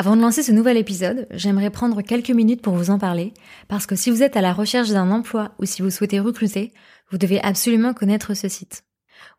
Avant 0.00 0.16
de 0.16 0.22
lancer 0.22 0.42
ce 0.42 0.50
nouvel 0.50 0.78
épisode, 0.78 1.26
j'aimerais 1.30 1.68
prendre 1.68 2.00
quelques 2.00 2.30
minutes 2.30 2.62
pour 2.62 2.74
vous 2.74 2.88
en 2.88 2.98
parler, 2.98 3.34
parce 3.68 3.84
que 3.84 3.96
si 3.96 4.10
vous 4.10 4.22
êtes 4.22 4.34
à 4.34 4.40
la 4.40 4.54
recherche 4.54 4.88
d'un 4.88 5.10
emploi 5.10 5.52
ou 5.58 5.66
si 5.66 5.82
vous 5.82 5.90
souhaitez 5.90 6.20
recruter, 6.20 6.72
vous 7.10 7.18
devez 7.18 7.38
absolument 7.42 7.92
connaître 7.92 8.32
ce 8.32 8.48
site. 8.48 8.82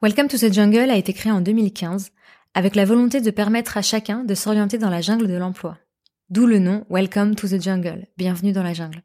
Welcome 0.03 0.27
to 0.27 0.37
the 0.37 0.53
Jungle 0.53 0.91
a 0.91 0.97
été 0.97 1.13
créé 1.13 1.31
en 1.31 1.41
2015, 1.41 2.11
avec 2.53 2.75
la 2.75 2.85
volonté 2.85 3.21
de 3.21 3.31
permettre 3.31 3.75
à 3.75 3.81
chacun 3.81 4.23
de 4.23 4.35
s'orienter 4.35 4.77
dans 4.77 4.91
la 4.91 5.01
jungle 5.01 5.27
de 5.27 5.33
l'emploi. 5.33 5.79
D'où 6.29 6.45
le 6.45 6.59
nom 6.59 6.85
Welcome 6.91 7.33
to 7.33 7.47
the 7.47 7.59
Jungle, 7.59 8.05
bienvenue 8.15 8.51
dans 8.51 8.61
la 8.61 8.73
jungle. 8.73 9.01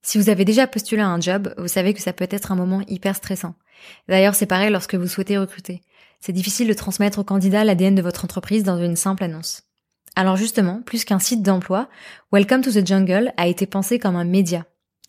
Si 0.00 0.16
vous 0.16 0.30
avez 0.30 0.46
déjà 0.46 0.66
postulé 0.66 1.02
à 1.02 1.08
un 1.08 1.20
job, 1.20 1.52
vous 1.58 1.68
savez 1.68 1.92
que 1.92 2.00
ça 2.00 2.14
peut 2.14 2.26
être 2.30 2.52
un 2.52 2.56
moment 2.56 2.80
hyper 2.88 3.16
stressant. 3.16 3.54
D'ailleurs, 4.08 4.34
c'est 4.34 4.46
pareil 4.46 4.70
lorsque 4.70 4.94
vous 4.94 5.08
souhaitez 5.08 5.36
recruter. 5.36 5.82
C'est 6.20 6.32
difficile 6.32 6.68
de 6.68 6.72
transmettre 6.72 7.18
au 7.18 7.24
candidat 7.24 7.64
l'ADN 7.64 7.94
de 7.94 8.00
votre 8.00 8.24
entreprise 8.24 8.62
dans 8.62 8.82
une 8.82 8.96
simple 8.96 9.24
annonce. 9.24 9.69
Alors 10.20 10.36
justement, 10.36 10.82
plus 10.82 11.06
qu'un 11.06 11.18
site 11.18 11.40
d'emploi, 11.40 11.88
Welcome 12.30 12.60
to 12.60 12.70
the 12.70 12.86
Jungle 12.86 13.32
a 13.38 13.46
été 13.46 13.64
pensé 13.64 13.98
comme 13.98 14.16
un 14.16 14.24
média. 14.24 14.66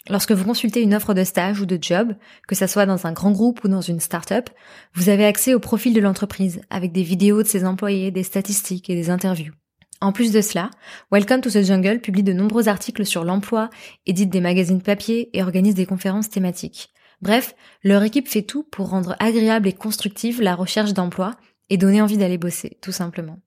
Lorsque 0.08 0.32
vous 0.32 0.46
consultez 0.46 0.82
une 0.82 0.94
offre 0.94 1.14
de 1.14 1.26
stage 1.26 1.60
ou 1.60 1.66
de 1.66 1.78
job, 1.82 2.16
que 2.48 2.56
ça 2.56 2.66
soit 2.66 2.86
dans 2.86 3.06
un 3.06 3.12
grand 3.12 3.32
groupe 3.32 3.62
ou 3.66 3.68
dans 3.68 3.82
une 3.82 4.00
start-up, 4.00 4.50
vous 4.94 5.10
avez 5.10 5.26
accès 5.26 5.54
au 5.54 5.60
profil 5.60 5.94
de 5.94 6.00
l'entreprise, 6.00 6.62
avec 6.70 6.94
des 6.94 7.04
vidéos 7.04 7.44
de 7.44 7.48
ses 7.50 7.66
employés, 7.66 8.10
des 8.10 8.24
statistiques 8.24 8.90
et 8.90 8.96
des 8.96 9.10
interviews. 9.10 9.52
En 10.00 10.14
plus 10.14 10.32
de 10.32 10.40
cela, 10.40 10.70
Welcome 11.12 11.42
to 11.42 11.50
the 11.50 11.62
Jungle 11.62 12.00
publie 12.00 12.24
de 12.24 12.32
nombreux 12.32 12.70
articles 12.70 13.06
sur 13.06 13.26
l'emploi, 13.26 13.70
édite 14.06 14.30
des 14.30 14.40
magazines 14.40 14.82
papier 14.82 15.30
et 15.38 15.44
organise 15.44 15.76
des 15.76 15.86
conférences 15.86 16.30
thématiques. 16.30 16.90
Bref, 17.22 17.54
leur 17.84 18.02
équipe 18.04 18.30
fait 18.30 18.44
tout 18.44 18.64
pour 18.64 18.88
rendre 18.88 19.18
agréable 19.20 19.68
et 19.68 19.74
constructive 19.74 20.42
la 20.42 20.56
recherche 20.56 20.94
d'emploi 20.94 21.36
et 21.70 21.76
donner 21.76 22.02
envie 22.02 22.18
d'aller 22.18 22.38
bosser, 22.38 22.78
tout 22.82 22.94
simplement. 22.94 23.40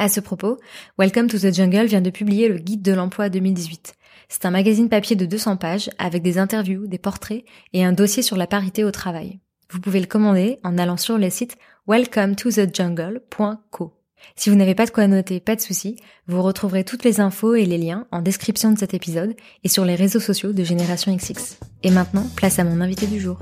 À 0.00 0.08
ce 0.08 0.20
propos, 0.20 0.56
Welcome 0.98 1.28
to 1.28 1.38
the 1.38 1.52
Jungle 1.52 1.84
vient 1.84 2.00
de 2.00 2.08
publier 2.08 2.48
le 2.48 2.56
Guide 2.56 2.80
de 2.80 2.92
l'emploi 2.92 3.28
2018. 3.28 3.92
C'est 4.30 4.46
un 4.46 4.50
magazine 4.50 4.88
papier 4.88 5.14
de 5.14 5.26
200 5.26 5.58
pages 5.58 5.90
avec 5.98 6.22
des 6.22 6.38
interviews, 6.38 6.86
des 6.86 6.96
portraits 6.96 7.44
et 7.74 7.84
un 7.84 7.92
dossier 7.92 8.22
sur 8.22 8.38
la 8.38 8.46
parité 8.46 8.82
au 8.82 8.92
travail. 8.92 9.40
Vous 9.70 9.78
pouvez 9.78 10.00
le 10.00 10.06
commander 10.06 10.58
en 10.64 10.78
allant 10.78 10.96
sur 10.96 11.18
le 11.18 11.28
site 11.28 11.58
welcometothejungle.co. 11.86 13.92
Si 14.36 14.48
vous 14.48 14.56
n'avez 14.56 14.74
pas 14.74 14.86
de 14.86 14.90
quoi 14.90 15.06
noter, 15.06 15.38
pas 15.38 15.54
de 15.54 15.60
souci, 15.60 15.96
vous 16.26 16.42
retrouverez 16.42 16.84
toutes 16.84 17.04
les 17.04 17.20
infos 17.20 17.54
et 17.54 17.66
les 17.66 17.76
liens 17.76 18.06
en 18.10 18.22
description 18.22 18.72
de 18.72 18.78
cet 18.78 18.94
épisode 18.94 19.34
et 19.64 19.68
sur 19.68 19.84
les 19.84 19.96
réseaux 19.96 20.18
sociaux 20.18 20.54
de 20.54 20.64
Génération 20.64 21.14
XX. 21.14 21.58
Et 21.82 21.90
maintenant, 21.90 22.24
place 22.36 22.58
à 22.58 22.64
mon 22.64 22.80
invité 22.80 23.06
du 23.06 23.20
jour. 23.20 23.38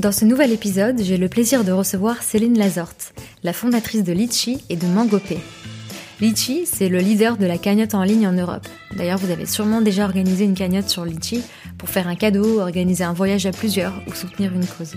Dans 0.00 0.12
ce 0.12 0.24
nouvel 0.24 0.50
épisode, 0.50 1.02
j'ai 1.02 1.18
le 1.18 1.28
plaisir 1.28 1.62
de 1.62 1.72
recevoir 1.72 2.22
Céline 2.22 2.56
Lazorte, 2.56 3.12
la 3.42 3.52
fondatrice 3.52 4.02
de 4.02 4.14
Litchi 4.14 4.64
et 4.70 4.76
de 4.76 4.86
Mangopé. 4.86 5.36
Litchi, 6.22 6.64
c'est 6.64 6.88
le 6.88 7.00
leader 7.00 7.36
de 7.36 7.44
la 7.44 7.58
cagnotte 7.58 7.94
en 7.94 8.02
ligne 8.02 8.26
en 8.26 8.32
Europe. 8.32 8.66
D'ailleurs, 8.96 9.18
vous 9.18 9.30
avez 9.30 9.44
sûrement 9.44 9.82
déjà 9.82 10.06
organisé 10.06 10.46
une 10.46 10.54
cagnotte 10.54 10.88
sur 10.88 11.04
Litchi 11.04 11.42
pour 11.76 11.90
faire 11.90 12.08
un 12.08 12.14
cadeau, 12.14 12.60
organiser 12.60 13.04
un 13.04 13.12
voyage 13.12 13.44
à 13.44 13.50
plusieurs 13.50 13.92
ou 14.06 14.14
soutenir 14.14 14.54
une 14.54 14.64
cause. 14.64 14.94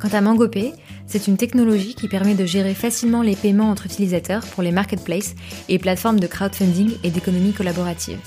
Quant 0.00 0.08
à 0.12 0.20
Mangopé, 0.20 0.72
c'est 1.06 1.28
une 1.28 1.36
technologie 1.36 1.94
qui 1.94 2.08
permet 2.08 2.34
de 2.34 2.44
gérer 2.44 2.74
facilement 2.74 3.22
les 3.22 3.36
paiements 3.36 3.70
entre 3.70 3.86
utilisateurs 3.86 4.44
pour 4.46 4.64
les 4.64 4.72
marketplaces 4.72 5.36
et 5.68 5.78
plateformes 5.78 6.18
de 6.18 6.26
crowdfunding 6.26 6.90
et 7.04 7.10
d'économie 7.10 7.52
collaborative. 7.52 8.18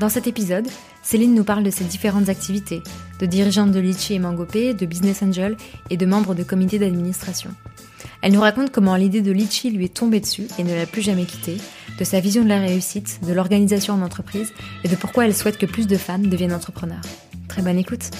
Dans 0.00 0.08
cet 0.08 0.26
épisode, 0.26 0.66
Céline 1.04 1.34
nous 1.34 1.44
parle 1.44 1.62
de 1.62 1.70
ses 1.70 1.84
différentes 1.84 2.30
activités, 2.30 2.82
de 3.24 3.30
dirigeante 3.30 3.72
de 3.72 3.80
Litchi 3.80 4.12
et 4.12 4.18
Mangopé, 4.18 4.74
de 4.74 4.84
business 4.84 5.22
angel 5.22 5.56
et 5.88 5.96
de 5.96 6.04
membre 6.04 6.34
de 6.34 6.42
comité 6.42 6.78
d'administration. 6.78 7.48
Elle 8.20 8.34
nous 8.34 8.40
raconte 8.42 8.70
comment 8.70 8.96
l'idée 8.96 9.22
de 9.22 9.32
Litchi 9.32 9.70
lui 9.70 9.86
est 9.86 9.94
tombée 9.94 10.20
dessus 10.20 10.46
et 10.58 10.62
ne 10.62 10.74
l'a 10.74 10.84
plus 10.84 11.00
jamais 11.00 11.24
quittée, 11.24 11.56
de 11.98 12.04
sa 12.04 12.20
vision 12.20 12.44
de 12.44 12.50
la 12.50 12.60
réussite, 12.60 13.20
de 13.26 13.32
l'organisation 13.32 13.94
en 13.94 14.02
entreprise 14.02 14.52
et 14.84 14.88
de 14.88 14.96
pourquoi 14.96 15.24
elle 15.24 15.34
souhaite 15.34 15.56
que 15.56 15.64
plus 15.64 15.86
de 15.86 15.96
femmes 15.96 16.26
deviennent 16.26 16.52
entrepreneurs. 16.52 17.00
Très 17.48 17.62
bonne 17.62 17.78
écoute. 17.78 18.10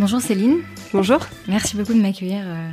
Bonjour 0.00 0.20
Céline. 0.20 0.56
Bonjour. 0.92 1.20
Merci 1.46 1.76
beaucoup 1.76 1.94
de 1.94 2.02
m'accueillir 2.02 2.42
euh, 2.44 2.70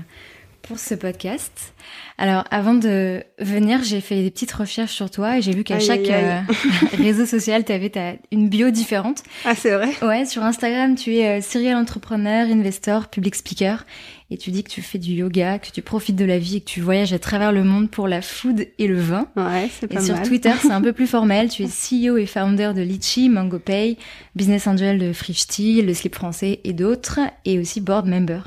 pour 0.61 0.79
ce 0.79 0.93
podcast. 0.95 1.73
Alors, 2.17 2.43
avant 2.51 2.73
de 2.73 3.23
venir, 3.39 3.83
j'ai 3.83 4.01
fait 4.01 4.21
des 4.21 4.29
petites 4.29 4.51
recherches 4.51 4.93
sur 4.93 5.09
toi 5.09 5.37
et 5.37 5.41
j'ai 5.41 5.53
vu 5.53 5.63
qu'à 5.63 5.79
chaque 5.79 6.09
euh, 6.09 6.41
réseau 6.97 7.25
social, 7.25 7.63
tu 7.63 7.71
avais 7.71 7.91
une 8.31 8.49
bio 8.49 8.69
différente. 8.69 9.23
Ah, 9.45 9.55
c'est 9.55 9.71
vrai 9.71 9.91
Ouais, 10.01 10.25
sur 10.25 10.43
Instagram, 10.43 10.95
tu 10.95 11.15
es 11.15 11.39
euh, 11.39 11.41
serial 11.41 11.77
entrepreneur, 11.77 12.47
investor, 12.47 13.07
public 13.07 13.35
speaker 13.35 13.85
et 14.31 14.37
tu 14.37 14.51
dis 14.51 14.63
que 14.63 14.69
tu 14.69 14.81
fais 14.81 14.99
du 14.99 15.13
yoga, 15.13 15.57
que 15.57 15.71
tu 15.71 15.81
profites 15.81 16.15
de 16.15 16.25
la 16.25 16.37
vie 16.37 16.57
et 16.57 16.61
que 16.61 16.69
tu 16.69 16.81
voyages 16.81 17.13
à 17.13 17.19
travers 17.19 17.51
le 17.51 17.63
monde 17.63 17.89
pour 17.89 18.07
la 18.07 18.21
food 18.21 18.67
et 18.77 18.87
le 18.87 18.99
vin. 18.99 19.27
Ouais, 19.35 19.69
c'est 19.79 19.87
pas 19.87 20.01
Et 20.01 20.05
sur 20.05 20.21
Twitter, 20.21 20.51
c'est 20.61 20.71
un 20.71 20.81
peu 20.81 20.93
plus 20.93 21.07
formel. 21.07 21.49
Tu 21.49 21.63
es 21.63 21.67
CEO 22.09 22.17
et 22.17 22.27
founder 22.27 22.73
de 22.75 22.81
Litchi, 22.81 23.29
MangoPay, 23.29 23.97
business 24.35 24.67
angel 24.67 24.99
de 24.99 25.13
Frishti, 25.13 25.81
le 25.81 25.93
slip 25.93 26.13
français 26.13 26.59
et 26.63 26.73
d'autres, 26.73 27.21
et 27.45 27.57
aussi 27.57 27.81
board 27.81 28.07
member. 28.07 28.41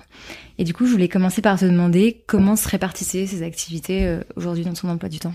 Et 0.59 0.65
du 0.65 0.75
coup, 0.75 0.87
je 0.87 0.93
voulais 0.93 1.09
commencer 1.09 1.43
par 1.43 1.59
te 1.59 1.65
demander 1.65 2.23
comment 2.27 2.57
se 2.57 2.69
répartissaient 2.69 3.27
ces 3.27 3.43
activités 3.43 4.07
euh, 4.07 4.21
aujourd'hui 4.37 4.65
dans 4.65 4.75
ton 4.75 4.89
emploi 4.89 5.09
du 5.09 5.19
temps. 5.19 5.35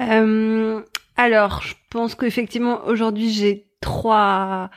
Euh, 0.00 0.80
alors, 1.16 1.62
je 1.62 1.74
pense 1.90 2.14
qu'effectivement, 2.14 2.84
aujourd'hui, 2.86 3.30
j'ai 3.30 3.66
trois 3.80 4.70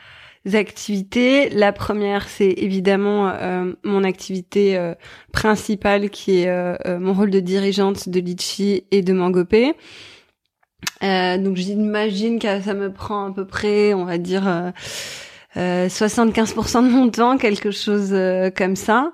activités. 0.54 1.50
La 1.50 1.74
première, 1.74 2.28
c'est 2.30 2.52
évidemment 2.52 3.30
euh, 3.30 3.74
mon 3.84 4.04
activité 4.04 4.78
euh, 4.78 4.94
principale 5.32 6.10
qui 6.10 6.42
est 6.42 6.50
euh, 6.50 7.00
mon 7.00 7.14
rôle 7.14 7.32
de 7.32 7.40
dirigeante 7.40 8.10
de 8.10 8.20
Litchi 8.20 8.84
et 8.92 9.02
de 9.02 9.14
Mangopé. 9.14 9.74
donc 11.02 11.56
j'imagine 11.56 12.38
que 12.38 12.62
ça 12.62 12.74
me 12.76 12.94
prend 12.94 13.32
à 13.32 13.34
peu 13.34 13.48
près, 13.48 13.94
on 13.96 14.06
va 14.06 14.20
dire, 14.20 14.74
75% 15.56 16.84
de 16.84 16.90
mon 16.90 17.10
temps, 17.10 17.38
quelque 17.38 17.72
chose 17.72 18.14
comme 18.56 18.76
ça. 18.76 19.12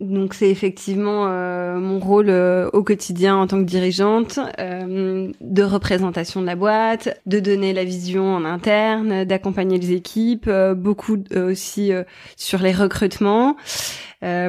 Donc 0.00 0.34
c'est 0.34 0.50
effectivement 0.50 1.28
euh, 1.28 1.78
mon 1.78 2.00
rôle 2.00 2.28
euh, 2.28 2.68
au 2.72 2.82
quotidien 2.82 3.36
en 3.36 3.46
tant 3.46 3.58
que 3.58 3.68
dirigeante, 3.68 4.40
euh, 4.58 5.30
de 5.40 5.62
représentation 5.62 6.40
de 6.40 6.46
la 6.46 6.56
boîte, 6.56 7.20
de 7.26 7.38
donner 7.38 7.72
la 7.72 7.84
vision 7.84 8.34
en 8.34 8.44
interne, 8.44 9.24
d'accompagner 9.24 9.78
les 9.78 9.92
équipes, 9.92 10.50
beaucoup 10.76 11.18
aussi 11.36 11.92
sur 12.36 12.58
les 12.58 12.72
recrutements. 12.72 13.56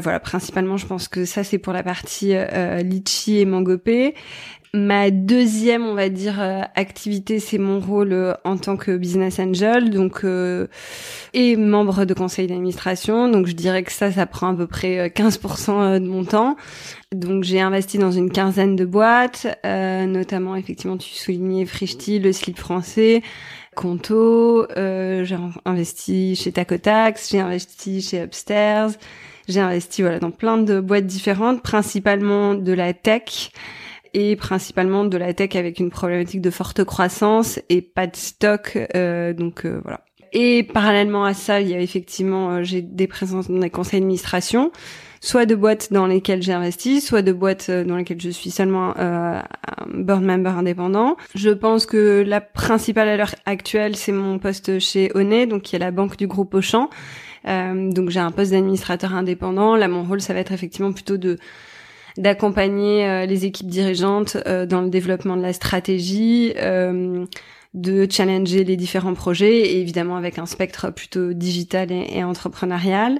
Voilà, 0.02 0.19
principalement, 0.19 0.78
je 0.78 0.86
pense 0.86 1.08
que 1.08 1.25
ça 1.25 1.44
c'est 1.44 1.58
pour 1.58 1.74
la 1.74 1.84
partie 1.84 2.34
litchi 2.84 3.40
et 3.40 3.46
mangopé. 3.46 4.16
Ma 4.75 5.09
deuxième, 5.09 5.86
on 5.86 5.94
va 5.94 6.09
dire, 6.09 6.41
euh, 6.41 6.59
activité, 6.75 7.40
c'est 7.40 7.58
mon 7.58 7.80
rôle 7.80 8.12
euh, 8.12 8.34
en 8.44 8.58
tant 8.58 8.75
que 8.75 8.97
business 8.97 9.40
angel, 9.40 9.90
donc 9.90 10.25
euh, 10.25 10.68
et 11.34 11.56
membre 11.56 12.03
de 12.03 12.13
conseil 12.13 12.47
d'administration. 12.47 13.30
Donc 13.30 13.47
je 13.47 13.53
dirais 13.53 13.84
que 13.84 13.91
ça, 13.94 14.12
ça 14.12 14.25
prend 14.25 14.50
à 14.50 14.53
peu 14.53 14.68
près 14.68 15.08
15% 15.08 16.02
de 16.02 16.06
mon 16.06 16.25
temps. 16.25 16.57
Donc 17.13 17.46
j'ai 17.46 17.62
investi 17.62 18.00
dans 18.00 18.12
une 18.12 18.30
quinzaine 18.30 18.75
de 18.75 18.84
boîtes, 18.84 19.47
notamment 19.63 20.57
effectivement 20.57 20.98
tu 20.98 21.13
soulignais 21.13 21.66
Frishti, 21.66 22.19
le 22.19 22.33
slip 22.33 22.60
français, 22.60 23.22
Conto. 23.77 24.68
j'ai 24.75 25.38
investi 25.63 26.36
chez 26.36 26.51
Tacotax, 26.51 27.31
j'ai 27.31 27.39
investi 27.39 28.01
chez 28.01 28.24
Upstairs. 28.24 28.89
J'ai 29.47 29.59
investi 29.59 30.01
voilà 30.01 30.19
dans 30.19 30.31
plein 30.31 30.57
de 30.57 30.80
boîtes 30.80 31.06
différentes, 31.06 31.62
principalement 31.62 32.53
de 32.53 32.74
la 32.74 32.94
tech 32.94 33.51
et 34.13 34.36
principalement 34.36 35.06
de 35.06 35.18
la 35.18 35.33
tech 35.33 35.56
avec 35.56 35.80
une 35.80 35.89
problématique 35.89 36.42
de 36.42 36.50
forte 36.50 36.83
croissance 36.83 37.59
et 37.69 37.81
pas 37.81 38.07
de 38.07 38.15
stock. 38.15 38.77
Euh, 38.95 39.33
donc 39.33 39.65
euh, 39.65 39.80
voilà. 39.83 40.01
Et 40.38 40.63
parallèlement 40.63 41.24
à 41.24 41.33
ça, 41.33 41.62
il 41.62 41.69
y 41.69 41.74
a 41.74 41.80
effectivement, 41.80 42.51
euh, 42.51 42.63
j'ai 42.63 42.81
des 42.81 43.07
présences 43.07 43.50
dans 43.50 43.59
des 43.59 43.69
conseils 43.69 44.01
d'administration, 44.01 44.71
soit 45.21 45.45
de 45.45 45.56
boîtes 45.56 45.94
dans 45.94 46.07
lesquelles 46.07 46.44
j'ai 46.44 46.51
investi, 46.51 47.00
soit 47.00 47.21
de 47.21 47.31
boîtes 47.31 47.71
dans 47.71 47.95
lesquelles 47.95 48.19
je 48.19 48.30
suis 48.31 48.51
seulement 48.51 48.94
euh, 48.98 49.39
un 49.39 49.86
board 49.88 50.24
member 50.24 50.57
indépendant. 50.57 51.15
Je 51.36 51.51
pense 51.51 51.86
que 51.86 52.21
la 52.27 52.41
principale 52.41 53.07
à 53.07 53.15
l'heure 53.15 53.36
actuelle, 53.45 53.95
c'est 53.95 54.12
mon 54.12 54.38
poste 54.38 54.77
chez 54.80 55.09
Onet, 55.15 55.48
donc 55.48 55.62
qui 55.62 55.77
est 55.77 55.80
la 55.80 55.91
banque 55.91 56.18
du 56.18 56.27
groupe 56.27 56.53
Auchan. 56.53 56.89
Euh, 57.47 57.92
donc 57.92 58.09
j'ai 58.09 58.19
un 58.19 58.31
poste 58.31 58.51
d'administrateur 58.51 59.13
indépendant. 59.13 59.75
Là, 59.75 59.88
mon 59.88 60.03
rôle, 60.03 60.21
ça 60.21 60.33
va 60.33 60.39
être 60.39 60.51
effectivement 60.51 60.92
plutôt 60.92 61.18
de 61.18 61.38
d'accompagner 62.18 63.27
les 63.27 63.45
équipes 63.45 63.68
dirigeantes 63.68 64.38
dans 64.38 64.80
le 64.80 64.88
développement 64.88 65.36
de 65.36 65.42
la 65.42 65.51
stratégie, 65.51 66.53
de 66.53 68.07
challenger 68.09 68.63
les 68.63 68.77
différents 68.77 69.13
projets, 69.13 69.57
et 69.57 69.81
évidemment 69.81 70.15
avec 70.15 70.39
un 70.39 70.45
spectre 70.45 70.92
plutôt 70.92 71.33
digital 71.33 71.92
et, 71.92 72.24
entrepreneurial. 72.24 73.19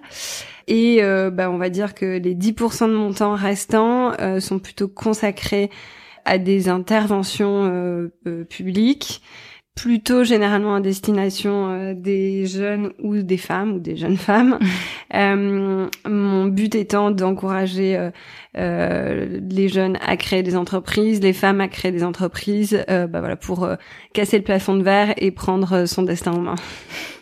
Et 0.69 1.01
bah, 1.33 1.51
on 1.51 1.57
va 1.57 1.68
dire 1.68 1.94
que 1.94 2.19
les 2.19 2.36
10% 2.36 2.88
de 2.88 2.94
mon 2.94 3.12
temps 3.12 3.36
restants 3.36 4.13
sont 4.39 4.60
plutôt 4.60 4.88
consacrés 4.88 5.69
à 6.24 6.38
des 6.38 6.69
interventions 6.69 8.10
publiques 8.48 9.21
plutôt 9.75 10.24
généralement 10.24 10.75
à 10.75 10.80
destination 10.80 11.69
euh, 11.69 11.94
des 11.94 12.45
jeunes 12.48 12.94
ou 13.04 13.18
des 13.18 13.38
femmes 13.38 13.74
ou 13.74 13.80
des 13.80 13.98
jeunes 13.98 14.18
femmes. 14.18 14.57
euh, 15.13 15.88
mon 16.07 16.45
but 16.45 16.74
étant 16.75 17.12
d'encourager 17.12 18.10
euh, 18.57 19.39
les 19.50 19.68
jeunes 19.68 19.98
à 20.06 20.16
créer 20.16 20.44
des 20.44 20.56
entreprises, 20.56 21.22
les 21.22 21.33
femmes 21.33 21.60
à 21.60 21.68
créer 21.68 21.92
des 21.92 22.04
entreprises, 22.04 22.83
bah 22.88 23.19
voilà 23.19 23.36
pour 23.36 23.68
casser 24.13 24.38
le 24.38 24.44
plafond 24.44 24.75
de 24.75 24.83
verre 24.83 25.13
et 25.18 25.31
prendre 25.31 25.86
son 25.86 26.04
destin 26.04 26.31
en 26.31 26.39
main. 26.39 26.56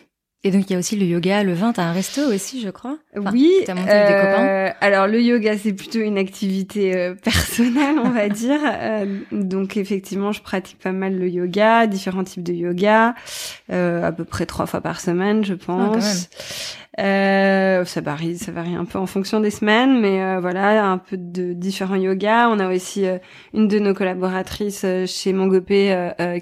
Et 0.46 0.50
donc 0.50 0.68
il 0.68 0.74
y 0.74 0.76
a 0.76 0.78
aussi 0.78 0.94
le 0.96 1.06
yoga, 1.06 1.42
le 1.42 1.54
vin, 1.54 1.72
t'as 1.72 1.84
un 1.84 1.92
resto 1.92 2.20
aussi, 2.20 2.60
je 2.60 2.68
crois. 2.68 2.98
oui. 3.16 3.50
T'as 3.64 3.74
monté 3.74 3.90
avec 3.90 4.08
des 4.08 4.20
copains. 4.20 4.46
Euh, 4.46 4.70
alors 4.82 5.06
le 5.06 5.22
yoga, 5.22 5.56
c'est 5.56 5.72
plutôt 5.72 6.00
une 6.00 6.18
activité 6.18 6.94
euh, 6.94 7.14
personnelle, 7.14 7.96
on 7.98 8.10
va 8.10 8.28
dire. 8.28 8.60
Euh, 8.62 9.06
donc 9.32 9.78
effectivement, 9.78 10.32
je 10.32 10.42
pratique 10.42 10.78
pas 10.78 10.92
mal 10.92 11.18
le 11.18 11.30
yoga, 11.30 11.86
différents 11.86 12.24
types 12.24 12.42
de 12.42 12.52
yoga, 12.52 13.14
à 13.70 14.12
peu 14.12 14.24
près 14.24 14.44
trois 14.44 14.66
fois 14.66 14.82
par 14.82 15.00
semaine, 15.00 15.46
je 15.46 15.54
ah, 15.54 15.64
pense. 15.64 16.28
Euh, 17.00 17.84
ça 17.84 18.00
varie, 18.00 18.38
ça 18.38 18.52
varie 18.52 18.74
un 18.74 18.84
peu 18.84 18.98
en 18.98 19.06
fonction 19.06 19.40
des 19.40 19.50
semaines, 19.50 20.00
mais 20.00 20.22
euh, 20.22 20.38
voilà, 20.40 20.86
un 20.86 20.98
peu 20.98 21.16
de 21.16 21.52
différents 21.52 21.96
yogas. 21.96 22.48
On 22.48 22.60
a 22.60 22.72
aussi 22.72 23.04
euh, 23.04 23.18
une 23.52 23.66
de 23.66 23.78
nos 23.78 23.94
collaboratrices 23.94 24.82
euh, 24.84 25.06
chez 25.06 25.32
Mongopé 25.32 25.74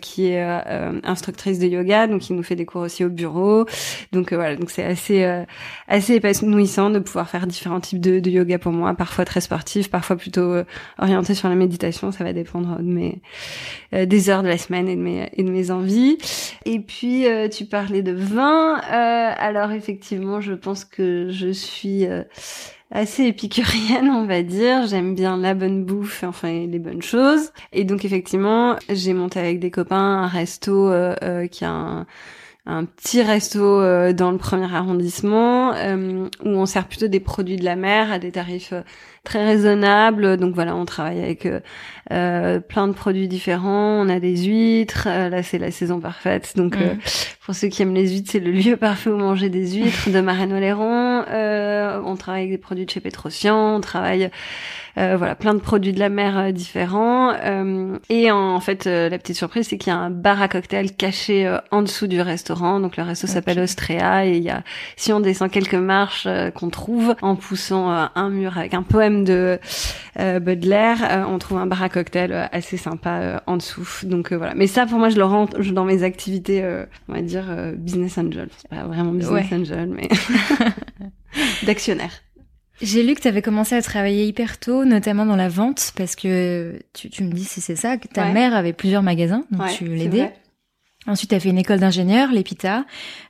qui 0.00 0.28
est 0.28 0.42
instructrice 1.04 1.58
de 1.58 1.66
yoga, 1.66 2.06
donc 2.06 2.20
qui 2.20 2.32
nous 2.32 2.42
fait 2.42 2.56
des 2.56 2.66
cours 2.66 2.82
aussi 2.82 3.04
au 3.04 3.08
bureau. 3.08 3.66
Donc 4.12 4.32
voilà, 4.32 4.56
donc 4.56 4.70
c'est 4.70 4.84
assez 4.84 5.24
assez 5.88 6.14
épanouissant 6.14 6.90
de 6.90 6.98
pouvoir 6.98 7.28
faire 7.28 7.46
différents 7.46 7.80
types 7.80 8.00
de, 8.00 8.20
de, 8.20 8.30
yoga 8.30 8.58
pour 8.58 8.72
moi, 8.72 8.94
parfois 8.94 9.24
très 9.24 9.40
sportif, 9.40 9.90
parfois 9.90 10.16
plutôt 10.16 10.54
orienté 10.98 11.34
sur 11.34 11.48
la 11.48 11.54
méditation. 11.54 12.12
Ça 12.12 12.24
va 12.24 12.32
dépendre 12.32 12.78
de 12.78 12.82
mes 12.82 13.20
des 13.92 14.30
heures 14.30 14.42
de 14.42 14.48
la 14.48 14.58
semaine 14.58 14.88
et 14.88 14.96
de 14.96 15.00
mes 15.00 15.30
et 15.34 15.42
de 15.42 15.50
mes 15.50 15.70
envies. 15.70 16.18
Et 16.64 16.80
puis 16.80 17.26
tu 17.50 17.64
parlais 17.64 18.02
de 18.02 18.12
vin. 18.12 18.76
alors 18.76 19.72
effectivement 19.72 20.40
je 20.42 20.52
pense 20.52 20.84
que 20.84 21.28
je 21.30 21.50
suis 21.50 22.06
euh, 22.06 22.22
assez 22.90 23.24
épicurienne, 23.24 24.10
on 24.10 24.26
va 24.26 24.42
dire. 24.42 24.86
J'aime 24.86 25.14
bien 25.14 25.36
la 25.36 25.54
bonne 25.54 25.84
bouffe, 25.84 26.24
enfin 26.24 26.66
les 26.66 26.78
bonnes 26.78 27.02
choses. 27.02 27.52
Et 27.72 27.84
donc 27.84 28.04
effectivement, 28.04 28.76
j'ai 28.88 29.14
monté 29.14 29.40
avec 29.40 29.60
des 29.60 29.70
copains 29.70 30.22
un 30.24 30.26
resto 30.26 30.90
euh, 30.90 31.14
euh, 31.22 31.46
qui 31.46 31.64
a 31.64 31.70
un 31.70 32.06
un 32.64 32.84
petit 32.84 33.22
resto 33.22 33.80
dans 34.12 34.30
le 34.30 34.38
premier 34.38 34.72
arrondissement 34.72 35.72
où 35.72 36.48
on 36.48 36.64
sert 36.64 36.86
plutôt 36.86 37.08
des 37.08 37.18
produits 37.18 37.56
de 37.56 37.64
la 37.64 37.74
mer 37.74 38.12
à 38.12 38.20
des 38.20 38.30
tarifs 38.30 38.72
très 39.24 39.44
raisonnable. 39.44 40.36
Donc 40.36 40.54
voilà, 40.54 40.74
on 40.74 40.84
travaille 40.84 41.22
avec 41.22 41.46
euh, 41.46 41.60
euh, 42.10 42.60
plein 42.60 42.88
de 42.88 42.92
produits 42.92 43.28
différents. 43.28 44.04
On 44.04 44.08
a 44.08 44.18
des 44.18 44.36
huîtres. 44.36 45.06
Euh, 45.08 45.28
là, 45.28 45.42
c'est 45.42 45.58
la 45.58 45.70
saison 45.70 46.00
parfaite. 46.00 46.54
Donc 46.56 46.76
mm. 46.76 46.98
pour 47.44 47.54
ceux 47.54 47.68
qui 47.68 47.82
aiment 47.82 47.94
les 47.94 48.10
huîtres, 48.10 48.30
c'est 48.32 48.40
le 48.40 48.50
lieu 48.50 48.76
parfait 48.76 49.10
où 49.10 49.16
manger 49.16 49.48
des 49.48 49.74
huîtres 49.74 50.10
de 50.10 50.20
Marraine 50.20 50.52
Oléron. 50.52 51.24
on 52.04 52.16
travaille 52.16 52.42
avec 52.42 52.52
des 52.52 52.58
produits 52.58 52.86
de 52.86 52.90
chez 52.90 53.00
Petrosian. 53.00 53.76
On 53.76 53.80
travaille 53.80 54.30
voilà 54.94 55.34
plein 55.34 55.54
de 55.54 55.60
produits 55.60 55.94
de 55.94 55.98
la 55.98 56.10
mer 56.10 56.52
différents. 56.52 57.32
et 58.10 58.30
en, 58.30 58.60
fait, 58.60 58.84
la 58.84 59.16
petite 59.18 59.36
surprise, 59.36 59.68
c'est 59.68 59.78
qu'il 59.78 59.90
y 59.90 59.96
a 59.96 59.98
un 59.98 60.10
bar 60.10 60.42
à 60.42 60.48
cocktail 60.48 60.94
caché 60.94 61.50
en 61.70 61.82
dessous 61.82 62.08
du 62.08 62.20
restaurant. 62.20 62.78
Donc 62.78 62.96
le 62.96 63.02
resto 63.02 63.26
s'appelle 63.26 63.60
Ostrea 63.60 64.26
et 64.26 64.36
il 64.36 64.42
y 64.42 64.50
a, 64.50 64.62
si 64.96 65.12
on 65.12 65.20
descend 65.20 65.50
quelques 65.50 65.74
marches 65.74 66.28
qu'on 66.54 66.68
trouve 66.68 67.14
en 67.22 67.36
poussant 67.36 67.88
un 68.14 68.30
mur 68.30 68.58
avec 68.58 68.74
un 68.74 68.82
poème 68.82 69.11
de 69.12 69.58
euh, 70.18 70.40
Baudelaire, 70.40 70.98
euh, 71.02 71.24
on 71.26 71.38
trouve 71.38 71.58
un 71.58 71.66
bar 71.66 71.82
à 71.82 71.88
cocktail 71.88 72.32
euh, 72.32 72.46
assez 72.52 72.76
sympa 72.76 73.42
en 73.46 73.56
dessous. 73.56 73.86
Donc 74.04 74.32
voilà. 74.32 74.54
Mais 74.54 74.66
ça, 74.66 74.86
pour 74.86 74.98
moi, 74.98 75.08
je 75.08 75.16
le 75.16 75.24
rentre 75.24 75.60
dans 75.60 75.84
mes 75.84 76.02
activités, 76.02 76.64
on 77.08 77.12
va 77.12 77.22
dire 77.22 77.44
business 77.76 78.18
angel. 78.18 78.48
C'est 78.56 78.68
pas 78.68 78.84
vraiment 78.84 79.12
business 79.12 79.52
angel, 79.52 79.88
mais 79.88 80.08
d'actionnaire. 81.66 82.12
J'ai 82.80 83.04
lu 83.04 83.14
que 83.14 83.20
tu 83.20 83.28
avais 83.28 83.42
commencé 83.42 83.76
à 83.76 83.82
travailler 83.82 84.26
hyper 84.26 84.58
tôt, 84.58 84.84
notamment 84.84 85.24
dans 85.24 85.36
la 85.36 85.48
vente, 85.48 85.92
parce 85.96 86.16
que 86.16 86.80
tu, 86.94 87.10
tu 87.10 87.22
me 87.22 87.30
dis 87.30 87.44
si 87.44 87.60
c'est 87.60 87.76
ça, 87.76 87.96
que 87.96 88.08
ta 88.08 88.32
mère 88.32 88.56
avait 88.56 88.72
plusieurs 88.72 89.02
magasins, 89.02 89.44
donc 89.50 89.68
tu 89.76 89.84
l'aidais. 89.84 90.32
Ensuite, 91.06 91.30
tu 91.30 91.36
as 91.36 91.40
fait 91.40 91.48
une 91.48 91.58
école 91.58 91.80
d'ingénieur, 91.80 92.30
l'EPITA, 92.30 92.84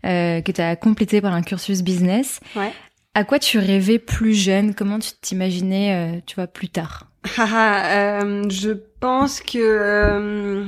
euh, 0.05 0.43
que 0.43 0.53
tu 0.53 0.61
as 0.61 0.77
complété 0.77 1.21
par 1.21 1.33
un 1.33 1.43
cursus 1.43 1.83
business. 1.83 2.41
Ouais. 2.55 2.73
À 3.15 3.25
quoi 3.25 3.39
tu 3.39 3.59
rêvais 3.59 3.99
plus 3.99 4.35
jeune? 4.35 4.75
Comment 4.75 4.99
tu 4.99 5.13
t'imaginais, 5.21 6.19
euh, 6.19 6.21
tu 6.27 6.35
vois, 6.35 6.47
plus 6.47 6.69
tard? 6.69 7.11
Euh, 7.39 8.49
Je 8.49 8.71
pense 9.01 9.41
que 9.41 9.59
euh, 9.59 10.65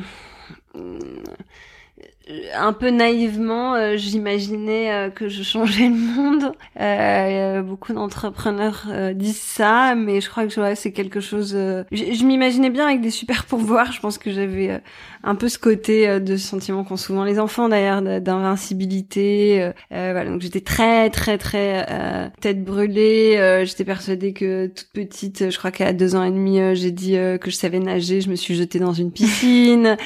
un 2.56 2.72
peu 2.72 2.88
naïvement, 2.88 3.74
euh, 3.74 3.96
j'imaginais 3.96 4.90
euh, 4.90 5.10
que 5.10 5.28
je 5.28 5.42
changeais 5.42 5.88
le 5.88 5.94
monde. 5.94 6.52
Euh, 6.80 7.62
beaucoup 7.62 7.92
d'entrepreneurs 7.92 8.86
disent 9.14 9.40
ça, 9.40 9.94
mais 9.94 10.20
je 10.20 10.30
crois 10.30 10.46
que 10.46 10.74
c'est 10.74 10.92
quelque 10.92 11.20
chose. 11.20 11.52
je, 11.52 12.24
m'imaginais 12.24 12.70
bien 12.70 12.86
avec 12.86 13.00
des 13.00 13.10
super 13.10 13.44
pouvoirs. 13.44 13.92
Je 13.92 14.00
pense 14.00 14.18
que 14.18 14.30
j'avais 14.30 14.80
un 15.22 15.34
peu 15.34 15.48
ce 15.48 15.58
côté 15.58 16.20
de 16.20 16.36
sentiment 16.36 16.84
qu'ont 16.84 16.96
souvent 16.96 17.24
les 17.24 17.38
enfants 17.38 17.68
d'ailleurs, 17.68 18.02
d'invincibilité. 18.20 19.72
voilà, 19.90 20.24
donc 20.24 20.40
j'étais 20.40 20.60
très 20.60 21.10
très 21.10 21.38
très 21.38 22.30
tête 22.40 22.64
brûlée. 22.64 23.62
j'étais 23.64 23.84
persuadée 23.84 24.32
que 24.32 24.66
toute 24.68 24.88
petite, 24.92 25.50
je 25.50 25.58
crois 25.58 25.70
qu'à 25.70 25.92
deux 25.92 26.16
ans 26.16 26.24
et 26.24 26.30
demi, 26.30 26.58
j'ai 26.74 26.90
dit 26.90 27.12
que 27.12 27.50
je 27.50 27.56
savais 27.56 27.78
nager. 27.78 28.20
Je 28.20 28.30
me 28.30 28.36
suis 28.36 28.54
jetée 28.54 28.78
dans 28.78 28.92
une 28.92 29.12
piscine. 29.12 29.96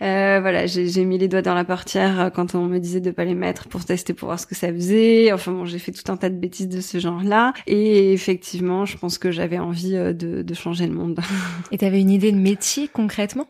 voilà, 0.00 0.66
j'ai 0.66 1.04
mis 1.04 1.18
les 1.18 1.28
doigts 1.28 1.42
dans 1.42 1.54
la 1.54 1.63
portière 1.64 2.20
euh, 2.20 2.30
quand 2.30 2.54
on 2.54 2.66
me 2.66 2.78
disait 2.78 3.00
de 3.00 3.10
pas 3.10 3.24
les 3.24 3.34
mettre 3.34 3.68
pour 3.68 3.84
tester 3.84 4.14
pour 4.14 4.28
voir 4.28 4.40
ce 4.40 4.46
que 4.46 4.54
ça 4.54 4.72
faisait. 4.72 5.32
Enfin 5.32 5.52
bon, 5.52 5.64
j'ai 5.64 5.78
fait 5.78 5.92
tout 5.92 6.10
un 6.10 6.16
tas 6.16 6.30
de 6.30 6.36
bêtises 6.36 6.68
de 6.68 6.80
ce 6.80 6.98
genre-là. 6.98 7.52
Et 7.66 8.12
effectivement, 8.12 8.84
je 8.84 8.96
pense 8.96 9.18
que 9.18 9.30
j'avais 9.30 9.58
envie 9.58 9.96
euh, 9.96 10.12
de, 10.12 10.42
de 10.42 10.54
changer 10.54 10.86
le 10.86 10.94
monde. 10.94 11.20
Et 11.72 11.78
t'avais 11.78 12.00
une 12.00 12.10
idée 12.10 12.32
de 12.32 12.38
métier 12.38 12.88
concrètement? 12.88 13.48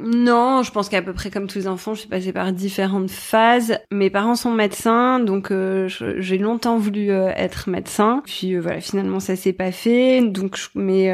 Non, 0.00 0.62
je 0.62 0.70
pense 0.70 0.88
qu'à 0.88 1.02
peu 1.02 1.12
près 1.12 1.30
comme 1.30 1.46
tous 1.46 1.58
les 1.58 1.68
enfants, 1.68 1.92
je 1.92 2.00
suis 2.00 2.08
passée 2.08 2.32
par 2.32 2.50
différentes 2.52 3.10
phases. 3.10 3.78
Mes 3.90 4.08
parents 4.08 4.36
sont 4.36 4.50
médecins, 4.50 5.20
donc 5.20 5.50
euh, 5.50 5.86
j'ai 6.16 6.38
longtemps 6.38 6.78
voulu 6.78 7.10
être 7.10 7.68
médecin. 7.68 8.22
Puis 8.24 8.56
voilà, 8.56 8.80
finalement 8.80 9.20
ça 9.20 9.36
s'est 9.36 9.52
pas 9.52 9.70
fait. 9.70 10.22
Donc, 10.22 10.56
mais 10.74 11.12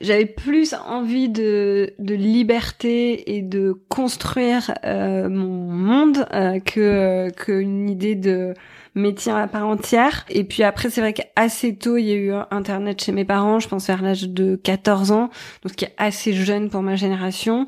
j'avais 0.00 0.26
plus 0.26 0.74
envie 0.74 1.28
de, 1.28 1.94
de 1.98 2.14
liberté 2.14 3.36
et 3.36 3.42
de 3.42 3.72
construire 3.88 4.72
euh, 4.84 5.28
mon 5.28 5.72
monde 5.72 6.26
euh, 6.32 6.60
que 6.60 7.30
qu'une 7.30 7.88
idée 7.88 8.14
de 8.14 8.54
métier 8.94 9.32
à 9.32 9.46
part 9.46 9.66
entière. 9.66 10.24
Et 10.28 10.44
puis 10.44 10.62
après, 10.62 10.90
c'est 10.90 11.00
vrai 11.00 11.12
qu'assez 11.12 11.76
tôt, 11.76 11.96
il 11.96 12.04
y 12.04 12.12
a 12.12 12.16
eu 12.16 12.32
Internet 12.50 13.02
chez 13.02 13.12
mes 13.12 13.24
parents, 13.24 13.60
je 13.60 13.68
pense 13.68 13.86
vers 13.86 14.02
l'âge 14.02 14.28
de 14.28 14.56
14 14.56 15.10
ans, 15.12 15.30
donc 15.62 15.72
ce 15.72 15.74
qui 15.74 15.84
est 15.84 15.94
assez 15.96 16.32
jeune 16.32 16.70
pour 16.70 16.82
ma 16.82 16.96
génération. 16.96 17.64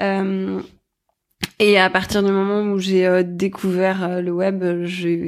Euh, 0.00 0.60
et 1.60 1.78
à 1.78 1.90
partir 1.90 2.22
du 2.22 2.30
moment 2.30 2.62
où 2.72 2.78
j'ai 2.78 3.06
euh, 3.06 3.22
découvert 3.24 4.20
le 4.20 4.30
web, 4.30 4.64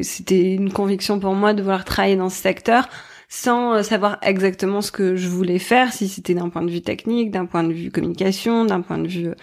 c'était 0.02 0.54
une 0.54 0.72
conviction 0.72 1.20
pour 1.20 1.34
moi 1.34 1.54
de 1.54 1.62
vouloir 1.62 1.84
travailler 1.84 2.16
dans 2.16 2.28
ce 2.28 2.40
secteur 2.40 2.88
sans 3.30 3.76
euh, 3.76 3.82
savoir 3.82 4.18
exactement 4.20 4.82
ce 4.82 4.92
que 4.92 5.16
je 5.16 5.28
voulais 5.28 5.58
faire, 5.58 5.94
si 5.94 6.08
c'était 6.08 6.34
d'un 6.34 6.50
point 6.50 6.62
de 6.62 6.70
vue 6.70 6.82
technique, 6.82 7.30
d'un 7.30 7.46
point 7.46 7.62
de 7.62 7.72
vue 7.72 7.90
communication, 7.90 8.66
d'un 8.66 8.82
point 8.82 8.98
de 8.98 9.08
vue 9.08 9.28
euh, 9.28 9.34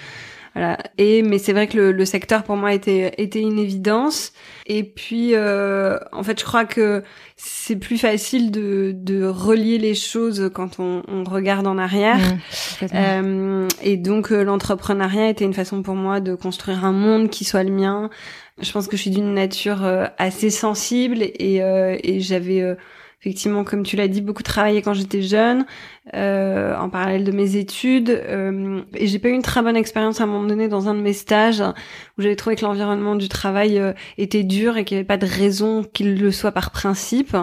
voilà. 0.57 0.79
Et 0.97 1.21
mais 1.21 1.37
c'est 1.37 1.53
vrai 1.53 1.67
que 1.67 1.77
le, 1.77 1.91
le, 1.91 2.03
secteur 2.03 2.41
pour 2.41 2.55
moi 2.55 2.73
était 2.73 3.13
était 3.19 3.41
une 3.41 3.59
évidence. 3.59 4.33
Et 4.65 4.83
puis 4.83 5.35
euh, 5.35 5.99
en 6.11 6.23
fait, 6.23 6.39
je 6.39 6.45
crois 6.45 6.65
que 6.65 7.03
c'est 7.35 7.75
plus 7.75 7.99
facile 7.99 8.49
de 8.49 8.91
de 8.95 9.23
relier 9.23 9.77
les 9.77 9.93
choses 9.93 10.49
quand 10.51 10.79
on, 10.79 11.03
on 11.07 11.23
regarde 11.25 11.67
en 11.67 11.77
arrière. 11.77 12.17
Mmh, 12.17 12.85
euh, 12.95 13.67
et 13.83 13.97
donc 13.97 14.31
euh, 14.31 14.43
l'entrepreneuriat 14.43 15.29
était 15.29 15.45
une 15.45 15.53
façon 15.53 15.83
pour 15.83 15.93
moi 15.93 16.21
de 16.21 16.33
construire 16.33 16.83
un 16.85 16.91
monde 16.91 17.29
qui 17.29 17.45
soit 17.45 17.63
le 17.63 17.71
mien. 17.71 18.09
Je 18.59 18.71
pense 18.71 18.87
que 18.87 18.97
je 18.97 19.03
suis 19.03 19.11
d'une 19.11 19.35
nature 19.35 19.83
assez 20.17 20.49
sensible 20.49 21.21
et 21.21 21.57
et 21.57 22.19
j'avais 22.19 22.75
effectivement, 23.21 23.63
comme 23.63 23.83
tu 23.83 23.95
l'as 23.95 24.07
dit, 24.07 24.21
beaucoup 24.21 24.43
travaillé 24.43 24.81
quand 24.83 24.93
j'étais 24.93 25.23
jeune, 25.23 25.65
euh, 26.13 26.77
en 26.77 26.89
parallèle 26.89 27.23
de 27.23 27.31
mes 27.31 27.55
études. 27.55 28.09
Euh, 28.09 28.81
et 28.93 29.07
j'ai 29.07 29.17
pas 29.17 29.29
eu 29.29 29.33
une 29.33 29.41
très 29.41 29.63
bonne 29.63 29.75
expérience 29.75 30.21
à 30.21 30.25
un 30.25 30.27
moment 30.27 30.47
donné 30.47 30.67
dans 30.67 30.87
un 30.87 30.93
de 30.93 31.01
mes 31.01 31.13
stages 31.13 31.61
où 32.17 32.21
j'avais 32.21 32.35
trouvé 32.35 32.55
que 32.55 32.63
l'environnement 32.63 33.15
du 33.15 33.27
travail 33.27 33.79
euh, 33.79 33.93
était 34.19 34.43
dur 34.43 34.77
et 34.77 34.85
qu'il 34.85 34.95
n'y 34.95 34.99
avait 34.99 35.07
pas 35.07 35.17
de 35.17 35.25
raison 35.25 35.83
qu'il 35.83 36.19
le 36.19 36.31
soit 36.31 36.51
par 36.51 36.69
principe. 36.69 37.35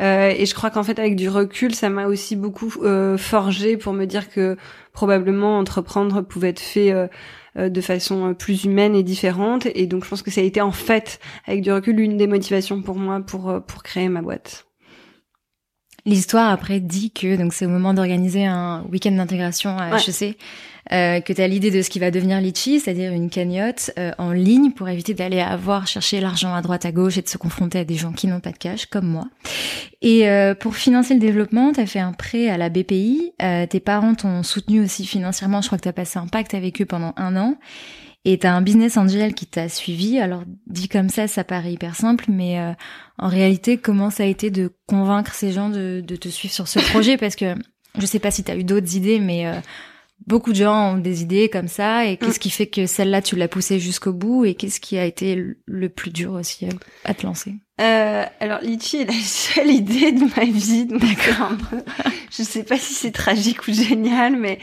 Euh, 0.00 0.28
et 0.36 0.44
je 0.44 0.54
crois 0.54 0.70
qu'en 0.70 0.82
fait, 0.82 0.98
avec 0.98 1.16
du 1.16 1.30
recul, 1.30 1.74
ça 1.74 1.88
m'a 1.88 2.06
aussi 2.06 2.36
beaucoup 2.36 2.70
forgé 3.16 3.76
pour 3.76 3.92
me 3.92 4.04
dire 4.04 4.28
que 4.28 4.56
probablement 4.92 5.58
entreprendre 5.58 6.20
pouvait 6.20 6.50
être 6.50 6.60
fait 6.60 6.92
de 7.56 7.80
façon 7.80 8.34
plus 8.34 8.64
humaine 8.64 8.94
et 8.94 9.02
différente. 9.02 9.66
Et 9.74 9.86
donc, 9.86 10.04
je 10.04 10.10
pense 10.10 10.22
que 10.22 10.30
ça 10.30 10.42
a 10.42 10.44
été 10.44 10.60
en 10.60 10.72
fait, 10.72 11.18
avec 11.46 11.62
du 11.62 11.72
recul, 11.72 11.98
une 12.00 12.16
des 12.16 12.26
motivations 12.26 12.82
pour 12.82 12.96
moi 12.96 13.20
pour 13.20 13.62
pour 13.66 13.82
créer 13.82 14.08
ma 14.08 14.22
boîte. 14.22 14.63
L'histoire 16.06 16.50
après 16.50 16.80
dit 16.80 17.10
que 17.10 17.36
donc 17.36 17.54
c'est 17.54 17.64
au 17.64 17.70
moment 17.70 17.94
d'organiser 17.94 18.44
un 18.44 18.84
week-end 18.92 19.12
d'intégration 19.12 19.78
à 19.78 19.96
HEC 19.96 20.36
euh, 20.92 21.20
que 21.20 21.32
tu 21.32 21.40
as 21.40 21.48
l'idée 21.48 21.70
de 21.70 21.80
ce 21.80 21.88
qui 21.88 21.98
va 21.98 22.10
devenir 22.10 22.42
Litchi, 22.42 22.78
c'est-à-dire 22.78 23.10
une 23.10 23.30
cagnotte 23.30 23.90
euh, 23.98 24.12
en 24.18 24.32
ligne 24.32 24.72
pour 24.72 24.86
éviter 24.90 25.14
d'aller 25.14 25.40
avoir 25.40 25.86
chercher 25.86 26.20
l'argent 26.20 26.54
à 26.54 26.60
droite 26.60 26.84
à 26.84 26.92
gauche 26.92 27.16
et 27.16 27.22
de 27.22 27.28
se 27.28 27.38
confronter 27.38 27.78
à 27.78 27.84
des 27.84 27.94
gens 27.94 28.12
qui 28.12 28.26
n'ont 28.26 28.40
pas 28.40 28.52
de 28.52 28.58
cash 28.58 28.84
comme 28.84 29.06
moi. 29.06 29.24
Et 30.02 30.28
euh, 30.28 30.54
pour 30.54 30.76
financer 30.76 31.14
le 31.14 31.20
développement, 31.20 31.72
tu 31.72 31.80
as 31.80 31.86
fait 31.86 32.00
un 32.00 32.12
prêt 32.12 32.50
à 32.50 32.58
la 32.58 32.68
BPI, 32.68 33.32
euh, 33.40 33.66
tes 33.66 33.80
parents 33.80 34.14
t'ont 34.14 34.42
soutenu 34.42 34.82
aussi 34.84 35.06
financièrement, 35.06 35.62
je 35.62 35.68
crois 35.68 35.78
que 35.78 35.84
tu 35.84 35.88
as 35.88 35.94
passé 35.94 36.18
un 36.18 36.26
pacte 36.26 36.52
avec 36.52 36.82
eux 36.82 36.84
pendant 36.84 37.14
un 37.16 37.34
an. 37.36 37.56
Et 38.24 38.38
t'as 38.38 38.52
un 38.52 38.62
business 38.62 38.96
angel 38.96 39.34
qui 39.34 39.46
t'a 39.46 39.68
suivi. 39.68 40.18
Alors 40.18 40.44
dit 40.66 40.88
comme 40.88 41.08
ça, 41.08 41.28
ça 41.28 41.44
paraît 41.44 41.72
hyper 41.72 41.94
simple, 41.94 42.26
mais 42.28 42.58
euh, 42.58 42.72
en 43.18 43.28
réalité, 43.28 43.76
comment 43.76 44.10
ça 44.10 44.22
a 44.22 44.26
été 44.26 44.50
de 44.50 44.72
convaincre 44.86 45.34
ces 45.34 45.52
gens 45.52 45.68
de, 45.68 46.02
de 46.06 46.16
te 46.16 46.28
suivre 46.28 46.54
sur 46.54 46.68
ce 46.68 46.78
projet? 46.90 47.16
Parce 47.16 47.36
que 47.36 47.54
je 47.98 48.06
sais 48.06 48.18
pas 48.18 48.30
si 48.30 48.42
t'as 48.42 48.56
eu 48.56 48.64
d'autres 48.64 48.96
idées, 48.96 49.20
mais 49.20 49.46
euh, 49.46 49.60
beaucoup 50.26 50.52
de 50.52 50.56
gens 50.56 50.94
ont 50.94 50.98
des 50.98 51.22
idées 51.22 51.48
comme 51.50 51.68
ça. 51.68 52.06
Et 52.06 52.16
qu'est-ce 52.16 52.40
qui 52.40 52.50
fait 52.50 52.66
que 52.66 52.86
celle-là, 52.86 53.20
tu 53.20 53.36
l'as 53.36 53.48
poussée 53.48 53.78
jusqu'au 53.78 54.12
bout? 54.12 54.44
Et 54.44 54.54
qu'est-ce 54.54 54.80
qui 54.80 54.96
a 54.96 55.04
été 55.04 55.42
le 55.66 55.88
plus 55.88 56.10
dur 56.10 56.32
aussi 56.32 56.66
à 57.04 57.14
te 57.14 57.26
lancer? 57.26 57.54
Euh, 57.80 58.22
alors 58.38 58.60
Litchi 58.62 58.98
est 58.98 59.04
la 59.04 59.12
seule 59.24 59.68
idée 59.68 60.12
de 60.12 60.26
ma 60.36 60.44
vie, 60.44 60.86
donc 60.86 61.02
je 62.30 62.42
sais 62.44 62.62
pas 62.62 62.76
si 62.78 62.94
c'est 62.94 63.10
tragique 63.10 63.66
ou 63.66 63.72
génial, 63.72 64.36
mais 64.36 64.60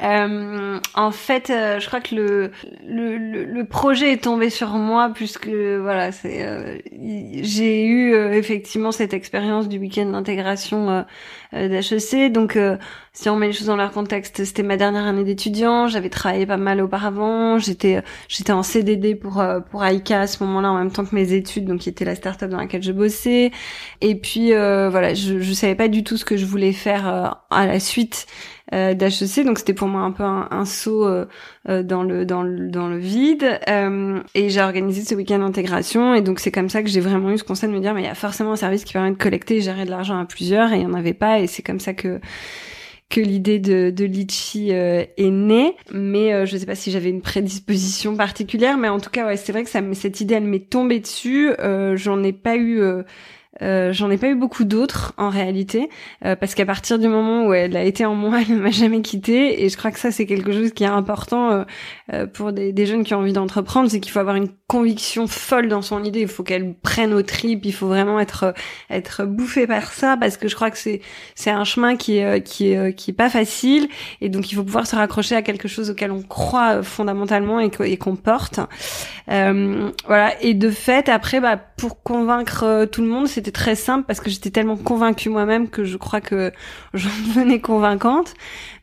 euh, 0.00 0.78
en 0.94 1.10
fait, 1.10 1.50
euh, 1.50 1.80
je 1.80 1.86
crois 1.88 2.00
que 2.00 2.14
le, 2.14 2.52
le, 2.86 3.44
le 3.44 3.64
projet 3.64 4.12
est 4.12 4.22
tombé 4.22 4.48
sur 4.48 4.68
moi 4.74 5.10
puisque 5.12 5.48
voilà, 5.48 6.12
c'est 6.12 6.46
euh, 6.46 6.78
j'ai 7.42 7.84
eu 7.84 8.14
euh, 8.14 8.32
effectivement 8.32 8.92
cette 8.92 9.12
expérience 9.12 9.68
du 9.68 9.78
week-end 9.78 10.06
d'intégration 10.06 11.04
d'HEC, 11.52 12.30
donc 12.30 12.56
si 13.12 13.28
on 13.28 13.34
met 13.34 13.48
les 13.48 13.52
choses 13.52 13.66
dans 13.66 13.76
leur 13.76 13.90
contexte, 13.90 14.44
c'était 14.44 14.62
ma 14.62 14.76
dernière 14.76 15.04
année 15.04 15.24
d'étudiant, 15.24 15.88
j'avais 15.88 16.10
travaillé 16.10 16.46
pas 16.46 16.56
mal 16.56 16.80
auparavant, 16.80 17.58
j'étais 17.58 18.02
j'étais 18.28 18.52
en 18.52 18.62
CDD 18.62 19.16
pour 19.16 19.44
pour 19.68 19.84
Aika 19.84 20.20
à 20.20 20.26
ce 20.28 20.44
moment-là 20.44 20.70
en 20.70 20.78
même 20.78 20.92
temps 20.92 21.04
que 21.04 21.14
mes 21.14 21.32
études, 21.32 21.64
donc 21.66 21.80
qui 21.80 21.88
était 21.88 22.04
la 22.04 22.14
startup 22.14 22.51
dans 22.52 22.58
laquelle 22.58 22.82
je 22.82 22.92
bossais. 22.92 23.50
Et 24.00 24.14
puis 24.14 24.52
euh, 24.52 24.88
voilà, 24.90 25.14
je, 25.14 25.40
je 25.40 25.52
savais 25.52 25.74
pas 25.74 25.88
du 25.88 26.04
tout 26.04 26.16
ce 26.16 26.24
que 26.24 26.36
je 26.36 26.46
voulais 26.46 26.72
faire 26.72 27.08
euh, 27.08 27.28
à 27.50 27.66
la 27.66 27.80
suite 27.80 28.26
euh, 28.72 28.94
d'HEC, 28.94 29.44
donc 29.44 29.58
c'était 29.58 29.74
pour 29.74 29.88
moi 29.88 30.00
un 30.02 30.12
peu 30.12 30.22
un, 30.22 30.64
saut 30.64 31.06
euh, 31.06 31.26
dans 31.82 32.02
le 32.02 32.24
dans 32.24 32.42
le 32.42 32.68
dans 32.68 32.88
le 32.88 32.98
vide. 32.98 33.60
et 34.34 34.48
j'ai 34.48 34.60
organisé 34.62 35.04
ce 35.04 35.14
week-end 35.14 35.40
d'intégration, 35.40 36.14
et 36.14 36.22
donc 36.22 36.40
c'est 36.40 36.52
comme 36.52 36.70
ça 36.70 36.82
que 36.82 36.88
j'ai 36.88 37.00
vraiment 37.00 37.30
eu 37.30 37.38
ce 37.38 37.44
conseil 37.44 37.68
de 37.68 37.74
me 37.74 37.80
dire 37.80 37.92
mais 37.92 38.02
il 38.02 38.06
y 38.06 38.08
a 38.08 38.14
forcément 38.14 38.52
un 38.52 38.56
service 38.56 38.84
qui 38.84 38.94
permet 38.94 39.10
de 39.10 39.18
collecter 39.18 39.56
et 39.56 39.60
gérer 39.60 39.84
de 39.84 39.90
l'argent 39.90 40.18
à 40.18 40.24
plusieurs, 40.24 40.72
et 40.72 40.76
il 40.76 40.82
y 40.82 40.86
en 40.86 40.94
avait 40.94 41.12
pas, 41.12 41.40
et 41.40 41.46
c'est 41.46 41.62
comme 41.62 41.80
ça 41.80 41.92
que 41.92 42.20
que 43.12 43.20
l'idée 43.20 43.58
de, 43.58 43.90
de 43.90 44.04
Litchi 44.06 44.72
euh, 44.72 45.04
est 45.18 45.30
née, 45.30 45.76
mais 45.92 46.32
euh, 46.32 46.46
je 46.46 46.56
sais 46.56 46.64
pas 46.64 46.74
si 46.74 46.90
j'avais 46.90 47.10
une 47.10 47.20
prédisposition 47.20 48.16
particulière, 48.16 48.78
mais 48.78 48.88
en 48.88 48.98
tout 49.00 49.10
cas, 49.10 49.26
ouais, 49.26 49.36
c'est 49.36 49.52
vrai 49.52 49.64
que 49.64 49.70
cette 49.70 50.20
idée, 50.22 50.34
elle 50.34 50.44
m'est 50.44 50.70
tombée 50.70 50.98
dessus. 50.98 51.52
Euh, 51.58 51.94
J'en 51.94 52.22
ai 52.22 52.32
pas 52.32 52.56
eu 52.56 52.80
euh, 53.62 53.92
j'en 53.92 54.10
ai 54.10 54.18
pas 54.18 54.28
eu 54.28 54.34
beaucoup 54.34 54.64
d'autres 54.64 55.12
en 55.16 55.28
réalité, 55.28 55.88
euh, 56.24 56.34
parce 56.34 56.54
qu'à 56.54 56.66
partir 56.66 56.98
du 56.98 57.06
moment 57.06 57.46
où 57.46 57.54
elle 57.54 57.76
a 57.76 57.84
été 57.84 58.04
en 58.04 58.14
moi, 58.14 58.40
elle 58.48 58.56
ne 58.56 58.60
m'a 58.62 58.70
jamais 58.70 59.02
quittée. 59.02 59.64
Et 59.64 59.68
je 59.68 59.76
crois 59.76 59.90
que 59.90 59.98
ça 59.98 60.10
c'est 60.10 60.26
quelque 60.26 60.52
chose 60.52 60.72
qui 60.72 60.84
est 60.84 60.88
important 60.88 61.64
euh, 62.12 62.26
pour 62.26 62.52
des, 62.52 62.86
jeunes 62.86 63.04
qui 63.04 63.14
ont 63.14 63.18
envie 63.18 63.32
d'entreprendre, 63.32 63.88
c'est 63.90 64.00
qu'il 64.00 64.10
faut 64.10 64.18
avoir 64.18 64.36
une 64.36 64.48
conviction 64.66 65.26
folle 65.26 65.68
dans 65.68 65.82
son 65.82 66.02
idée. 66.02 66.20
Il 66.20 66.28
faut 66.28 66.42
qu'elle 66.42 66.74
prenne 66.74 67.14
au 67.14 67.22
tripes. 67.22 67.64
Il 67.64 67.72
faut 67.72 67.86
vraiment 67.86 68.18
être 68.18 68.54
être 68.90 69.24
bouffé 69.24 69.66
par 69.66 69.92
ça, 69.92 70.16
parce 70.18 70.36
que 70.36 70.48
je 70.48 70.54
crois 70.56 70.70
que 70.70 70.78
c'est 70.78 71.00
c'est 71.34 71.50
un 71.50 71.64
chemin 71.64 71.96
qui 71.96 72.18
est 72.18 72.42
qui 72.42 72.72
est 72.72 72.94
qui 72.94 73.12
est 73.12 73.14
pas 73.14 73.30
facile. 73.30 73.88
Et 74.20 74.28
donc 74.28 74.50
il 74.50 74.56
faut 74.56 74.64
pouvoir 74.64 74.86
se 74.86 74.96
raccrocher 74.96 75.36
à 75.36 75.42
quelque 75.42 75.68
chose 75.68 75.90
auquel 75.90 76.10
on 76.10 76.22
croit 76.22 76.82
fondamentalement 76.82 77.60
et 77.60 77.96
qu'on 77.96 78.16
porte. 78.16 78.60
voilà. 79.28 80.32
Et 80.40 80.54
de 80.54 80.70
fait, 80.70 81.08
après, 81.08 81.40
bah, 81.40 81.56
pour 81.56 82.02
convaincre 82.02 82.86
tout 82.90 83.02
le 83.02 83.08
monde, 83.08 83.28
c'est 83.28 83.51
très 83.52 83.76
simple 83.76 84.04
parce 84.06 84.20
que 84.20 84.30
j'étais 84.30 84.50
tellement 84.50 84.76
convaincue 84.76 85.28
moi-même 85.28 85.68
que 85.68 85.84
je 85.84 85.96
crois 85.96 86.20
que 86.20 86.52
j'en 86.94 87.10
devenais 87.28 87.60
convaincante. 87.60 88.34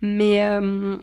Mais 0.01 0.43
euh, 0.45 0.97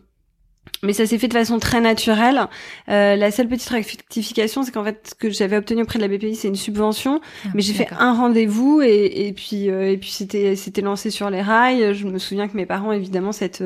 mais 0.82 0.92
ça 0.92 1.06
s'est 1.06 1.18
fait 1.18 1.28
de 1.28 1.32
façon 1.32 1.58
très 1.58 1.80
naturelle. 1.80 2.46
Euh, 2.88 3.16
la 3.16 3.30
seule 3.30 3.48
petite 3.48 3.68
rectification, 3.68 4.62
c'est 4.62 4.72
qu'en 4.72 4.84
fait, 4.84 5.08
ce 5.10 5.14
que 5.14 5.30
j'avais 5.30 5.56
obtenu 5.56 5.82
auprès 5.82 5.98
de 5.98 6.06
la 6.06 6.08
BPI, 6.08 6.36
c'est 6.36 6.48
une 6.48 6.56
subvention, 6.56 7.20
ah, 7.44 7.48
mais 7.54 7.62
j'ai 7.62 7.72
fait 7.72 7.88
un 7.98 8.12
rendez-vous 8.12 8.82
et, 8.82 9.26
et 9.26 9.32
puis 9.32 9.70
euh, 9.70 9.90
et 9.90 9.96
puis 9.96 10.10
c'était 10.10 10.56
c'était 10.56 10.82
lancé 10.82 11.10
sur 11.10 11.30
les 11.30 11.42
rails. 11.42 11.94
Je 11.94 12.06
me 12.06 12.18
souviens 12.18 12.48
que 12.48 12.56
mes 12.56 12.66
parents, 12.66 12.92
évidemment, 12.92 13.32
cette 13.32 13.62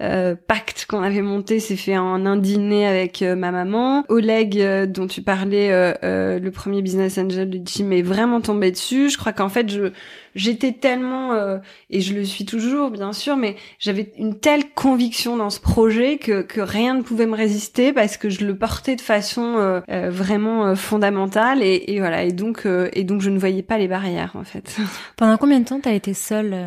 euh, 0.00 0.36
pacte 0.46 0.86
qu'on 0.88 1.02
avait 1.02 1.22
monté 1.22 1.58
s'est 1.58 1.74
fait 1.74 1.98
en 1.98 2.24
un 2.24 2.36
dîner 2.36 2.86
avec 2.86 3.20
euh, 3.22 3.34
ma 3.34 3.50
maman. 3.50 4.04
Oleg, 4.08 4.60
euh, 4.60 4.86
dont 4.86 5.08
tu 5.08 5.22
parlais, 5.22 5.70
le 6.02 6.50
premier 6.50 6.82
business 6.82 7.18
angel 7.18 7.50
de 7.50 7.60
Jim, 7.64 7.90
est 7.90 8.02
vraiment 8.02 8.40
tombé 8.40 8.70
dessus. 8.70 9.10
Je 9.10 9.18
crois 9.18 9.32
qu'en 9.32 9.48
fait, 9.48 9.68
je 9.70 9.92
j'étais 10.34 10.72
tellement 10.72 11.58
et 11.90 12.00
je 12.00 12.14
le 12.14 12.24
suis 12.24 12.44
toujours, 12.44 12.90
bien 12.90 13.12
sûr, 13.12 13.36
mais 13.36 13.56
j'avais 13.78 14.12
une 14.18 14.38
telle 14.38 14.70
conviction 14.70 15.36
dans 15.36 15.50
ce 15.50 15.60
projet 15.60 16.18
que 16.18 16.42
que 16.42 16.60
rien 16.60 16.94
ne 16.94 17.02
pouvait 17.02 17.26
me 17.26 17.36
résister 17.36 17.92
parce 17.92 18.16
que 18.16 18.28
je 18.28 18.44
le 18.44 18.56
portais 18.56 18.96
de 18.96 19.00
façon 19.00 19.82
vraiment 19.88 20.74
fondamentale 20.76 21.62
et, 21.62 21.84
et, 21.88 21.98
voilà 21.98 22.24
et 22.24 22.32
donc 22.32 22.66
et 22.92 23.04
donc 23.04 23.20
je 23.20 23.30
ne 23.30 23.38
voyais 23.38 23.62
pas 23.62 23.78
les 23.78 23.88
barrières 23.88 24.32
en 24.34 24.44
fait. 24.44 24.76
Pendant 25.16 25.36
combien 25.36 25.60
de 25.60 25.64
temps 25.64 25.80
t'as 25.80 25.94
été 25.94 26.14
seule 26.14 26.66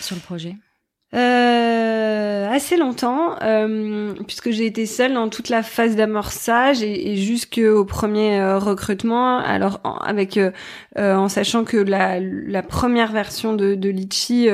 sur 0.00 0.16
le 0.16 0.22
projet? 0.22 0.56
Euh, 2.06 2.48
assez 2.50 2.76
longtemps, 2.76 3.36
euh, 3.42 4.14
puisque 4.26 4.50
j'ai 4.50 4.66
été 4.66 4.86
seule 4.86 5.14
dans 5.14 5.28
toute 5.28 5.48
la 5.48 5.62
phase 5.62 5.96
d'amorçage 5.96 6.82
et, 6.82 7.12
et 7.12 7.16
jusqu'au 7.16 7.84
premier 7.84 8.38
euh, 8.38 8.58
recrutement. 8.58 9.38
Alors 9.38 9.80
en, 9.84 9.96
avec 9.96 10.36
euh, 10.36 10.50
euh, 10.98 11.14
en 11.14 11.28
sachant 11.28 11.64
que 11.64 11.76
la, 11.76 12.20
la 12.20 12.62
première 12.62 13.12
version 13.12 13.54
de, 13.54 13.74
de 13.74 13.88
Litchi, 13.88 14.48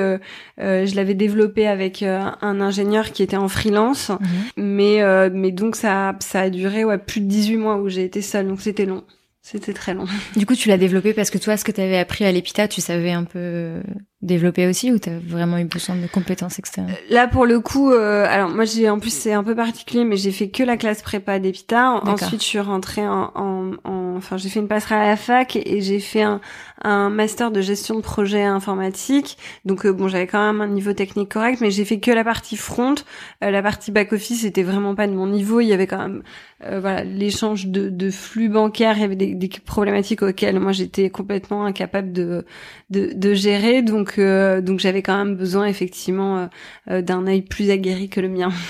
je 0.59 0.97
l'avais 0.97 1.15
développée 1.15 1.67
avec 1.67 2.03
un 2.03 2.61
ingénieur 2.61 3.13
qui 3.13 3.23
était 3.23 3.37
en 3.37 3.49
freelance, 3.49 4.11
mhm. 4.11 4.19
mais 4.57 5.31
mais 5.31 5.51
donc 5.51 5.77
ça 5.77 6.15
ça 6.21 6.41
a 6.43 6.51
duré 6.51 6.85
ouais 6.85 6.99
plus 6.99 7.21
de 7.21 7.27
18 7.27 7.57
mois 7.57 7.77
où 7.77 7.89
j'ai 7.89 8.05
été 8.05 8.23
seule, 8.23 8.49
donc 8.49 8.61
c'était 8.61 8.87
long. 8.87 9.03
C'était 9.43 9.73
très 9.73 9.93
long. 9.93 10.07
Du 10.37 10.47
coup, 10.47 10.55
tu 10.55 10.69
l'as 10.69 10.79
développé 10.79 11.13
parce 11.13 11.31
que 11.31 11.39
toi, 11.39 11.57
ce 11.57 11.65
que 11.65 11.73
tu 11.73 11.81
avais 11.81 11.99
appris 11.99 12.25
à 12.25 12.33
l'EPITA, 12.33 12.69
tu 12.69 12.81
savais 12.81 13.13
un 13.13 13.25
peu 13.25 13.83
développer 14.23 14.69
aussi 14.69 14.93
ou 14.93 14.99
t'as 14.99 15.19
vraiment 15.19 15.59
eu 15.59 15.65
besoin 15.65 15.97
de 15.97 16.07
compétences 16.07 16.59
externes? 16.59 16.93
Là 17.11 17.27
pour 17.27 17.45
le 17.45 17.59
coup, 17.59 17.91
euh, 17.91 18.25
alors 18.29 18.51
moi 18.51 18.65
j'ai 18.65 18.89
en 18.89 19.01
plus 19.01 19.13
c'est 19.13 19.33
un 19.33 19.43
peu 19.43 19.55
particulier, 19.55 20.05
mais 20.05 20.17
j'ai 20.17 20.31
fait 20.31 20.49
que 20.49 20.63
la 20.63 20.77
classe 20.77 21.03
prépa 21.03 21.41
d'EPITA. 21.41 22.01
Ensuite 22.05 22.41
je 22.41 22.47
suis 22.47 22.61
rentrée 22.61 23.07
en, 23.07 23.33
en, 23.35 23.73
en 23.85 24.17
enfin 24.17 24.37
j'ai 24.37 24.49
fait 24.49 24.61
une 24.61 24.69
passerelle 24.69 25.01
à 25.01 25.09
la 25.09 25.17
fac 25.17 25.57
et, 25.57 25.81
j'ai 25.83 25.99
fait 25.99 26.23
un, 26.23 26.41
un 26.85 27.11
master 27.11 27.51
de 27.51 27.61
gestion 27.61 27.97
de 27.97 28.01
projet 28.01 28.45
informatique. 28.45 29.37
Donc 29.65 29.85
euh, 29.85 29.93
bon 29.93 30.07
j'avais 30.07 30.29
quand 30.29 30.53
même 30.53 30.61
un 30.61 30.69
niveau 30.69 30.93
technique 30.93 31.33
correct, 31.33 31.61
mais 31.61 31.73
j'ai 31.73 31.85
fait 31.85 31.99
que 31.99 32.13
la 32.13 32.23
partie 32.23 32.57
front, 32.57 32.95
euh, 33.43 33.51
la 33.51 33.63
partie 33.63 33.91
back 33.91 34.13
office 34.13 34.43
c'était 34.43 34.63
vraiment 34.63 34.95
pas 34.95 35.09
de 35.09 35.13
mon 35.13 35.27
niveau. 35.27 35.61
Il 35.61 35.67
y 35.67 35.73
avait 35.73 35.89
quand 35.89 35.99
même 35.99 36.23
voilà 36.65 37.03
l'échange 37.03 37.67
de, 37.67 37.89
de, 37.89 38.11
flux 38.13 38.49
bancaires, 38.49 38.97
il 38.97 39.01
y 39.01 39.05
avait 39.05 39.17
des, 39.17 39.32
des 39.35 39.49
problématiques 39.49 40.23
auxquelles 40.23 40.59
moi 40.61 40.73
j'étais 40.73 41.11
complètement 41.11 41.65
incapable 41.65 42.13
de, 42.13 42.45
de, 42.91 43.13
de 43.15 43.35
gérer. 43.35 43.83
Donc 43.83 44.19
euh, 44.19 44.61
donc 44.61 44.81
j'avais 44.81 45.03
quand 45.03 45.17
même 45.17 45.37
besoin 45.37 45.67
effectivement 45.67 46.39
euh, 46.39 46.47
euh, 46.91 47.03
d'un 47.03 47.27
œil 47.27 47.43
plus 47.43 47.71
aguerri 47.71 48.09
que 48.09 48.21
le 48.21 48.29
mien. 48.29 48.51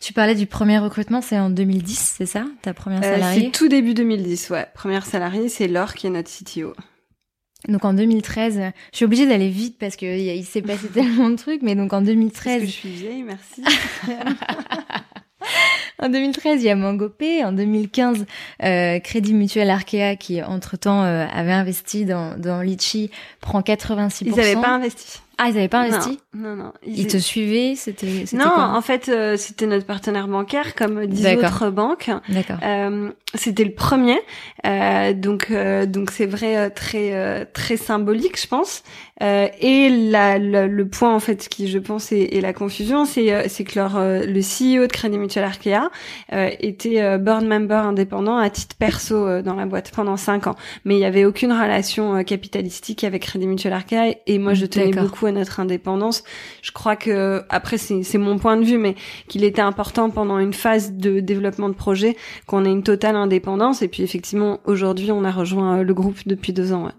Tu 0.00 0.12
parlais 0.12 0.36
du 0.36 0.46
premier 0.46 0.78
recrutement, 0.78 1.20
c'est 1.20 1.40
en 1.40 1.50
2010, 1.50 2.14
c'est 2.18 2.26
ça 2.26 2.44
Ta 2.62 2.72
première 2.72 3.02
salariée? 3.02 3.46
C'est 3.46 3.50
tout 3.50 3.66
début 3.66 3.94
2010, 3.94 4.50
ouais. 4.50 4.68
Première 4.72 5.04
salariée, 5.04 5.48
c'est 5.48 5.66
Laure 5.66 5.92
qui 5.94 6.06
est 6.06 6.10
notre 6.10 6.30
CTO. 6.30 6.72
Donc 7.66 7.84
en 7.84 7.92
2013, 7.92 8.60
je 8.92 8.96
suis 8.96 9.04
obligée 9.04 9.26
d'aller 9.26 9.48
vite 9.48 9.76
parce 9.78 9.96
que 9.96 10.06
il 10.06 10.44
s'est 10.44 10.62
passé 10.62 10.86
tellement 10.94 11.30
de 11.30 11.36
trucs, 11.36 11.62
mais 11.62 11.74
donc 11.74 11.92
en 11.92 12.00
2013. 12.00 12.44
Parce 12.44 12.60
que 12.60 12.66
je 12.66 12.70
suis 12.70 12.88
vieille, 12.90 13.24
merci. 13.24 13.64
En 16.00 16.08
2013, 16.08 16.62
il 16.62 16.66
y 16.66 16.70
a 16.70 16.76
Mangopé. 16.76 17.44
En 17.44 17.52
2015, 17.52 18.26
euh, 18.62 19.00
Crédit 19.00 19.34
Mutuel 19.34 19.68
Arkea, 19.70 20.16
qui 20.16 20.42
entre-temps 20.42 21.02
euh, 21.02 21.26
avait 21.32 21.52
investi 21.52 22.04
dans, 22.04 22.38
dans 22.38 22.60
Litchi, 22.60 23.10
prend 23.40 23.60
86%. 23.60 24.22
Ils 24.22 24.34
n'avaient 24.34 24.54
pas 24.54 24.70
investi. 24.70 25.20
Ah, 25.38 25.48
ils 25.48 25.54
n'avaient 25.54 25.68
pas 25.68 25.80
investi 25.80 26.18
Non, 26.34 26.56
non. 26.56 26.72
Ils, 26.84 27.06
te 27.06 27.16
suivaient 27.16 27.74
C'était 27.76 28.24
Non, 28.32 28.50
en 28.50 28.80
fait, 28.80 29.08
euh, 29.08 29.36
c'était 29.36 29.66
notre 29.66 29.86
partenaire 29.86 30.26
bancaire, 30.26 30.74
comme 30.74 31.06
dix 31.06 31.26
autres 31.26 31.70
banques. 31.70 32.10
D'accord. 32.28 32.58
Euh, 32.64 33.10
c'était 33.34 33.64
le 33.64 33.72
premier, 33.74 34.18
euh, 34.64 35.12
donc 35.12 35.48
euh, 35.50 35.84
donc 35.84 36.10
c'est 36.10 36.24
vrai 36.24 36.56
euh, 36.56 36.70
très 36.70 37.44
très 37.52 37.76
symbolique, 37.76 38.40
je 38.40 38.46
pense. 38.46 38.82
et 39.20 39.90
la, 40.10 40.38
le 40.38 40.88
point 40.88 41.14
en 41.14 41.20
fait 41.20 41.48
qui 41.48 41.68
je 41.68 41.78
pense 41.78 42.10
est, 42.10 42.40
la 42.40 42.54
confusion, 42.54 43.04
c'est 43.04 43.48
c'est 43.48 43.64
que 43.64 43.78
leur 43.78 43.98
le 44.00 44.40
CEO 44.40 44.86
de 44.86 44.92
Crédit 44.92 45.18
Mutuel 45.18 45.44
Arkea 45.44 45.90
était 46.32 47.18
board 47.18 47.44
member 47.44 47.84
indépendant 47.84 48.38
à 48.38 48.48
titre 48.48 48.76
perso 48.76 49.42
dans 49.42 49.54
la 49.54 49.66
boîte 49.66 49.92
pendant 49.94 50.16
cinq 50.16 50.46
ans, 50.46 50.56
mais 50.86 50.96
il 50.96 51.00
y 51.00 51.04
avait 51.04 51.26
aucune 51.26 51.52
relation 51.52 52.24
capitalistique 52.24 53.04
avec 53.04 53.22
Crédit 53.22 53.46
Mutuel 53.46 53.74
Arkea. 53.74 54.14
Et 54.26 54.38
moi, 54.38 54.54
je 54.54 54.64
tenais 54.64 54.92
beaucoup 54.92 55.26
notre 55.32 55.60
indépendance. 55.60 56.24
Je 56.62 56.72
crois 56.72 56.96
que 56.96 57.42
après 57.48 57.78
c'est 57.78 58.18
mon 58.18 58.38
point 58.38 58.56
de 58.56 58.64
vue, 58.64 58.78
mais 58.78 58.94
qu'il 59.28 59.44
était 59.44 59.62
important 59.62 60.10
pendant 60.10 60.38
une 60.38 60.54
phase 60.54 60.92
de 60.92 61.20
développement 61.20 61.68
de 61.68 61.74
projet 61.74 62.16
qu'on 62.46 62.64
ait 62.64 62.70
une 62.70 62.82
totale 62.82 63.16
indépendance. 63.16 63.82
Et 63.82 63.88
puis 63.88 64.02
effectivement, 64.02 64.60
aujourd'hui, 64.64 65.12
on 65.12 65.24
a 65.24 65.30
rejoint 65.30 65.78
euh, 65.78 65.82
le 65.82 65.94
groupe 65.94 66.18
depuis 66.26 66.52
deux 66.52 66.72
ans. 66.72 66.90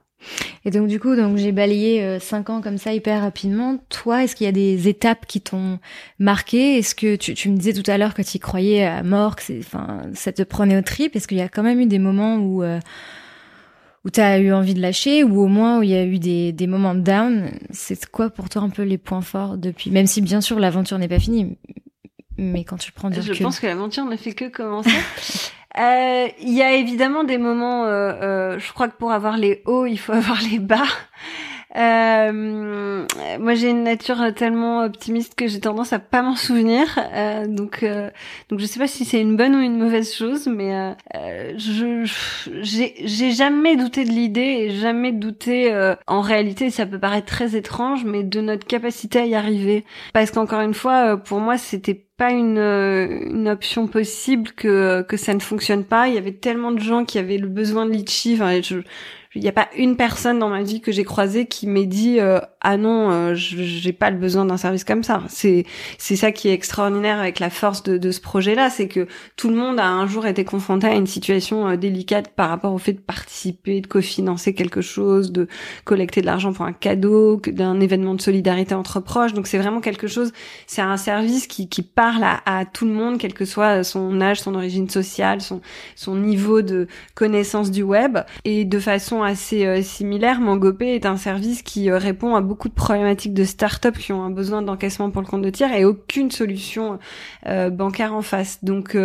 Et 0.65 0.71
donc 0.71 0.87
du 0.87 0.99
coup, 0.99 1.15
donc 1.15 1.37
j'ai 1.37 1.51
balayé 1.51 2.03
euh, 2.03 2.19
cinq 2.19 2.49
ans 2.49 2.61
comme 2.61 2.77
ça 2.77 2.93
hyper 2.93 3.21
rapidement. 3.21 3.77
Toi, 3.89 4.23
est-ce 4.23 4.35
qu'il 4.35 4.45
y 4.45 4.49
a 4.49 4.53
des 4.53 4.87
étapes 4.87 5.25
qui 5.25 5.41
t'ont 5.41 5.79
marqué? 6.19 6.77
Est-ce 6.77 6.93
que 6.95 7.15
tu, 7.15 7.49
me 7.49 7.57
disais 7.57 7.73
tout 7.73 7.89
à 7.89 7.97
l'heure 7.97 8.13
que 8.13 8.21
tu 8.21 8.37
y 8.37 8.39
croyais 8.39 8.85
à 8.85 9.03
mort, 9.03 9.35
que 9.35 9.59
enfin, 9.59 10.01
ça 10.13 10.31
te 10.33 10.43
prenait 10.43 10.77
au 10.77 10.81
trip? 10.81 11.15
Est-ce 11.15 11.27
qu'il 11.27 11.37
y 11.37 11.41
a 11.41 11.49
quand 11.49 11.63
même 11.63 11.79
eu 11.79 11.85
des 11.85 11.99
moments 11.99 12.35
où 12.35 12.63
euh, 12.63 12.79
où 14.05 14.09
tu 14.09 14.19
as 14.21 14.39
eu 14.39 14.53
envie 14.53 14.73
de 14.73 14.81
lâcher 14.81 15.23
ou 15.23 15.41
au 15.41 15.47
moins 15.47 15.79
où 15.79 15.83
il 15.83 15.89
y 15.89 15.95
a 15.95 16.05
eu 16.05 16.19
des, 16.19 16.51
des 16.51 16.67
moments 16.67 16.95
down 16.95 17.51
C'est 17.71 18.09
quoi 18.09 18.29
pour 18.29 18.49
toi 18.49 18.61
un 18.61 18.69
peu 18.69 18.83
les 18.83 18.97
points 18.97 19.21
forts 19.21 19.57
depuis? 19.57 19.91
Même 19.91 20.07
si 20.07 20.21
bien 20.21 20.41
sûr 20.41 20.59
l'aventure 20.59 20.97
n'est 20.97 21.07
pas 21.07 21.19
finie, 21.19 21.57
mais 22.37 22.63
quand 22.63 22.77
tu 22.77 22.91
prends 22.91 23.09
du 23.09 23.21
Je 23.21 23.43
pense 23.43 23.59
que 23.59 23.67
l'aventure 23.67 24.05
ne 24.05 24.15
fait 24.15 24.33
que 24.33 24.45
commencer. 24.45 24.89
Euh, 25.77 26.27
il 26.41 26.53
y 26.53 26.63
a 26.63 26.73
évidemment 26.73 27.23
des 27.23 27.37
moments, 27.37 27.85
euh, 27.85 28.11
euh, 28.11 28.59
je 28.59 28.73
crois 28.73 28.87
que 28.87 28.97
pour 28.97 29.11
avoir 29.11 29.37
les 29.37 29.61
hauts, 29.65 29.85
il 29.85 29.97
faut 29.97 30.11
avoir 30.13 30.39
les 30.41 30.59
bas. 30.59 30.87
Euh, 31.75 33.05
moi, 33.39 33.53
j'ai 33.53 33.69
une 33.69 33.83
nature 33.83 34.33
tellement 34.35 34.83
optimiste 34.83 35.35
que 35.35 35.47
j'ai 35.47 35.59
tendance 35.59 35.93
à 35.93 35.99
pas 35.99 36.21
m'en 36.21 36.35
souvenir. 36.35 36.87
Euh, 37.13 37.45
donc, 37.47 37.83
euh, 37.83 38.09
donc, 38.49 38.59
je 38.59 38.65
sais 38.65 38.79
pas 38.79 38.87
si 38.87 39.05
c'est 39.05 39.21
une 39.21 39.35
bonne 39.35 39.55
ou 39.55 39.59
une 39.59 39.77
mauvaise 39.77 40.13
chose, 40.13 40.47
mais 40.47 40.95
euh, 41.15 41.53
je 41.57 42.05
j'ai 42.61 43.31
jamais 43.31 43.75
douté 43.75 44.03
de 44.03 44.09
l'idée 44.09 44.41
et 44.41 44.69
jamais 44.71 45.11
douté. 45.11 45.71
en 46.07 46.21
réalité, 46.21 46.69
ça 46.69 46.85
peut 46.85 46.99
paraître 46.99 47.27
très 47.27 47.55
étrange, 47.55 48.03
mais 48.05 48.23
de 48.23 48.41
notre 48.41 48.65
capacité 48.65 49.19
à 49.19 49.25
y 49.25 49.35
arriver. 49.35 49.85
Parce 50.13 50.31
qu'encore 50.31 50.61
une 50.61 50.73
fois, 50.73 51.17
pour 51.17 51.39
moi, 51.39 51.57
c'était 51.57 52.05
pas 52.17 52.31
une, 52.31 52.57
une 52.57 53.47
option 53.47 53.87
possible 53.87 54.51
que 54.51 55.03
que 55.03 55.17
ça 55.17 55.33
ne 55.33 55.39
fonctionne 55.39 55.85
pas. 55.85 56.07
Il 56.07 56.15
y 56.15 56.17
avait 56.17 56.33
tellement 56.33 56.71
de 56.71 56.79
gens 56.79 57.05
qui 57.05 57.17
avaient 57.19 57.37
le 57.37 57.47
besoin 57.47 57.85
de 57.85 57.91
litchi. 57.91 58.33
Enfin, 58.33 58.61
je, 58.61 58.81
il 59.35 59.43
n'y 59.43 59.47
a 59.47 59.51
pas 59.51 59.69
une 59.77 59.95
personne 59.95 60.39
dans 60.39 60.49
ma 60.49 60.63
vie 60.63 60.81
que 60.81 60.91
j'ai 60.91 61.03
croisée 61.03 61.45
qui 61.45 61.67
m'ait 61.67 61.85
dit 61.85 62.19
euh, 62.19 62.39
ah 62.61 62.77
non 62.77 63.11
euh, 63.11 63.33
j'ai 63.35 63.93
pas 63.93 64.09
le 64.09 64.17
besoin 64.17 64.43
d'un 64.43 64.57
service 64.57 64.83
comme 64.83 65.03
ça. 65.03 65.21
C'est 65.29 65.65
c'est 65.99 66.15
ça 66.15 66.31
qui 66.31 66.49
est 66.49 66.53
extraordinaire 66.53 67.19
avec 67.19 67.39
la 67.39 67.51
force 67.51 67.83
de, 67.83 67.99
de 67.99 68.09
ce 68.09 68.21
projet 68.21 68.55
là 68.55 68.71
c'est 68.71 68.87
que 68.87 69.07
tout 69.35 69.49
le 69.49 69.55
monde 69.55 69.79
a 69.79 69.87
un 69.87 70.07
jour 70.07 70.25
été 70.25 70.43
confronté 70.45 70.87
à 70.87 70.95
une 70.95 71.05
situation 71.05 71.67
euh, 71.67 71.75
délicate 71.75 72.29
par 72.29 72.49
rapport 72.49 72.73
au 72.73 72.79
fait 72.79 72.93
de 72.93 72.99
participer 72.99 73.81
de 73.81 73.87
cofinancer 73.87 74.55
quelque 74.55 74.81
chose 74.81 75.31
de 75.31 75.47
collecter 75.83 76.21
de 76.21 76.25
l'argent 76.25 76.51
pour 76.51 76.65
un 76.65 76.73
cadeau 76.73 77.39
d'un 77.45 77.79
événement 77.81 78.15
de 78.15 78.21
solidarité 78.21 78.73
entre 78.73 78.99
proches. 78.99 79.33
Donc 79.33 79.45
c'est 79.45 79.59
vraiment 79.59 79.79
quelque 79.79 80.07
chose 80.07 80.31
c'est 80.65 80.81
un 80.81 80.97
service 80.97 81.45
qui 81.45 81.69
qui 81.69 81.83
parle 81.83 82.23
à, 82.23 82.41
à 82.47 82.65
tout 82.65 82.85
le 82.85 82.93
monde 82.93 83.19
quel 83.19 83.35
que 83.35 83.45
soit 83.45 83.83
son 83.83 84.21
âge 84.21 84.41
son 84.41 84.55
origine 84.55 84.89
sociale 84.89 85.39
son 85.41 85.61
son 85.95 86.15
niveau 86.15 86.63
de 86.63 86.87
connaissance 87.13 87.69
du 87.69 87.83
web. 87.83 88.17
Et 88.43 88.65
de 88.65 88.79
façon 88.79 89.19
assez 89.29 89.65
euh, 89.65 89.81
similaire, 89.81 90.41
Mangopé 90.41 90.95
est 90.95 91.05
un 91.05 91.15
service 91.15 91.61
qui 91.61 91.89
euh, 91.89 91.97
répond 91.97 92.35
à 92.35 92.41
beaucoup 92.41 92.67
de 92.67 92.73
problématiques 92.73 93.33
de 93.33 93.43
start-up 93.43 93.97
qui 93.97 94.11
ont 94.11 94.23
un 94.23 94.29
besoin 94.31 94.61
d'encaissement 94.61 95.09
pour 95.11 95.21
le 95.21 95.27
compte 95.27 95.41
de 95.41 95.49
tiers 95.49 95.73
et 95.73 95.85
aucune 95.85 96.31
solution 96.31 96.99
euh, 97.45 97.69
bancaire 97.69 98.13
en 98.13 98.21
face. 98.21 98.63
Donc 98.63 98.97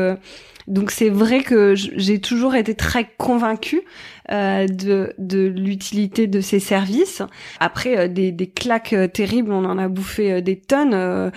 donc 0.66 0.90
c'est 0.90 1.10
vrai 1.10 1.42
que 1.42 1.74
j'ai 1.74 2.20
toujours 2.20 2.54
été 2.54 2.74
très 2.74 3.06
convaincue 3.18 3.82
de, 4.30 5.12
de 5.18 5.46
l'utilité 5.46 6.26
de 6.26 6.40
ces 6.40 6.58
services. 6.58 7.20
Après 7.60 8.08
des, 8.08 8.32
des 8.32 8.46
claques 8.48 8.94
terribles, 9.12 9.52
on 9.52 9.66
en 9.66 9.76
a 9.76 9.88
bouffé 9.88 10.40
des 10.40 10.56
tonnes. 10.56 11.30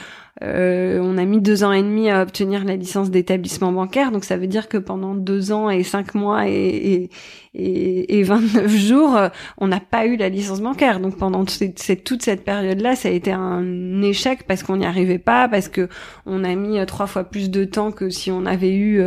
Euh, 0.43 0.99
on 1.01 1.17
a 1.17 1.25
mis 1.25 1.41
deux 1.41 1.63
ans 1.63 1.71
et 1.71 1.81
demi 1.81 2.09
à 2.09 2.21
obtenir 2.21 2.63
la 2.63 2.75
licence 2.75 3.09
d'établissement 3.09 3.71
bancaire, 3.71 4.11
donc 4.11 4.23
ça 4.23 4.37
veut 4.37 4.47
dire 4.47 4.67
que 4.67 4.77
pendant 4.77 5.15
deux 5.15 5.51
ans 5.51 5.69
et 5.69 5.83
cinq 5.83 6.13
mois 6.13 6.47
et, 6.47 7.09
et, 7.57 8.19
et 8.19 8.23
29 8.23 8.69
jours, 8.69 9.17
euh, 9.17 9.29
on 9.57 9.67
n'a 9.67 9.79
pas 9.79 10.05
eu 10.05 10.15
la 10.15 10.29
licence 10.29 10.61
bancaire. 10.61 10.99
Donc 10.99 11.17
pendant 11.17 11.43
toute 11.43 12.21
cette 12.21 12.43
période-là, 12.43 12.95
ça 12.95 13.09
a 13.09 13.11
été 13.11 13.31
un 13.31 14.01
échec 14.01 14.43
parce 14.47 14.63
qu'on 14.63 14.77
n'y 14.77 14.85
arrivait 14.85 15.17
pas, 15.17 15.47
parce 15.49 15.67
que 15.67 15.89
on 16.25 16.43
a 16.43 16.53
mis 16.55 16.77
euh, 16.77 16.85
trois 16.85 17.07
fois 17.07 17.23
plus 17.23 17.49
de 17.49 17.65
temps 17.65 17.91
que 17.91 18.09
si 18.09 18.31
on 18.31 18.45
avait 18.45 18.73
eu 18.73 19.01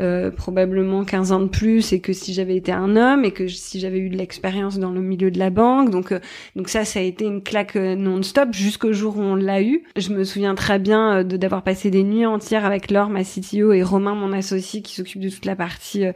euh, 0.00 0.30
probablement 0.30 1.04
15 1.04 1.32
ans 1.32 1.40
de 1.40 1.48
plus 1.48 1.92
et 1.92 2.00
que 2.00 2.12
si 2.12 2.32
j'avais 2.32 2.56
été 2.56 2.72
un 2.72 2.96
homme 2.96 3.24
et 3.24 3.32
que 3.32 3.48
si 3.48 3.80
j'avais 3.80 3.98
eu 3.98 4.08
de 4.08 4.16
l'expérience 4.16 4.78
dans 4.78 4.92
le 4.92 5.00
milieu 5.00 5.30
de 5.30 5.38
la 5.38 5.50
banque. 5.50 5.90
Donc 5.90 6.14
donc 6.54 6.68
ça, 6.68 6.84
ça 6.84 7.00
a 7.00 7.02
été 7.02 7.24
une 7.24 7.42
claque 7.42 7.74
non-stop 7.74 8.50
jusqu'au 8.52 8.92
jour 8.92 9.18
où 9.18 9.22
on 9.22 9.34
l'a 9.34 9.62
eu. 9.62 9.82
Je 9.96 10.12
me 10.12 10.22
souviens 10.22 10.54
très 10.54 10.75
bien 10.78 11.24
de 11.24 11.36
d'avoir 11.36 11.62
passé 11.62 11.90
des 11.90 12.02
nuits 12.02 12.26
entières 12.26 12.64
avec 12.64 12.90
Laure, 12.90 13.08
ma 13.08 13.24
CTO, 13.24 13.72
et 13.72 13.82
Romain, 13.82 14.14
mon 14.14 14.32
associé, 14.32 14.82
qui 14.82 14.94
s'occupe 14.94 15.20
de 15.20 15.28
toute 15.28 15.44
la 15.44 15.56
partie 15.56 16.06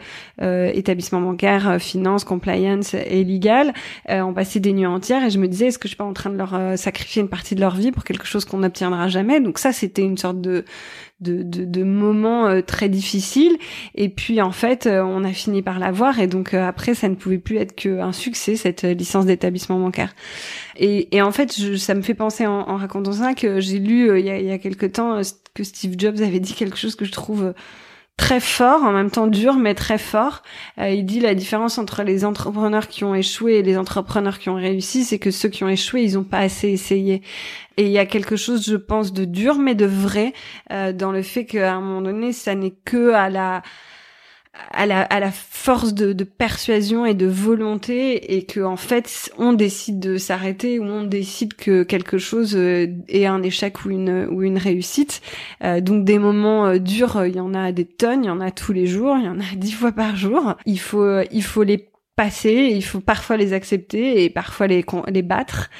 euh, 0.41 0.71
établissement 0.73 1.21
bancaire 1.21 1.81
finance, 1.81 2.25
compliance 2.25 2.95
et 2.95 3.25
legal, 3.25 3.73
euh, 4.09 4.21
on 4.21 4.33
passait 4.33 4.61
des 4.61 4.73
nuits 4.73 4.87
entières 4.87 5.25
et 5.25 5.31
je 5.31 5.39
me 5.39 5.49
disais 5.49 5.67
est-ce 5.67 5.79
que 5.79 5.89
je 5.89 5.91
suis 5.91 5.97
pas 5.97 6.05
en 6.05 6.13
train 6.13 6.31
de 6.31 6.37
leur 6.37 6.55
euh, 6.55 6.77
sacrifier 6.77 7.23
une 7.23 7.29
partie 7.29 7.55
de 7.55 7.61
leur 7.61 7.75
vie 7.75 7.93
pour 7.93 8.05
quelque 8.05 8.27
chose 8.27 8.45
qu'on 8.45 8.59
n'obtiendra 8.59 9.09
jamais? 9.09 9.41
Donc 9.41 9.59
ça 9.59 9.73
c'était 9.73 10.03
une 10.03 10.19
sorte 10.19 10.41
de 10.41 10.65
de, 11.21 11.43
de, 11.43 11.65
de 11.65 11.83
moments 11.83 12.47
euh, 12.47 12.61
très 12.63 12.89
difficiles. 12.89 13.57
Et 13.95 14.09
puis 14.09 14.41
en 14.41 14.53
fait 14.53 14.87
euh, 14.87 15.03
on 15.03 15.25
a 15.25 15.33
fini 15.33 15.63
par 15.63 15.79
l'avoir. 15.79 16.21
Et 16.21 16.27
donc 16.27 16.55
après 16.55 16.95
ça 16.95 17.09
ne 17.09 17.15
pouvait 17.15 17.39
plus 17.39 17.57
être 17.57 17.75
qu'un 17.75 18.13
succès 18.13 18.57
cette 18.57 18.83
licence 18.83 19.27
d'établissement 19.27 19.79
bancaire. 19.79 20.15
Et, 20.77 21.15
et 21.17 21.23
en 21.23 21.33
fait 21.33 21.57
je, 21.57 21.77
ça 21.77 21.95
me 21.95 22.03
fait 22.03 22.15
penser 22.15 22.47
en, 22.47 22.69
en 22.69 22.77
racontant 22.77 23.13
ça 23.13 23.35
que 23.35 23.61
j'ai 23.61 23.79
lu 23.79 24.19
il 24.19 24.25
y 24.25 24.31
a, 24.31 24.39
il 24.39 24.47
y 24.47 24.53
a 24.53 24.59
quelque 24.59 24.87
temps 24.87 25.21
que 25.55 25.65
Steve 25.65 25.95
Jobs 25.99 26.21
avait 26.21 26.41
dit 26.41 26.55
quelque 26.55 26.77
chose 26.77 26.95
que 26.95 27.05
je 27.05 27.13
trouve 27.13 27.55
très 28.21 28.39
fort, 28.39 28.85
en 28.85 28.93
même 28.93 29.11
temps 29.11 29.27
dur, 29.27 29.55
mais 29.55 29.75
très 29.75 29.97
fort. 29.97 30.43
Euh, 30.79 30.91
il 30.91 31.07
dit 31.07 31.21
la 31.21 31.35
différence 31.35 31.79
entre 31.79 32.03
les 32.03 32.27
entrepreneurs 32.27 32.87
qui 32.87 33.03
ont 33.03 33.15
échoué 33.15 33.55
et 33.55 33.63
les 33.63 33.79
entrepreneurs 33.79 34.39
qui 34.39 34.51
ont 34.51 34.57
réussi, 34.57 35.05
c'est 35.05 35.19
que 35.19 35.31
ceux 35.31 35.49
qui 35.49 35.65
ont 35.65 35.71
échoué, 35.71 36.03
ils 36.03 36.15
n'ont 36.15 36.25
pas 36.25 36.41
assez 36.41 36.69
essayé. 36.69 37.23
Et 37.79 37.87
il 37.87 37.91
y 37.91 37.99
a 37.99 38.05
quelque 38.05 38.37
chose, 38.37 38.67
je 38.69 38.77
pense, 38.77 39.15
de 39.15 39.25
dur, 39.25 39.59
mais 39.59 39.75
de 39.75 39.87
vrai, 39.87 40.35
euh, 40.71 40.93
dans 40.93 41.13
le 41.13 41.23
fait 41.23 41.47
qu'à 41.47 41.73
un 41.73 41.81
moment 41.81 42.03
donné, 42.03 42.35
ça 42.35 42.55
n'est 42.55 42.75
que 42.85 43.15
à 43.15 43.31
la 43.31 43.63
à 44.53 44.85
la, 44.85 45.03
à 45.03 45.21
la 45.21 45.31
force 45.31 45.95
de, 45.95 46.13
de, 46.13 46.25
persuasion 46.25 47.07
et 47.07 47.15
de 47.15 47.27
volonté 47.27 48.37
et 48.37 48.45
que 48.45 48.61
en 48.61 48.77
fait 48.77 49.33
on 49.39 49.53
décide 49.53 50.01
de 50.01 50.17
s'arrêter 50.17 50.79
ou 50.79 50.85
on 50.85 51.05
décide 51.05 51.55
que 51.55 51.85
quelque 51.85 52.19
chose 52.19 52.57
euh, 52.57 52.87
est 53.09 53.27
un 53.27 53.43
échec 53.43 53.85
ou 53.85 53.91
une 53.91 54.27
ou 54.31 54.43
une 54.43 54.59
réussite. 54.59 55.23
Euh, 55.63 55.81
donc 55.81 56.05
des 56.05 56.19
moments 56.19 56.67
euh, 56.67 56.79
durs 56.79 57.25
il 57.27 57.37
y 57.37 57.41
en 57.41 57.55
a 57.55 57.71
des 57.71 57.85
tonnes 57.85 58.25
il 58.25 58.27
y 58.27 58.31
en 58.31 58.41
a 58.41 58.51
tous 58.51 58.73
les 58.73 58.87
jours 58.87 59.17
il 59.19 59.25
y 59.25 59.29
en 59.29 59.39
a 59.39 59.45
dix 59.57 59.73
fois 59.73 59.93
par 59.93 60.17
jour. 60.17 60.57
Il 60.67 60.81
faut 60.81 61.21
il 61.31 61.43
faut 61.43 61.63
les 61.63 61.89
passer 62.17 62.73
il 62.75 62.83
faut 62.83 63.01
parfois 63.01 63.37
les 63.37 63.53
accepter 63.53 64.25
et 64.25 64.31
parfois 64.31 64.67
les 64.67 64.85
les 65.09 65.23
battre 65.23 65.71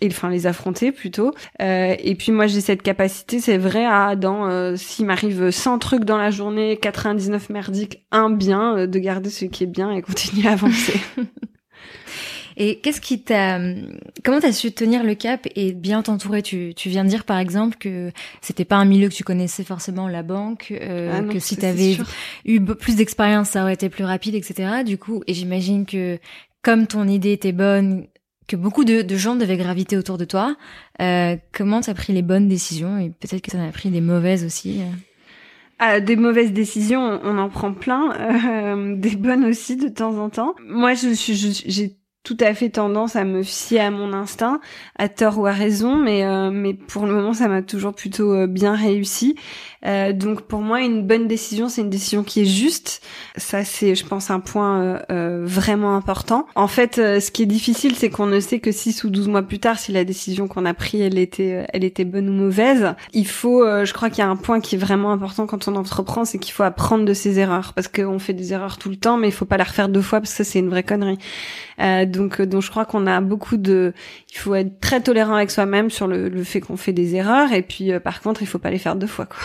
et 0.00 0.08
enfin 0.08 0.30
les 0.30 0.46
affronter 0.46 0.92
plutôt. 0.92 1.32
Euh, 1.62 1.94
et 1.98 2.14
puis 2.14 2.32
moi 2.32 2.46
j'ai 2.46 2.60
cette 2.60 2.82
capacité, 2.82 3.40
c'est 3.40 3.58
vrai, 3.58 3.84
à 3.84 4.16
dans 4.16 4.48
euh, 4.48 4.76
s'il 4.76 5.06
m'arrive 5.06 5.50
100 5.50 5.78
trucs 5.78 6.04
dans 6.04 6.18
la 6.18 6.30
journée, 6.30 6.76
99 6.76 7.50
merdiques, 7.50 8.04
un 8.10 8.30
bien, 8.30 8.76
euh, 8.76 8.86
de 8.86 8.98
garder 8.98 9.30
ce 9.30 9.44
qui 9.44 9.64
est 9.64 9.68
bien 9.68 9.90
et 9.90 10.02
continuer 10.02 10.48
à 10.48 10.52
avancer. 10.52 11.00
Et 12.56 12.78
qu'est-ce 12.78 13.00
qui 13.00 13.20
t'a, 13.20 13.58
comment 14.22 14.40
t'as 14.40 14.52
su 14.52 14.72
tenir 14.72 15.02
le 15.02 15.14
cap 15.14 15.48
et 15.56 15.72
bien 15.72 16.02
t'entourer? 16.02 16.42
Tu, 16.42 16.72
tu 16.74 16.88
viens 16.88 17.04
de 17.04 17.08
dire 17.08 17.24
par 17.24 17.38
exemple 17.38 17.76
que 17.78 18.12
c'était 18.40 18.64
pas 18.64 18.76
un 18.76 18.84
milieu 18.84 19.08
que 19.08 19.14
tu 19.14 19.24
connaissais 19.24 19.64
forcément 19.64 20.08
la 20.08 20.22
banque, 20.22 20.72
euh, 20.80 21.12
ah 21.12 21.32
que 21.32 21.38
si 21.38 21.56
t'avais 21.56 21.96
eu 22.44 22.60
plus 22.60 22.96
d'expérience 22.96 23.50
ça 23.50 23.62
aurait 23.62 23.74
été 23.74 23.88
plus 23.88 24.04
rapide, 24.04 24.34
etc. 24.34 24.84
Du 24.84 24.98
coup, 24.98 25.22
et 25.26 25.34
j'imagine 25.34 25.84
que 25.84 26.18
comme 26.62 26.86
ton 26.86 27.08
idée 27.08 27.32
était 27.32 27.52
bonne, 27.52 28.06
que 28.46 28.56
beaucoup 28.56 28.84
de, 28.84 29.02
de, 29.02 29.16
gens 29.16 29.36
devaient 29.36 29.56
graviter 29.56 29.96
autour 29.96 30.18
de 30.18 30.24
toi. 30.24 30.56
Euh, 31.00 31.36
comment 31.52 31.80
tu 31.80 31.90
as 31.90 31.94
pris 31.94 32.12
les 32.12 32.22
bonnes 32.22 32.48
décisions 32.48 32.98
et 32.98 33.10
peut-être 33.10 33.42
que 33.42 33.50
tu 33.50 33.56
en 33.56 33.66
as 33.66 33.72
pris 33.72 33.90
des 33.90 34.00
mauvaises 34.00 34.44
aussi 34.44 34.80
euh 34.80 34.84
ah, 35.80 35.98
des 35.98 36.14
mauvaises 36.14 36.52
décisions, 36.52 37.20
on 37.24 37.36
en 37.36 37.48
prend 37.48 37.74
plein, 37.74 38.12
euh, 38.20 38.96
des 38.96 39.16
bonnes 39.16 39.44
aussi 39.44 39.76
de 39.76 39.88
temps 39.88 40.16
en 40.18 40.30
temps. 40.30 40.54
Moi, 40.64 40.94
je 40.94 41.12
suis, 41.12 41.34
j'ai 41.34 41.96
tout 42.24 42.38
à 42.40 42.54
fait 42.54 42.70
tendance 42.70 43.16
à 43.16 43.24
me 43.24 43.42
fier 43.42 43.80
à 43.80 43.90
mon 43.90 44.14
instinct, 44.14 44.60
à 44.98 45.08
tort 45.08 45.38
ou 45.38 45.46
à 45.46 45.52
raison, 45.52 45.96
mais 45.96 46.24
euh, 46.24 46.50
mais 46.50 46.72
pour 46.72 47.04
le 47.06 47.12
moment 47.12 47.34
ça 47.34 47.48
m'a 47.48 47.60
toujours 47.60 47.94
plutôt 47.94 48.32
euh, 48.32 48.46
bien 48.46 48.74
réussi. 48.74 49.36
Euh, 49.86 50.12
donc 50.12 50.42
pour 50.42 50.60
moi 50.60 50.80
une 50.80 51.06
bonne 51.06 51.28
décision 51.28 51.68
c'est 51.68 51.82
une 51.82 51.90
décision 51.90 52.22
qui 52.22 52.42
est 52.42 52.46
juste. 52.46 53.02
Ça 53.36 53.64
c'est 53.64 53.94
je 53.94 54.06
pense 54.06 54.30
un 54.30 54.40
point 54.40 55.00
vraiment 55.08 55.96
important. 55.96 56.46
En 56.54 56.68
fait 56.68 56.96
ce 56.96 57.30
qui 57.30 57.42
est 57.42 57.46
difficile 57.46 57.94
c'est 57.96 58.10
qu'on 58.10 58.26
ne 58.26 58.40
sait 58.40 58.60
que 58.60 58.72
6 58.72 59.04
ou 59.04 59.10
12 59.10 59.28
mois 59.28 59.42
plus 59.42 59.58
tard 59.58 59.78
si 59.78 59.92
la 59.92 60.04
décision 60.04 60.48
qu'on 60.48 60.64
a 60.64 60.74
prise 60.74 61.02
elle 61.02 61.18
était 61.18 61.66
elle 61.72 61.84
était 61.84 62.04
bonne 62.04 62.28
ou 62.28 62.32
mauvaise. 62.32 62.94
Il 63.12 63.26
faut 63.26 63.64
je 63.84 63.92
crois 63.92 64.10
qu'il 64.10 64.18
y 64.18 64.26
a 64.26 64.28
un 64.28 64.36
point 64.36 64.60
qui 64.60 64.76
est 64.76 64.78
vraiment 64.78 65.12
important 65.12 65.46
quand 65.46 65.68
on 65.68 65.76
entreprend 65.76 66.24
c'est 66.24 66.38
qu'il 66.38 66.52
faut 66.52 66.62
apprendre 66.62 67.04
de 67.04 67.14
ses 67.14 67.38
erreurs 67.38 67.72
parce 67.74 67.88
qu'on 67.88 68.18
fait 68.18 68.32
des 68.32 68.52
erreurs 68.52 68.78
tout 68.78 68.88
le 68.88 68.96
temps 68.96 69.16
mais 69.16 69.28
il 69.28 69.32
faut 69.32 69.44
pas 69.44 69.56
la 69.56 69.64
refaire 69.64 69.88
deux 69.88 70.02
fois 70.02 70.20
parce 70.20 70.34
que 70.34 70.44
c'est 70.44 70.58
une 70.58 70.70
vraie 70.70 70.82
connerie. 70.82 71.18
Euh, 71.80 72.06
donc, 72.06 72.40
euh, 72.40 72.46
donc 72.46 72.62
je 72.62 72.70
crois 72.70 72.84
qu'on 72.84 73.06
a 73.06 73.20
beaucoup 73.20 73.56
de. 73.56 73.92
Il 74.32 74.38
faut 74.38 74.54
être 74.54 74.80
très 74.80 75.00
tolérant 75.00 75.34
avec 75.34 75.50
soi-même 75.50 75.90
sur 75.90 76.06
le, 76.06 76.28
le 76.28 76.44
fait 76.44 76.60
qu'on 76.60 76.76
fait 76.76 76.92
des 76.92 77.14
erreurs. 77.14 77.52
Et 77.52 77.62
puis, 77.62 77.92
euh, 77.92 78.00
par 78.00 78.20
contre, 78.20 78.42
il 78.42 78.46
faut 78.46 78.58
pas 78.58 78.70
les 78.70 78.78
faire 78.78 78.96
deux 78.96 79.06
fois, 79.06 79.26
quoi. 79.26 79.38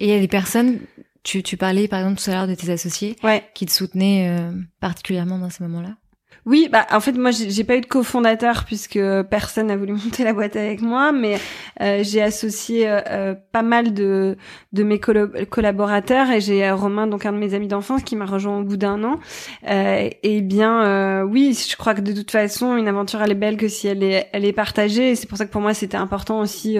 Et 0.00 0.06
il 0.06 0.10
y 0.10 0.14
a 0.14 0.20
des 0.20 0.28
personnes. 0.28 0.80
Tu, 1.22 1.42
tu 1.42 1.56
parlais 1.56 1.86
par 1.86 2.00
exemple 2.00 2.20
tout 2.20 2.30
à 2.30 2.34
l'heure 2.34 2.46
de 2.46 2.54
tes 2.54 2.70
associés 2.70 3.14
ouais. 3.22 3.44
qui 3.54 3.66
te 3.66 3.72
soutenaient 3.72 4.50
particulièrement 4.80 5.38
dans 5.38 5.50
ces 5.50 5.62
moments-là. 5.64 5.96
Oui, 6.46 6.68
bah 6.72 6.86
en 6.90 7.00
fait 7.00 7.12
moi 7.12 7.32
j'ai 7.32 7.64
pas 7.64 7.76
eu 7.76 7.82
de 7.82 7.86
cofondateur 7.86 8.64
puisque 8.64 8.98
personne 9.30 9.66
n'a 9.66 9.76
voulu 9.76 9.92
monter 10.04 10.24
la 10.24 10.32
boîte 10.32 10.56
avec 10.56 10.80
moi, 10.80 11.12
mais 11.12 11.36
euh, 11.82 12.00
j'ai 12.02 12.22
associé 12.22 12.88
euh, 12.88 13.00
euh, 13.10 13.34
pas 13.52 13.62
mal 13.62 13.92
de 13.92 14.36
de 14.72 14.82
mes 14.82 14.98
collaborateurs 14.98 16.30
et 16.30 16.40
j'ai 16.40 16.70
Romain 16.70 17.06
donc 17.06 17.26
un 17.26 17.32
de 17.32 17.38
mes 17.38 17.54
amis 17.54 17.68
d'enfance 17.68 18.02
qui 18.04 18.16
m'a 18.16 18.24
rejoint 18.24 18.58
au 18.58 18.62
bout 18.62 18.76
d'un 18.76 19.02
an. 19.04 19.18
et 19.66 20.40
bien 20.40 21.22
oui, 21.24 21.58
je 21.68 21.76
crois 21.76 21.94
que 21.94 22.00
de 22.00 22.12
toute 22.12 22.30
façon 22.30 22.76
une 22.76 22.88
aventure 22.88 23.20
elle 23.20 23.32
est 23.32 23.34
belle 23.34 23.56
que 23.56 23.68
si 23.68 23.88
elle 23.88 24.02
est 24.02 24.28
elle 24.32 24.44
est 24.44 24.52
partagée. 24.52 25.16
C'est 25.16 25.26
pour 25.26 25.36
ça 25.36 25.44
que 25.44 25.50
pour 25.50 25.60
moi 25.60 25.74
c'était 25.74 25.96
important 25.96 26.40
aussi 26.40 26.78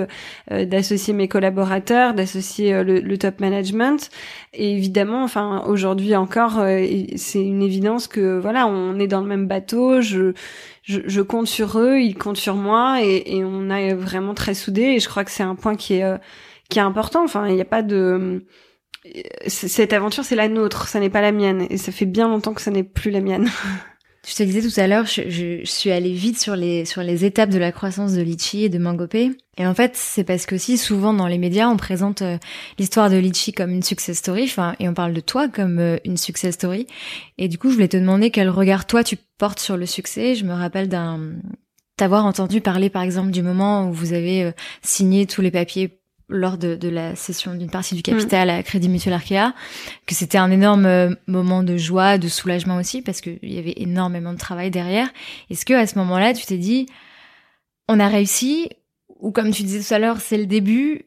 d'associer 0.48 1.12
mes 1.12 1.28
collaborateurs, 1.28 2.14
d'associer 2.14 2.82
le, 2.82 3.00
le, 3.00 3.18
top 3.18 3.40
management. 3.40 4.10
Et 4.54 4.72
évidemment, 4.72 5.22
enfin 5.22 5.62
aujourd'hui 5.66 6.16
encore, 6.16 6.62
c'est 7.16 7.42
une 7.42 7.62
évidence 7.62 8.08
que 8.08 8.38
voilà 8.38 8.66
on 8.66 8.98
est 8.98 9.06
dans 9.06 9.20
le 9.20 9.26
même 9.26 9.48
bateau, 9.50 10.00
je, 10.00 10.32
je, 10.84 11.20
compte 11.20 11.48
sur 11.48 11.78
eux, 11.78 11.98
ils 11.98 12.16
comptent 12.16 12.36
sur 12.36 12.54
moi 12.54 13.02
et, 13.02 13.44
on 13.44 13.68
est 13.68 13.94
vraiment 13.94 14.32
très 14.32 14.54
soudés 14.54 14.94
et 14.94 15.00
je 15.00 15.08
crois 15.08 15.24
que 15.24 15.32
c'est 15.32 15.42
un 15.42 15.56
point 15.56 15.74
qui 15.74 15.94
est, 15.94 16.04
euh, 16.04 16.18
qui 16.68 16.78
est 16.78 16.82
important. 16.82 17.24
Enfin, 17.24 17.48
il 17.48 17.54
n'y 17.56 17.60
a 17.60 17.66
pas 17.66 17.82
de... 17.82 18.46
Cette 19.46 19.92
aventure, 19.92 20.24
c'est 20.24 20.36
la 20.36 20.48
nôtre, 20.48 20.86
ça 20.86 21.00
n'est 21.00 21.10
pas 21.10 21.22
la 21.22 21.32
mienne 21.32 21.66
et 21.68 21.78
ça 21.78 21.90
fait 21.90 22.06
bien 22.06 22.28
longtemps 22.28 22.54
que 22.54 22.60
ça 22.60 22.70
n'est 22.70 22.84
plus 22.84 23.10
la 23.10 23.20
mienne. 23.20 23.50
Je 24.26 24.35
te 24.35 24.42
disais 24.42 24.61
tout 24.61 24.78
à 24.78 24.87
l'heure, 24.87 25.06
je, 25.06 25.30
je, 25.30 25.64
suis 25.64 25.90
allée 25.90 26.12
vite 26.12 26.38
sur 26.38 26.54
les 26.54 26.85
sur 26.85 27.02
les 27.02 27.24
étapes 27.24 27.48
de 27.48 27.59
la 27.59 27.72
croissance 27.72 28.12
de 28.12 28.20
Litchi 28.20 28.64
et 28.64 28.68
de 28.68 28.78
Mangopé. 28.78 29.30
Et 29.56 29.66
en 29.66 29.74
fait, 29.74 29.92
c'est 29.96 30.24
parce 30.24 30.44
que 30.44 30.59
si 30.59 30.76
souvent 30.76 31.14
dans 31.14 31.26
les 31.26 31.38
médias, 31.38 31.68
on 31.68 31.78
présente 31.78 32.20
euh, 32.20 32.37
l'histoire 32.78 33.09
de 33.09 33.16
Litchi 33.16 33.52
comme 33.52 33.70
une 33.70 33.83
success 33.83 34.18
story, 34.18 34.52
et 34.78 34.88
on 34.88 34.94
parle 34.94 35.14
de 35.14 35.20
toi 35.20 35.48
comme 35.48 35.78
euh, 35.78 35.96
une 36.04 36.18
success 36.18 36.54
story. 36.54 36.87
Et 37.38 37.48
du 37.48 37.56
coup, 37.56 37.70
je 37.70 37.74
voulais 37.74 37.88
te 37.88 37.96
demander 37.96 38.30
quel 38.30 38.50
regard 38.50 38.87
toi 38.87 39.02
tu 39.02 39.16
portes 39.38 39.59
sur 39.59 39.78
le 39.78 39.87
succès. 39.87 40.35
Je 40.35 40.44
me 40.44 40.52
rappelle 40.52 40.88
d'un 40.88 41.33
t'avoir 41.96 42.24
entendu 42.24 42.62
parler 42.62 42.88
par 42.88 43.02
exemple 43.02 43.30
du 43.30 43.42
moment 43.42 43.88
où 43.88 43.92
vous 43.92 44.14
avez 44.14 44.44
euh, 44.44 44.52
signé 44.83 45.26
tous 45.26 45.42
les 45.42 45.50
papiers 45.50 45.99
lors 46.30 46.56
de, 46.56 46.76
de 46.76 46.88
la 46.88 47.16
session 47.16 47.54
d'une 47.54 47.70
partie 47.70 47.94
du 47.94 48.02
capital 48.02 48.48
mm. 48.48 48.50
à 48.50 48.62
Crédit 48.62 48.88
Mutuel 48.88 49.14
Arkea, 49.14 49.52
que 50.06 50.14
c'était 50.14 50.38
un 50.38 50.50
énorme 50.50 50.86
euh, 50.86 51.10
moment 51.26 51.62
de 51.62 51.76
joie, 51.76 52.18
de 52.18 52.28
soulagement 52.28 52.76
aussi, 52.76 53.02
parce 53.02 53.20
qu'il 53.20 53.38
y 53.42 53.58
avait 53.58 53.74
énormément 53.76 54.32
de 54.32 54.38
travail 54.38 54.70
derrière. 54.70 55.08
Est-ce 55.50 55.64
que 55.64 55.74
à 55.74 55.86
ce 55.86 55.98
moment-là, 55.98 56.32
tu 56.32 56.46
t'es 56.46 56.58
dit, 56.58 56.86
on 57.88 58.00
a 58.00 58.08
réussi, 58.08 58.70
ou 59.18 59.32
comme 59.32 59.50
tu 59.50 59.62
disais 59.62 59.86
tout 59.86 59.94
à 59.94 59.98
l'heure, 59.98 60.20
c'est 60.20 60.38
le 60.38 60.46
début, 60.46 61.06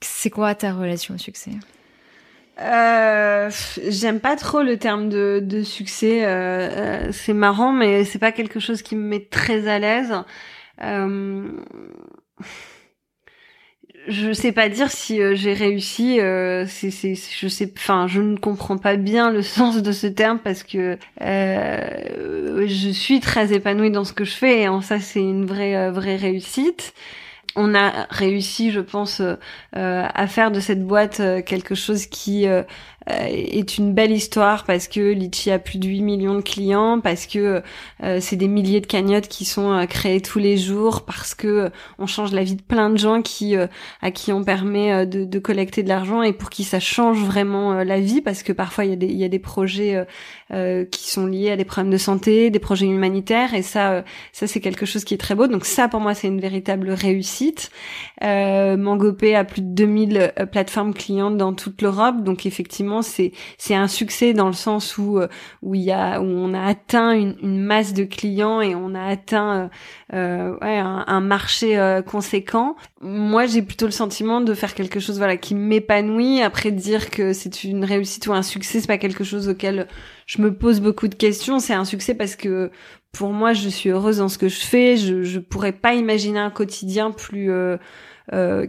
c'est 0.00 0.30
quoi 0.30 0.54
ta 0.54 0.72
relation 0.72 1.14
au 1.14 1.18
succès? 1.18 1.52
Euh, 2.60 3.50
j'aime 3.88 4.20
pas 4.20 4.36
trop 4.36 4.62
le 4.62 4.76
terme 4.76 5.08
de, 5.08 5.40
de 5.42 5.62
succès. 5.62 6.24
Euh, 6.24 6.28
euh, 6.28 7.08
c'est 7.12 7.32
marrant, 7.32 7.72
mais 7.72 8.04
c'est 8.04 8.18
pas 8.18 8.32
quelque 8.32 8.60
chose 8.60 8.82
qui 8.82 8.96
me 8.96 9.02
met 9.02 9.20
très 9.30 9.66
à 9.66 9.78
l'aise. 9.78 10.14
Euh, 10.82 11.48
je 14.10 14.32
sais 14.32 14.52
pas 14.52 14.68
dire 14.68 14.90
si 14.90 15.22
euh, 15.22 15.34
j'ai 15.34 15.54
réussi. 15.54 16.20
Euh, 16.20 16.66
c'est, 16.66 16.90
c'est, 16.90 17.14
je 17.14 17.48
sais, 17.48 17.72
je 18.06 18.20
ne 18.20 18.36
comprends 18.36 18.76
pas 18.76 18.96
bien 18.96 19.30
le 19.30 19.42
sens 19.56 19.80
de 19.82 19.92
ce 19.92 20.06
terme 20.06 20.38
parce 20.38 20.62
que 20.62 20.98
euh, 21.22 22.66
je 22.66 22.90
suis 22.90 23.20
très 23.20 23.52
épanouie 23.52 23.90
dans 23.90 24.04
ce 24.04 24.12
que 24.12 24.24
je 24.24 24.32
fais 24.32 24.62
et 24.62 24.68
en 24.68 24.80
ça 24.80 24.98
c'est 25.00 25.20
une 25.20 25.46
vraie, 25.46 25.76
euh, 25.76 25.90
vraie 25.90 26.16
réussite. 26.16 26.92
On 27.56 27.74
a 27.74 28.06
réussi, 28.10 28.70
je 28.70 28.78
pense, 28.78 29.20
à 29.72 30.26
faire 30.28 30.52
de 30.52 30.60
cette 30.60 30.86
boîte 30.86 31.20
quelque 31.44 31.74
chose 31.74 32.06
qui 32.06 32.46
euh, 32.46 32.62
est 33.06 33.78
une 33.78 33.94
belle 33.94 34.12
histoire 34.12 34.64
parce 34.64 34.86
que 34.86 35.12
Litchi 35.12 35.50
a 35.50 35.58
plus 35.58 35.78
de 35.78 35.88
8 35.88 36.02
millions 36.02 36.34
de 36.34 36.42
clients, 36.42 37.00
parce 37.00 37.26
que 37.26 37.62
euh, 38.02 38.18
c'est 38.20 38.36
des 38.36 38.48
milliers 38.48 38.80
de 38.80 38.86
cagnottes 38.86 39.28
qui 39.28 39.44
sont 39.44 39.72
euh, 39.72 39.86
créées 39.86 40.20
tous 40.20 40.38
les 40.38 40.56
jours, 40.56 41.02
parce 41.02 41.34
que 41.34 41.70
on 41.98 42.06
change 42.06 42.32
la 42.32 42.44
vie 42.44 42.56
de 42.56 42.62
plein 42.62 42.90
de 42.90 42.98
gens 42.98 43.22
qui 43.22 43.54
à 44.02 44.10
qui 44.10 44.32
on 44.32 44.44
permet 44.44 45.06
de, 45.06 45.24
de 45.24 45.38
collecter 45.38 45.82
de 45.82 45.88
l'argent 45.88 46.22
et 46.22 46.32
pour 46.32 46.50
qui 46.50 46.64
ça 46.64 46.80
change 46.80 47.18
vraiment 47.18 47.82
la 47.82 48.00
vie, 48.00 48.20
parce 48.20 48.42
que 48.42 48.52
parfois 48.52 48.84
il 48.84 48.90
y 48.90 48.92
a 48.92 48.96
des 48.96 49.06
il 49.06 49.16
y 49.16 49.24
a 49.24 49.28
des 49.28 49.38
projets 49.38 50.04
qui 50.50 51.10
sont 51.10 51.26
liés 51.26 51.50
à 51.50 51.56
des 51.56 51.64
problèmes 51.64 51.92
de 51.92 51.98
santé, 51.98 52.50
des 52.50 52.58
projets 52.58 52.86
humanitaires 52.86 53.54
et 53.54 53.62
ça 53.62 54.04
ça 54.32 54.46
c'est 54.46 54.60
quelque 54.60 54.86
chose 54.86 55.04
qui 55.04 55.14
est 55.14 55.18
très 55.18 55.34
beau. 55.34 55.46
Donc 55.46 55.64
ça 55.64 55.88
pour 55.88 56.00
moi 56.00 56.14
c'est 56.14 56.28
une 56.28 56.40
véritable 56.40 56.90
réussite. 56.90 57.70
Euh, 58.22 58.76
Mangopé 58.76 59.34
a 59.34 59.44
plus 59.44 59.62
de 59.62 59.68
2000 59.68 60.32
plateformes 60.52 60.94
clientes 60.94 61.36
dans 61.36 61.54
toute 61.54 61.82
l'Europe, 61.82 62.22
donc 62.22 62.46
effectivement 62.46 62.89
c'est 63.02 63.32
c'est 63.58 63.74
un 63.74 63.88
succès 63.88 64.32
dans 64.34 64.46
le 64.46 64.52
sens 64.52 64.98
où 64.98 65.18
euh, 65.18 65.28
où 65.62 65.74
il 65.74 65.82
y 65.82 65.92
a 65.92 66.20
où 66.20 66.24
on 66.24 66.52
a 66.54 66.62
atteint 66.62 67.12
une, 67.12 67.36
une 67.42 67.60
masse 67.60 67.94
de 67.94 68.04
clients 68.04 68.60
et 68.60 68.74
on 68.74 68.94
a 68.94 69.04
atteint 69.04 69.70
euh, 70.12 70.50
euh 70.52 70.58
ouais, 70.60 70.78
un, 70.78 71.20
marché 71.20 71.78
euh, 71.78 72.02
conséquent. 72.02 72.76
Moi, 73.00 73.46
j'ai 73.46 73.62
plutôt 73.62 73.86
le 73.86 73.92
sentiment 73.92 74.40
de 74.40 74.54
faire 74.54 74.74
quelque 74.74 75.00
chose 75.00 75.18
voilà 75.18 75.36
qui 75.36 75.54
m'épanouit. 75.54 76.42
Après 76.42 76.70
dire 76.70 77.10
que 77.10 77.32
c'est 77.32 77.64
une 77.64 77.84
réussite 77.84 78.26
ou 78.26 78.32
un 78.32 78.42
succès, 78.42 78.80
c'est 78.80 78.86
pas 78.86 78.98
quelque 78.98 79.24
chose 79.24 79.48
auquel 79.48 79.86
je 80.26 80.42
me 80.42 80.52
pose 80.54 80.80
beaucoup 80.80 81.08
de 81.08 81.14
questions. 81.14 81.58
C'est 81.58 81.74
un 81.74 81.84
succès 81.84 82.14
parce 82.14 82.36
que 82.36 82.70
pour 83.12 83.32
moi, 83.32 83.52
je 83.52 83.68
suis 83.68 83.90
heureuse 83.90 84.18
dans 84.18 84.28
ce 84.28 84.38
que 84.38 84.48
je 84.48 84.60
fais. 84.60 84.96
Je 84.96 85.22
je 85.22 85.38
pourrais 85.38 85.72
pas 85.72 85.94
imaginer 85.94 86.38
un 86.38 86.50
quotidien 86.50 87.10
plus 87.10 87.50
euh, 87.50 87.76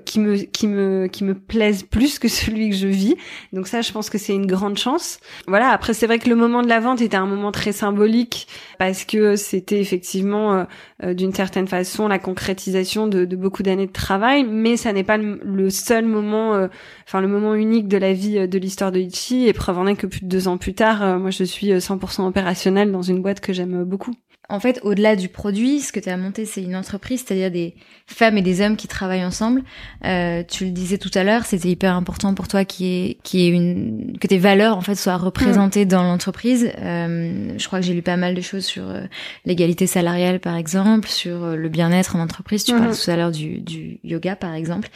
qui 0.06 0.20
me 0.20 0.38
qui 0.38 0.68
me 0.68 1.08
qui 1.08 1.24
me 1.24 1.36
plaisent 1.36 1.84
plus 1.84 2.20
que 2.20 2.28
celui 2.42 2.70
que 2.70 2.76
je 2.76 2.88
vis. 2.88 3.16
Donc 3.54 3.68
ça, 3.68 3.82
je 3.82 3.92
pense 3.92 4.10
que 4.10 4.18
c'est 4.18 4.34
une 4.34 4.48
grande 4.48 4.78
chance. 4.78 5.20
Voilà. 5.48 5.70
Après, 5.70 5.94
c'est 5.94 6.08
vrai 6.08 6.20
que 6.20 6.30
le 6.30 6.36
moment 6.36 6.62
de 6.62 6.68
la 6.68 6.80
vente 6.80 7.02
était 7.02 7.18
un 7.18 7.26
moment 7.26 7.52
très 7.52 7.72
symbolique 7.72 8.48
parce 8.80 9.06
que 9.06 9.36
c'était 9.36 9.80
effectivement 9.80 10.54
euh, 10.54 10.64
euh, 11.04 11.14
d'une 11.14 11.34
certaine 11.34 11.68
façon 11.68 12.08
la 12.08 12.20
concrétisation 12.20 13.08
de, 13.08 13.26
de 13.26 13.36
beaucoup 13.36 13.64
d'années 13.64 13.88
de 13.88 13.92
travail, 13.92 14.44
mais 14.44 14.78
ça 14.78 14.94
n'est 14.94 15.04
pas 15.04 15.18
le, 15.18 15.70
seul 15.70 16.06
moment, 16.06 16.68
enfin 17.08 17.22
le 17.22 17.28
moment 17.28 17.56
unique 17.56 17.88
de 17.88 17.98
la 17.98 18.14
vie 18.14 18.48
de 18.48 18.58
l'histoire 18.58 18.92
de 18.92 19.00
Ichi. 19.00 19.48
Et 19.48 19.54
preuve 19.54 19.78
en 19.78 19.88
est 19.88 19.96
que 19.96 20.08
plus 20.08 20.22
de 20.22 20.28
deux 20.28 20.48
ans 20.48 20.58
plus 20.58 20.74
tard, 20.74 21.20
moi 21.20 21.30
je 21.30 21.44
suis 21.44 21.72
100% 21.72 22.28
opérationnelle 22.28 22.92
dans 22.92 23.02
une 23.02 23.22
boîte 23.22 23.40
que 23.40 23.54
j'aime 23.54 23.84
beaucoup 23.84 24.14
en 24.52 24.60
fait, 24.60 24.80
au-delà 24.84 25.16
du 25.16 25.30
produit, 25.30 25.80
ce 25.80 25.92
que 25.92 26.00
tu 26.00 26.10
as 26.10 26.18
monté, 26.18 26.46
c'est 26.46 26.62
une 26.62 26.76
entreprise, 26.76 27.24
c'est-à-dire 27.26 27.50
des 27.50 27.74
femmes 28.06 28.38
et 28.38 28.42
des 28.42 28.62
hommes 28.62 28.76
qui 28.76 28.88
travaillent 28.88 29.24
ensemble. 29.24 29.64
Euh, 30.06 30.44
tu 30.48 30.66
le 30.66 30.72
disais 30.72 30.98
tout 30.98 31.12
à 31.14 31.24
l'heure, 31.24 31.46
c'était 31.46 31.70
hyper 31.70 31.96
important 31.96 32.34
pour 32.34 32.48
toi 32.48 32.66
qui 32.66 32.86
est 32.86 33.18
qui 33.24 33.46
est 33.46 33.50
une 33.50 34.18
que 34.20 34.28
tes 34.28 34.38
valeurs 34.38 34.76
en 34.76 34.82
fait 34.82 34.96
soient 34.96 35.18
représentées 35.18 35.86
dans 35.86 36.04
l'entreprise. 36.04 36.70
Euh, 36.80 37.54
je 37.58 37.66
crois 37.68 37.80
que 37.80 37.86
j'ai 37.86 37.94
lu 37.94 38.02
pas 38.02 38.18
mal 38.18 38.36
de 38.36 38.42
choses 38.42 38.66
sur 38.66 38.90
euh, 38.90 39.04
l'égalité 39.46 39.88
salariale, 39.88 40.40
par 40.40 40.56
exemple, 40.56 41.08
sur 41.08 41.44
euh, 41.44 41.56
le 41.56 41.70
bien-être 41.70 42.16
en 42.16 42.20
entreprise. 42.20 42.66
Tu 42.66 42.74
parlais 42.74 42.94
tout 42.94 43.12
à 43.12 43.16
l'heure 43.16 43.32
du, 43.32 43.62
du 43.62 44.00
yoga, 44.04 44.36
par 44.36 44.54
exemple. 44.54 44.90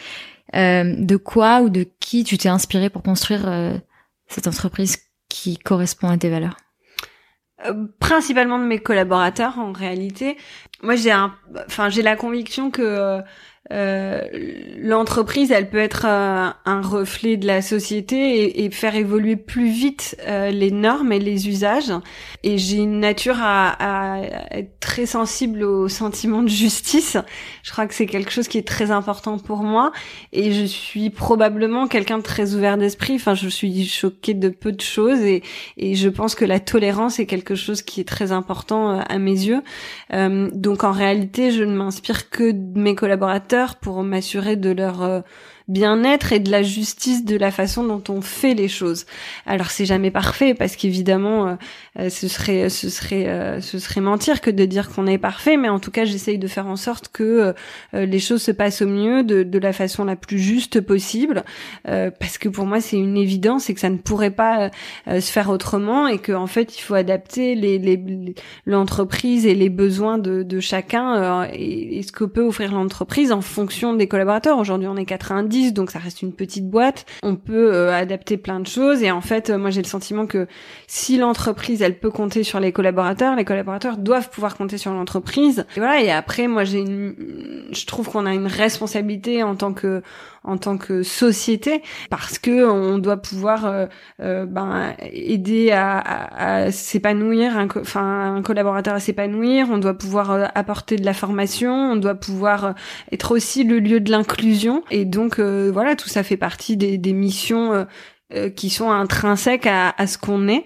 Euh, 0.56 0.96
de 0.98 1.16
quoi 1.16 1.62
ou 1.62 1.70
de 1.70 1.88
qui 2.00 2.24
tu 2.24 2.38
t'es 2.38 2.50
inspiré 2.50 2.90
pour 2.90 3.04
construire 3.04 3.50
cette 4.28 4.48
entreprise 4.48 4.98
qui 5.30 5.58
correspond 5.58 6.10
à 6.10 6.18
tes 6.18 6.30
valeurs? 6.30 6.58
Euh, 7.68 7.86
principalement 8.00 8.60
de 8.60 8.66
mes 8.66 8.80
collaborateurs 8.80 9.60
en 9.60 9.72
réalité. 9.72 10.38
Moi 10.82 10.96
j'ai 10.96 11.12
un 11.12 11.34
enfin 11.66 11.90
j'ai 11.90 12.02
la 12.02 12.16
conviction 12.16 12.72
que 12.72 13.22
euh, 13.72 14.22
l'entreprise, 14.80 15.52
elle 15.52 15.70
peut 15.70 15.80
être 15.80 16.06
euh, 16.06 16.50
un 16.66 16.82
reflet 16.82 17.36
de 17.36 17.48
la 17.48 17.64
société 17.64 18.64
et, 18.64 18.70
faire 18.70 18.96
évoluer 18.96 19.36
plus 19.36 19.70
vite 19.70 20.18
euh, 20.28 20.52
les 20.52 20.70
normes 20.70 21.12
et 21.12 21.20
les 21.20 21.48
usages. 21.48 21.92
Et 22.44 22.58
j'ai 22.58 22.78
une 22.78 23.00
nature 23.00 23.38
à, 23.40 24.22
être 24.52 24.80
très 24.80 25.06
sensible 25.06 25.64
au 25.64 25.88
sentiment 25.88 26.44
de 26.44 26.50
justice. 26.50 27.18
Je 27.64 27.72
crois 27.72 27.88
que 27.88 27.94
c'est 27.94 28.06
quelque 28.06 28.32
chose 28.32 28.48
qui 28.48 28.58
est 28.58 28.68
très 28.68 28.92
important 28.92 29.40
pour 29.40 29.64
moi. 29.64 29.92
Et 30.32 30.52
je 30.52 30.66
suis 30.66 31.10
probablement 31.10 31.88
quelqu'un 31.88 32.18
de 32.20 32.24
très 32.24 32.54
ouvert 32.54 32.78
d'esprit. 32.78 33.16
Enfin, 33.16 33.34
je 33.34 33.50
suis 33.50 33.88
choquée 33.88 34.34
de 34.34 34.50
peu 34.50 34.72
de 34.72 34.82
choses 34.82 35.22
et, 35.22 35.42
et 35.78 35.96
je 35.96 36.10
pense 36.10 36.36
que 36.36 36.46
la 36.46 36.60
tolérance 36.60 37.20
est 37.20 37.26
quelque 37.26 37.56
chose 37.56 37.82
qui 37.82 38.02
est 38.02 38.08
très 38.08 38.32
important 38.32 39.00
à 39.00 39.18
mes 39.18 39.32
yeux. 39.32 39.62
donc 40.12 40.84
en 40.84 40.92
réalité, 40.92 41.52
je 41.52 41.64
ne 41.64 41.76
m'inspire 41.76 42.30
que 42.30 42.52
de 42.52 42.80
mes 42.80 42.96
collaborateurs 42.96 43.55
pour 43.82 44.04
m'assurer 44.04 44.56
de 44.56 44.70
leur 44.72 45.02
euh, 45.02 45.22
bien-être 45.68 46.32
et 46.32 46.40
de 46.40 46.52
la 46.52 46.62
justice 46.62 47.26
de 47.26 47.36
la 47.36 47.50
façon 47.50 47.84
dont 47.84 48.04
on 48.10 48.22
fait 48.22 48.54
les 48.54 48.68
choses. 48.68 49.06
Alors 49.48 49.72
c'est 49.72 49.86
jamais 49.86 50.12
parfait 50.12 50.54
parce 50.54 50.76
qu'évidemment 50.76 51.48
euh, 51.48 51.56
euh, 52.00 52.10
ce 52.10 52.28
serait 52.28 52.70
ce 52.70 52.90
serait 52.90 53.28
euh, 53.28 53.62
ce 53.62 53.80
serait 53.80 54.02
mentir 54.02 54.42
que 54.42 54.52
de 54.52 54.66
dire 54.66 54.90
qu'on 54.90 55.08
est 55.08 55.18
parfait, 55.18 55.58
mais 55.58 55.70
en 55.70 55.80
tout 55.80 55.90
cas 55.90 56.06
j'essaye 56.06 56.38
de 56.38 56.48
faire 56.48 56.68
en 56.68 56.76
sorte 56.76 57.10
que 57.10 57.54
les 57.94 58.20
choses 58.20 58.42
se 58.42 58.52
passent 58.52 58.82
au 58.82 58.88
mieux 58.88 59.24
de, 59.24 59.44
de 59.44 59.60
la 59.60 59.74
façon 59.74 60.06
la 60.06 60.16
plus 60.16 60.40
juste 60.40 60.82
possible 60.82 61.44
parce 61.84 62.38
que 62.38 62.50
pour 62.50 62.66
moi 62.66 62.82
c'est 62.82 62.98
une 62.98 63.18
évidence 63.18 63.70
et 63.70 63.74
que 63.74 63.80
ça 63.80 63.90
ne 63.90 63.98
pourrait 63.98 64.32
pas 64.32 64.70
se 65.08 65.32
faire 65.32 65.50
autrement 65.50 66.08
et 66.08 66.20
que 66.20 66.32
en 66.32 66.48
fait 66.48 66.78
il 66.78 66.82
faut 66.82 66.94
adapter 66.94 67.56
l'entreprise 68.66 69.46
et 69.46 69.56
les 69.56 69.70
besoins 69.70 70.18
de, 70.18 70.44
de 70.44 70.60
chacun 70.60 71.48
et, 71.54 72.00
et 72.00 72.04
ce 72.04 72.12
que 72.12 72.24
peut 72.24 72.44
offrir 72.44 72.72
l'entreprise 72.74 73.32
en 73.32 73.42
fonction 73.42 73.94
des 73.94 74.08
collaborateurs. 74.08 74.58
Aujourd'hui 74.58 74.88
on 74.88 74.98
est 74.98 75.06
90 75.06 75.55
donc 75.74 75.92
ça 75.92 76.00
reste 76.00 76.22
une 76.22 76.34
petite 76.34 76.70
boîte. 76.70 77.06
On 77.24 77.36
peut 77.36 77.74
euh, 77.74 77.94
adapter 77.94 78.38
plein 78.38 78.60
de 78.60 78.68
choses 78.68 79.04
et 79.04 79.12
en 79.12 79.22
fait, 79.22 79.50
euh, 79.50 79.58
moi 79.58 79.70
j'ai 79.70 79.82
le 79.82 79.88
sentiment 79.88 80.26
que 80.26 80.48
si 80.88 81.18
l'entreprise 81.18 81.82
elle 81.82 82.00
peut 82.00 82.12
compter 82.12 82.44
sur 82.44 82.60
les 82.60 82.72
collaborateurs, 82.72 83.36
les 83.36 83.46
collaborateurs 83.46 83.98
doivent 83.98 84.30
pouvoir 84.30 84.58
compter 84.58 84.78
sur 84.78 84.92
l'entreprise. 84.92 85.66
Et 85.76 85.80
voilà. 85.80 86.02
Et 86.02 86.12
après, 86.12 86.48
moi 86.48 86.64
j'ai 86.64 86.80
une, 86.80 87.16
je 87.72 87.86
trouve 87.86 88.10
qu'on 88.10 88.26
a 88.26 88.34
une 88.34 88.48
responsabilité 88.48 89.44
en 89.44 89.56
tant 89.56 89.74
que 89.74 90.02
en 90.46 90.58
tant 90.58 90.78
que 90.78 91.04
société 91.04 91.82
parce 92.10 92.40
que 92.40 92.66
on 92.70 92.98
doit 92.98 93.18
pouvoir 93.18 93.66
euh, 93.66 93.86
euh, 94.22 94.46
ben, 94.46 94.94
aider 95.12 95.72
à, 95.72 95.98
à, 96.00 96.72
s'épanouir, 96.72 97.58
un, 97.58 97.68
enfin 97.80 98.36
un 98.36 98.42
collaborateur 98.42 98.94
à 98.94 99.00
s'épanouir. 99.00 99.68
On 99.72 99.78
doit 99.78 99.96
pouvoir 99.96 100.32
euh, 100.32 100.46
apporter 100.56 100.96
de 100.96 101.06
la 101.06 101.14
formation, 101.14 101.74
on 101.74 101.96
doit 101.96 102.16
pouvoir 102.16 102.76
être 103.12 103.32
aussi 103.32 103.64
le 103.64 103.80
lieu 103.80 104.00
de 104.00 104.12
l'inclusion. 104.12 104.84
Et 104.92 105.06
donc 105.06 105.40
voilà, 105.72 105.96
tout 105.96 106.10
ça 106.10 106.24
fait 106.24 106.38
partie 106.38 106.78
des, 106.78 107.14
missions 107.14 107.86
qui 108.56 108.70
sont 108.70 108.92
intrinsèques 108.92 109.68
à 109.68 110.08
ce 110.08 110.18
qu'on 110.18 110.48
est. 110.48 110.66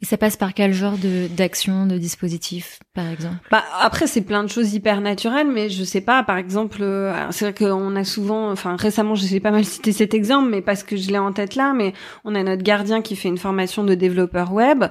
Et 0.00 0.04
ça 0.04 0.16
passe 0.16 0.36
par 0.36 0.54
quel 0.54 0.72
genre 0.72 0.96
de 0.96 1.26
d'action, 1.26 1.84
de 1.84 1.98
dispositif, 1.98 2.78
par 2.94 3.08
exemple? 3.08 3.36
Bah 3.50 3.64
après 3.80 4.06
c'est 4.06 4.20
plein 4.20 4.44
de 4.44 4.48
choses 4.48 4.72
hyper 4.72 5.00
naturelles, 5.00 5.48
mais 5.52 5.68
je 5.70 5.82
sais 5.82 6.00
pas. 6.00 6.22
Par 6.22 6.36
exemple, 6.36 6.78
euh, 6.82 7.12
c'est 7.32 7.50
vrai 7.50 7.54
qu'on 7.54 7.96
a 7.96 8.04
souvent, 8.04 8.52
enfin 8.52 8.76
récemment, 8.76 9.16
j'ai 9.16 9.40
pas 9.40 9.50
mal 9.50 9.64
cité 9.64 9.90
cet 9.90 10.14
exemple, 10.14 10.50
mais 10.50 10.62
parce 10.62 10.84
que 10.84 10.96
je 10.96 11.10
l'ai 11.10 11.18
en 11.18 11.32
tête 11.32 11.56
là. 11.56 11.72
Mais 11.74 11.94
on 12.24 12.36
a 12.36 12.42
notre 12.44 12.62
gardien 12.62 13.02
qui 13.02 13.16
fait 13.16 13.28
une 13.28 13.38
formation 13.38 13.82
de 13.82 13.94
développeur 13.94 14.52
web. 14.52 14.84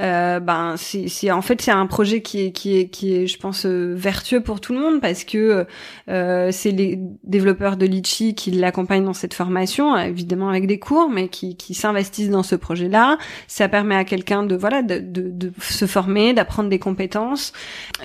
Euh, 0.00 0.40
ben 0.40 0.76
c'est 0.78 1.30
en 1.30 1.42
fait 1.42 1.60
c'est 1.60 1.70
un 1.70 1.86
projet 1.86 2.22
qui 2.22 2.46
est 2.46 2.52
qui 2.52 2.78
est 2.78 2.88
qui 2.88 3.14
est, 3.14 3.26
je 3.26 3.38
pense, 3.38 3.66
euh, 3.66 3.92
vertueux 3.94 4.40
pour 4.40 4.62
tout 4.62 4.72
le 4.72 4.80
monde 4.80 5.02
parce 5.02 5.24
que 5.24 5.66
euh, 6.08 6.48
c'est 6.52 6.70
les 6.70 6.98
développeurs 7.22 7.76
de 7.76 7.84
Litchi 7.84 8.34
qui 8.34 8.50
l'accompagnent 8.50 9.04
dans 9.04 9.12
cette 9.12 9.34
formation, 9.34 9.94
évidemment 9.94 10.48
avec 10.48 10.66
des 10.66 10.78
cours, 10.78 11.10
mais 11.10 11.28
qui 11.28 11.56
qui 11.58 11.74
s'investissent 11.74 12.30
dans 12.30 12.42
ce 12.42 12.56
projet-là. 12.56 13.18
Ça 13.46 13.68
permet 13.68 13.96
à 13.96 14.04
quelqu'un 14.04 14.42
de 14.42 14.53
voilà 14.56 14.82
de, 14.82 14.98
de, 14.98 15.30
de 15.30 15.52
se 15.60 15.86
former, 15.86 16.32
d'apprendre 16.32 16.68
des 16.68 16.78
compétences. 16.78 17.52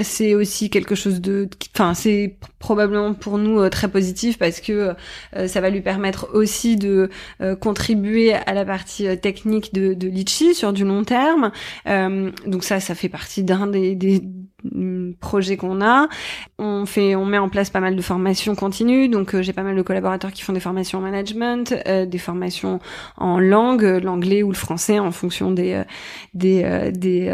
C'est 0.02 0.36
aussi 0.36 0.70
quelque 0.70 0.96
chose 0.96 1.22
de, 1.22 1.50
enfin 1.74 1.94
c'est 1.94 2.36
probablement 2.60 3.14
pour 3.14 3.38
nous 3.38 3.60
euh, 3.60 3.70
très 3.70 3.88
positif 3.88 4.38
parce 4.38 4.60
que 4.60 4.96
euh, 5.36 5.48
ça 5.48 5.62
va 5.62 5.70
lui 5.70 5.82
permettre 5.82 6.30
aussi 6.34 6.76
de 6.76 7.10
euh, 7.42 7.56
contribuer 7.56 8.34
à 8.34 8.54
la 8.54 8.66
partie 8.66 9.18
technique 9.20 9.74
de, 9.74 9.94
de 9.94 10.08
Litchi 10.08 10.54
sur 10.54 10.74
du 10.74 10.84
long 10.84 11.04
terme. 11.04 11.52
donc 12.46 12.64
ça, 12.64 12.80
ça 12.80 12.96
fait 12.96 13.10
partie 13.10 13.44
d'un 13.44 13.68
des, 13.68 13.96
des 13.96 14.22
projets 15.20 15.58
qu'on 15.58 15.82
a. 15.82 16.08
On 16.58 16.86
fait, 16.86 17.16
on 17.16 17.26
met 17.26 17.38
en 17.38 17.50
place 17.50 17.70
pas 17.70 17.80
mal 17.80 17.96
de 17.96 18.02
formations 18.02 18.56
continues. 18.56 19.10
Donc 19.10 19.40
j'ai 19.40 19.54
pas 19.54 19.64
mal 19.64 19.76
de 19.76 19.82
collaborateurs 19.82 20.32
qui 20.32 20.42
font 20.42 20.54
des 20.54 20.60
formations 20.60 21.00
en 21.00 21.02
management, 21.02 21.74
des 21.86 22.18
formations 22.18 22.80
en 23.18 23.40
langue, 23.40 24.00
l'anglais 24.04 24.44
ou 24.44 24.50
le 24.50 24.58
français 24.58 25.00
en 25.00 25.12
fonction 25.12 25.52
des 25.52 25.84
des, 26.34 26.92
des 26.94 27.34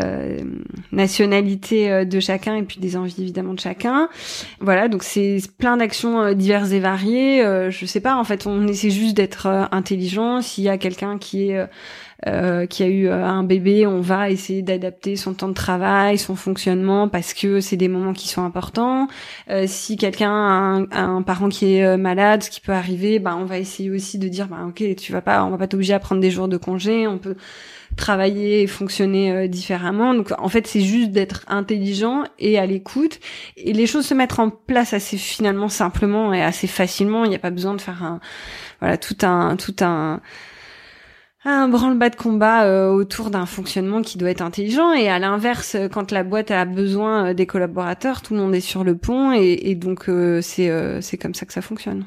nationalités 0.92 2.06
de 2.06 2.20
chacun 2.20 2.56
et 2.56 2.64
puis 2.64 2.80
des 2.80 2.98
envies 2.98 3.16
évidemment 3.20 3.54
de 3.54 3.60
chacun. 3.60 4.10
Voilà, 4.60 4.88
donc 4.88 5.04
c'est 5.04 5.40
plein 5.58 5.78
d'actions 5.78 6.22
euh, 6.22 6.34
diverses 6.34 6.72
et 6.72 6.80
variées. 6.80 7.44
Euh, 7.44 7.72
je 7.72 7.86
sais 7.86 8.02
pas, 8.02 8.16
en 8.16 8.24
fait, 8.24 8.48
on 8.48 8.68
essaie 8.68 8.90
juste 8.90 9.16
d'être 9.16 9.48
euh, 9.48 9.66
intelligent. 9.72 10.42
S'il 10.42 10.64
y 10.64 10.70
a 10.70 10.78
quelqu'un 10.78 11.18
qui 11.18 11.50
est 11.50 11.68
qui 12.70 12.84
a 12.84 12.88
eu 12.88 13.10
un 13.10 13.44
bébé, 13.44 13.86
on 13.86 14.00
va 14.00 14.30
essayer 14.30 14.62
d'adapter 14.62 15.16
son 15.16 15.34
temps 15.34 15.48
de 15.48 15.54
travail, 15.54 16.18
son 16.18 16.36
fonctionnement, 16.36 17.08
parce 17.08 17.34
que 17.34 17.60
c'est 17.60 17.78
des 17.78 17.88
moments 17.88 18.14
qui 18.14 18.28
sont 18.28 18.44
importants. 18.44 19.08
si 19.68 19.96
quelqu'un 19.98 20.88
a, 20.92 21.00
un, 21.00 21.22
parent 21.22 21.50
qui 21.50 21.76
est 21.76 21.98
malade, 21.98 22.42
ce 22.44 22.50
qui 22.50 22.62
peut 22.62 22.72
arriver, 22.72 23.20
bah 23.20 23.38
on 23.40 23.46
va 23.46 23.60
essayer 23.60 23.92
aussi 23.92 24.18
de 24.18 24.28
dire, 24.28 24.48
bah 24.48 24.66
ok, 24.68 24.96
tu 24.96 25.12
vas 25.12 25.22
pas, 25.22 25.44
on 25.44 25.52
va 25.52 25.58
pas 25.58 25.68
t'obliger 25.68 25.94
à 25.94 26.00
prendre 26.00 26.22
des 26.22 26.32
jours 26.32 26.48
de 26.48 26.58
congé, 26.58 27.06
on 27.08 27.18
peut 27.18 27.36
travailler 27.96 28.62
et 28.62 28.68
fonctionner 28.68 29.32
euh, 29.32 29.48
différemment. 29.48 30.14
Donc 30.14 30.32
en 30.38 30.50
fait, 30.50 30.68
c'est 30.68 30.82
juste 30.82 31.12
d'être 31.12 31.44
intelligent 31.48 32.24
et 32.40 32.60
à 32.60 32.66
l'écoute 32.66 33.20
et 33.58 33.74
les 33.74 33.88
choses 33.88 34.06
se 34.06 34.14
mettre 34.14 34.40
en 34.40 34.50
place 34.50 34.94
assez 34.94 35.18
finalement 35.18 35.70
simplement 35.70 36.34
et 36.34 36.44
assez 36.44 36.68
facilement. 36.68 37.24
Il 37.24 37.30
n'y 37.30 37.36
a 37.36 37.40
pas 37.40 37.52
besoin 37.52 37.74
de 37.74 37.82
faire 37.82 38.04
un 38.04 38.20
voilà 38.80 38.98
tout 38.98 39.18
un 39.24 39.56
tout 39.56 39.76
un 39.82 40.22
un 41.46 41.68
branle-bas 41.68 42.10
de 42.10 42.16
combat 42.16 42.66
euh, 42.66 42.90
autour 42.90 43.30
d'un 43.30 43.46
fonctionnement 43.46 44.02
qui 44.02 44.18
doit 44.18 44.30
être 44.30 44.42
intelligent. 44.42 44.94
Et 44.94 45.10
à 45.10 45.20
l'inverse 45.20 45.78
quand 45.92 46.12
la 46.12 46.24
boîte 46.24 46.52
a 46.52 46.66
besoin 46.66 47.30
euh, 47.30 47.34
des 47.34 47.46
collaborateurs 47.46 48.22
tout 48.22 48.34
le 48.34 48.40
monde 48.40 48.56
est 48.56 48.62
sur 48.62 48.84
le 48.84 48.98
pont 48.98 49.32
et, 49.32 49.76
donc 49.76 50.10
c'est 50.42 50.72
c'est 51.02 51.18
comme 51.18 51.34
ça 51.34 51.46
que 51.46 51.54
ça 51.54 51.62
fonctionne. 51.62 52.06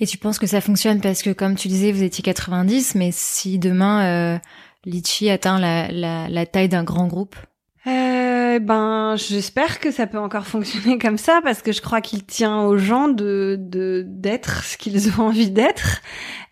Et 0.00 0.06
tu 0.06 0.18
penses 0.18 0.38
que 0.38 0.46
ça 0.46 0.60
fonctionne 0.60 1.00
parce 1.00 1.22
que 1.22 1.30
comme 1.30 1.54
tu 1.54 1.68
disais 1.68 1.92
vous 1.92 2.02
étiez 2.02 2.22
90 2.22 2.94
mais 2.94 3.10
si 3.12 3.58
demain 3.58 4.40
Litchi 4.84 5.30
atteint 5.30 5.58
la, 5.58 6.28
la 6.28 6.46
taille 6.46 6.68
d'un 6.68 6.84
grand 6.84 7.06
groupe 7.06 7.36
euh, 8.58 8.64
ben, 8.64 9.16
j'espère 9.16 9.80
que 9.80 9.90
ça 9.90 10.06
peut 10.06 10.18
encore 10.18 10.46
fonctionner 10.46 10.98
comme 11.02 11.18
ça 11.18 11.40
parce 11.42 11.62
que 11.62 11.72
je 11.72 11.80
crois 11.80 12.00
qu'il 12.00 12.24
tient 12.24 12.62
aux 12.62 12.76
gens 12.76 13.08
de 13.08 13.56
d'être 14.06 14.64
ce 14.64 14.76
qu'ils 14.76 15.08
ont 15.10 15.22
envie 15.28 15.50
d'être. 15.50 16.00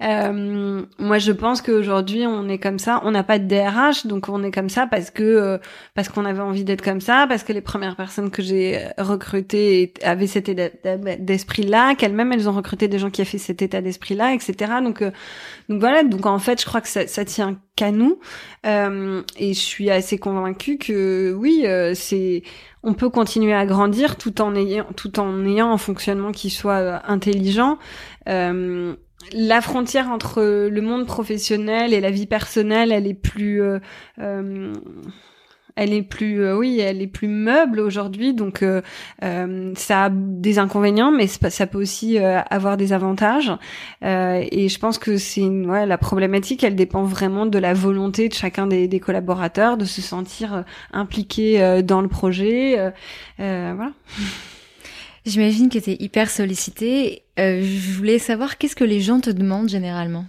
Euh, 0.03 0.83
moi, 0.99 1.19
je 1.19 1.33
pense 1.33 1.63
qu'aujourd'hui, 1.63 2.27
on 2.27 2.49
est 2.49 2.59
comme 2.59 2.79
ça. 2.79 3.01
On 3.05 3.11
n'a 3.11 3.23
pas 3.23 3.39
de 3.39 3.47
DRH, 3.47 4.07
donc 4.07 4.29
on 4.29 4.43
est 4.43 4.51
comme 4.51 4.69
ça 4.69 4.87
parce 4.87 5.11
que 5.11 5.23
euh, 5.23 5.59
parce 5.95 6.09
qu'on 6.09 6.25
avait 6.25 6.41
envie 6.41 6.65
d'être 6.65 6.83
comme 6.83 7.01
ça, 7.01 7.27
parce 7.29 7.43
que 7.43 7.53
les 7.53 7.61
premières 7.61 7.97
personnes 7.97 8.31
que 8.31 8.43
j'ai 8.43 8.87
recrutées 8.99 9.95
avaient 10.03 10.27
cet 10.27 10.49
état 10.49 10.97
d'esprit-là, 10.97 11.95
qu'elles-mêmes 11.95 12.33
elles 12.33 12.49
ont 12.49 12.53
recruté 12.53 12.89
des 12.89 12.99
gens 12.99 13.11
qui 13.11 13.21
avaient 13.23 13.31
fait 13.31 13.39
cet 13.39 13.63
état 13.63 13.81
d'esprit-là, 13.81 14.35
etc. 14.35 14.73
Donc 14.83 15.03
euh, 15.03 15.11
donc 15.69 15.81
voilà. 15.81 16.03
Donc 16.03 16.27
en 16.27 16.39
fait, 16.39 16.61
je 16.61 16.67
crois 16.67 16.81
que 16.81 16.89
ça 16.89 17.25
tient 17.25 17.59
qu'à 17.77 17.93
nous. 17.93 18.19
Euh, 18.67 19.23
et 19.39 19.55
je 19.55 19.61
suis 19.61 19.91
assez 19.91 20.19
convaincue 20.19 20.79
que 20.79 21.33
oui, 21.35 21.63
euh, 21.65 21.93
c'est 21.95 22.43
on 22.83 22.95
peut 22.95 23.11
continuer 23.11 23.55
à 23.55 23.67
grandir 23.67 24.17
tout 24.17 24.41
en 24.41 24.55
ayant 24.55 24.87
tout 24.97 25.21
en 25.21 25.45
ayant 25.45 25.73
un 25.73 25.79
fonctionnement 25.79 26.33
qui 26.33 26.51
soit 26.51 26.81
euh, 26.81 26.99
intelligent. 27.07 27.79
la 28.27 29.61
frontière 29.61 30.09
entre 30.09 30.69
le 30.69 30.81
monde 30.81 31.07
professionnel 31.07 31.93
et 31.93 32.01
la 32.01 32.11
vie 32.11 32.27
personnelle, 32.27 32.93
elle 32.93 33.07
est 33.07 33.15
plus 33.15 33.61
elle 35.77 35.93
est 35.93 36.03
plus, 36.03 36.43
euh, 36.43 36.57
oui, 36.57 36.81
elle 36.81 37.03
est 37.03 37.07
plus 37.07 37.29
meuble 37.29 37.81
aujourd'hui, 37.81 38.33
donc 38.33 38.63
euh, 38.63 38.81
euh, 39.23 39.73
ça 39.77 40.05
a 40.05 40.11
des 40.11 40.59
inconvénients, 40.59 41.13
mais 41.13 41.27
ça 41.27 41.67
peut 41.67 41.79
aussi 41.79 42.19
avoir 42.19 42.79
des 42.79 42.93
avantages. 42.93 43.53
et 44.03 44.69
je 44.69 44.79
pense 44.79 44.99
que 44.99 45.19
c'est 45.19 45.43
ouais, 45.43 45.87
la 45.87 45.99
problématique, 45.99 46.65
elle 46.65 46.77
dépend 46.77 47.05
vraiment 47.05 47.47
de 47.47 47.59
la 47.59 47.75
volonté 47.75 48.29
de 48.29 48.35
chacun 48.35 48.67
des, 48.67 49.01
collaborateurs 49.01 49.77
de 49.77 49.85
se 49.85 50.01
sentir 50.01 50.65
impliqué 50.93 51.83
dans 51.83 52.01
le 52.01 52.09
projet. 52.09 52.93
voilà. 53.39 53.93
J'imagine 55.27 55.69
que 55.69 55.79
tu 55.79 55.91
es 55.91 55.97
hyper 56.01 56.31
sollicité. 56.31 57.23
je 57.37 57.93
voulais 57.93 58.19
savoir 58.19 58.57
qu'est-ce 58.57 58.77
que 58.77 58.85
les 58.85 59.01
gens 59.01 59.21
te 59.21 59.31
demandent 59.31 59.69
généralement? 59.69 60.25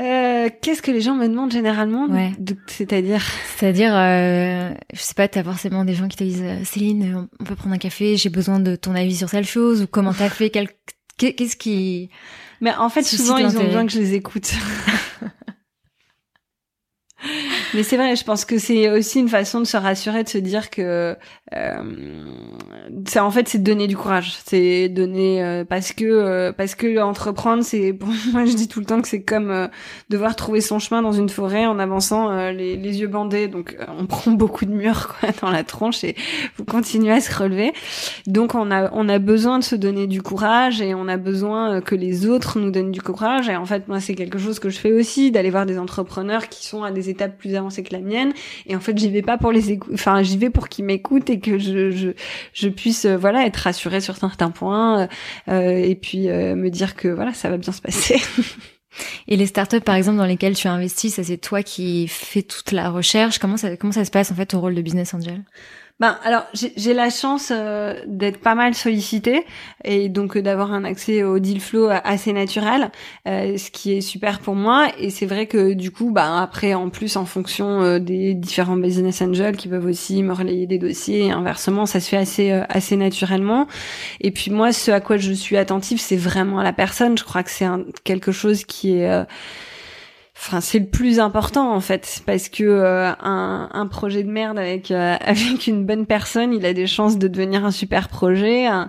Euh, 0.00 0.30
Euh, 0.46 0.48
qu'est-ce 0.62 0.80
que 0.80 0.90
les 0.90 1.02
gens 1.02 1.14
me 1.14 1.28
demandent 1.28 1.52
généralement 1.52 2.06
Ouais. 2.08 2.32
C'est-à-dire 2.66 3.22
C'est-à-dire, 3.56 3.94
euh, 3.94 4.70
je 4.94 4.98
sais 5.00 5.12
pas, 5.14 5.28
t'as 5.28 5.44
forcément 5.44 5.84
des 5.84 5.92
gens 5.94 6.08
qui 6.08 6.16
te 6.16 6.24
disent 6.24 6.42
euh, 6.42 6.64
Céline, 6.64 7.14
on- 7.14 7.28
on 7.38 7.44
peut 7.44 7.54
prendre 7.56 7.74
un 7.74 7.78
café, 7.78 8.16
j'ai 8.16 8.30
besoin 8.30 8.58
de 8.60 8.74
ton 8.76 8.94
avis 8.94 9.16
sur 9.16 9.28
telle 9.28 9.44
chose, 9.44 9.82
ou 9.82 9.86
comment 9.86 10.14
t'as 10.14 10.30
fait, 10.30 10.48
quel... 10.48 10.68
qu'est- 11.18 11.34
qu'est-ce 11.34 11.56
qui... 11.56 12.08
Mais 12.62 12.72
en 12.74 12.88
fait, 12.88 13.02
souvent, 13.02 13.36
ils 13.36 13.56
ont 13.58 13.64
besoin 13.64 13.84
que 13.86 13.92
je 13.92 13.98
les 13.98 14.14
écoute. 14.14 14.50
Mais 17.74 17.82
c'est 17.82 17.96
vrai, 17.98 18.16
je 18.16 18.24
pense 18.24 18.46
que 18.46 18.56
c'est 18.58 18.88
aussi 18.90 19.20
une 19.20 19.28
façon 19.28 19.60
de 19.60 19.66
se 19.66 19.76
rassurer, 19.76 20.24
de 20.24 20.28
se 20.30 20.38
dire 20.38 20.70
que 20.70 20.80
euh, 20.80 21.14
ça, 23.06 23.24
en 23.24 23.30
fait, 23.30 23.48
c'est 23.48 23.62
donner 23.62 23.86
du 23.86 23.96
courage. 23.96 24.36
C'est 24.44 24.88
donner 24.88 25.42
euh, 25.42 25.64
parce 25.64 25.92
que 25.92 26.04
euh, 26.04 26.52
parce 26.52 26.74
que 26.74 27.00
entreprendre, 27.00 27.62
c'est 27.62 27.92
pour 27.98 28.08
moi, 28.32 28.44
je 28.44 28.54
dis 28.54 28.68
tout 28.68 28.80
le 28.80 28.86
temps 28.86 29.00
que 29.00 29.08
c'est 29.08 29.22
comme 29.22 29.50
euh, 29.50 29.68
devoir 30.08 30.36
trouver 30.36 30.60
son 30.60 30.78
chemin 30.78 31.02
dans 31.02 31.12
une 31.12 31.28
forêt 31.28 31.66
en 31.66 31.78
avançant 31.78 32.30
euh, 32.30 32.52
les, 32.52 32.76
les 32.76 33.00
yeux 33.00 33.08
bandés. 33.08 33.48
Donc, 33.48 33.76
euh, 33.80 33.84
on 33.98 34.06
prend 34.20 34.30
beaucoup 34.32 34.64
de 34.64 34.72
murs 34.72 35.08
quoi 35.08 35.30
dans 35.40 35.50
la 35.50 35.64
tronche 35.64 36.04
et 36.04 36.14
vous 36.56 36.64
continuez 36.64 37.12
à 37.12 37.20
se 37.20 37.34
relever. 37.34 37.72
Donc, 38.26 38.54
on 38.54 38.70
a 38.70 38.90
on 38.92 39.08
a 39.08 39.18
besoin 39.18 39.58
de 39.58 39.64
se 39.64 39.76
donner 39.76 40.06
du 40.06 40.22
courage 40.22 40.80
et 40.80 40.94
on 40.94 41.08
a 41.08 41.16
besoin 41.16 41.74
euh, 41.74 41.80
que 41.80 41.94
les 41.94 42.26
autres 42.26 42.58
nous 42.58 42.70
donnent 42.70 42.92
du 42.92 43.02
courage. 43.02 43.48
Et 43.48 43.56
en 43.56 43.66
fait, 43.66 43.88
moi, 43.88 44.00
c'est 44.00 44.14
quelque 44.14 44.38
chose 44.38 44.58
que 44.58 44.70
je 44.70 44.78
fais 44.78 44.92
aussi, 44.92 45.30
d'aller 45.30 45.50
voir 45.50 45.66
des 45.66 45.78
entrepreneurs 45.78 46.48
qui 46.48 46.66
sont 46.66 46.82
à 46.82 46.90
des 46.90 47.08
étapes 47.10 47.36
plus 47.38 47.54
avancées 47.54 47.82
que 47.82 47.92
la 47.92 48.00
mienne. 48.00 48.32
Et 48.66 48.76
en 48.76 48.80
fait, 48.80 48.96
j'y 48.96 49.10
vais 49.10 49.22
pas 49.22 49.38
pour 49.38 49.52
les 49.52 49.72
écouter, 49.72 49.94
enfin, 49.94 50.22
j'y 50.22 50.38
vais 50.38 50.50
pour 50.50 50.68
qu'ils 50.68 50.84
m'écoutent 50.84 51.30
que 51.40 51.58
je, 51.58 51.90
je, 51.90 52.10
je 52.52 52.68
puisse, 52.68 53.04
euh, 53.04 53.16
voilà, 53.16 53.46
être 53.46 53.56
rassurée 53.56 54.00
sur 54.00 54.16
certains 54.16 54.50
points, 54.50 55.08
euh, 55.48 55.70
et 55.70 55.94
puis 55.94 56.28
euh, 56.28 56.54
me 56.54 56.70
dire 56.70 56.94
que 56.94 57.08
voilà, 57.08 57.34
ça 57.34 57.50
va 57.50 57.56
bien 57.56 57.72
se 57.72 57.80
passer. 57.80 58.20
Et 59.28 59.36
les 59.36 59.46
startups, 59.46 59.80
par 59.80 59.94
exemple, 59.94 60.18
dans 60.18 60.26
lesquelles 60.26 60.56
tu 60.56 60.66
as 60.66 60.72
investi, 60.72 61.10
ça 61.10 61.22
c'est 61.22 61.38
toi 61.38 61.62
qui 61.62 62.08
fais 62.08 62.42
toute 62.42 62.72
la 62.72 62.90
recherche. 62.90 63.38
Comment 63.38 63.56
ça, 63.56 63.76
comment 63.76 63.92
ça 63.92 64.04
se 64.04 64.10
passe, 64.10 64.32
en 64.32 64.34
fait, 64.34 64.46
ton 64.46 64.60
rôle 64.60 64.74
de 64.74 64.82
business 64.82 65.14
angel? 65.14 65.44
Ben 66.00 66.16
alors 66.24 66.44
j'ai 66.54 66.94
la 66.94 67.10
chance 67.10 67.52
euh, 67.54 67.94
d'être 68.06 68.38
pas 68.40 68.54
mal 68.54 68.74
sollicitée 68.74 69.44
et 69.84 70.08
donc 70.08 70.34
euh, 70.34 70.40
d'avoir 70.40 70.72
un 70.72 70.84
accès 70.84 71.22
au 71.24 71.38
deal 71.38 71.60
flow 71.60 71.88
a- 71.88 71.96
assez 71.96 72.32
naturel, 72.32 72.90
euh, 73.28 73.58
ce 73.58 73.70
qui 73.70 73.92
est 73.92 74.00
super 74.00 74.38
pour 74.40 74.54
moi. 74.54 74.88
Et 74.98 75.10
c'est 75.10 75.26
vrai 75.26 75.46
que 75.46 75.74
du 75.74 75.90
coup, 75.90 76.10
bah 76.10 76.40
après 76.40 76.72
en 76.72 76.88
plus 76.88 77.16
en 77.16 77.26
fonction 77.26 77.82
euh, 77.82 77.98
des 77.98 78.32
différents 78.32 78.78
business 78.78 79.20
angels 79.20 79.56
qui 79.58 79.68
peuvent 79.68 79.84
aussi 79.84 80.22
me 80.22 80.32
relayer 80.32 80.66
des 80.66 80.78
dossiers, 80.78 81.26
et 81.26 81.30
inversement, 81.32 81.84
ça 81.84 82.00
se 82.00 82.08
fait 82.08 82.16
assez 82.16 82.50
euh, 82.50 82.62
assez 82.70 82.96
naturellement. 82.96 83.66
Et 84.22 84.30
puis 84.30 84.50
moi, 84.50 84.72
ce 84.72 84.90
à 84.90 85.00
quoi 85.00 85.18
je 85.18 85.32
suis 85.34 85.58
attentive, 85.58 86.00
c'est 86.00 86.16
vraiment 86.16 86.62
la 86.62 86.72
personne. 86.72 87.18
Je 87.18 87.24
crois 87.24 87.42
que 87.42 87.50
c'est 87.50 87.66
quelque 88.04 88.32
chose 88.32 88.64
qui 88.64 88.96
est 88.96 89.10
euh, 89.10 89.24
Enfin, 90.42 90.62
c'est 90.62 90.78
le 90.78 90.86
plus 90.86 91.20
important 91.20 91.74
en 91.74 91.80
fait, 91.80 92.22
parce 92.24 92.48
que 92.48 92.64
euh, 92.64 93.12
un, 93.20 93.68
un 93.74 93.86
projet 93.86 94.22
de 94.22 94.30
merde 94.30 94.58
avec 94.58 94.90
euh, 94.90 95.14
avec 95.20 95.66
une 95.66 95.84
bonne 95.84 96.06
personne, 96.06 96.54
il 96.54 96.64
a 96.64 96.72
des 96.72 96.86
chances 96.86 97.18
de 97.18 97.28
devenir 97.28 97.66
un 97.66 97.70
super 97.70 98.08
projet. 98.08 98.66
Un, 98.66 98.88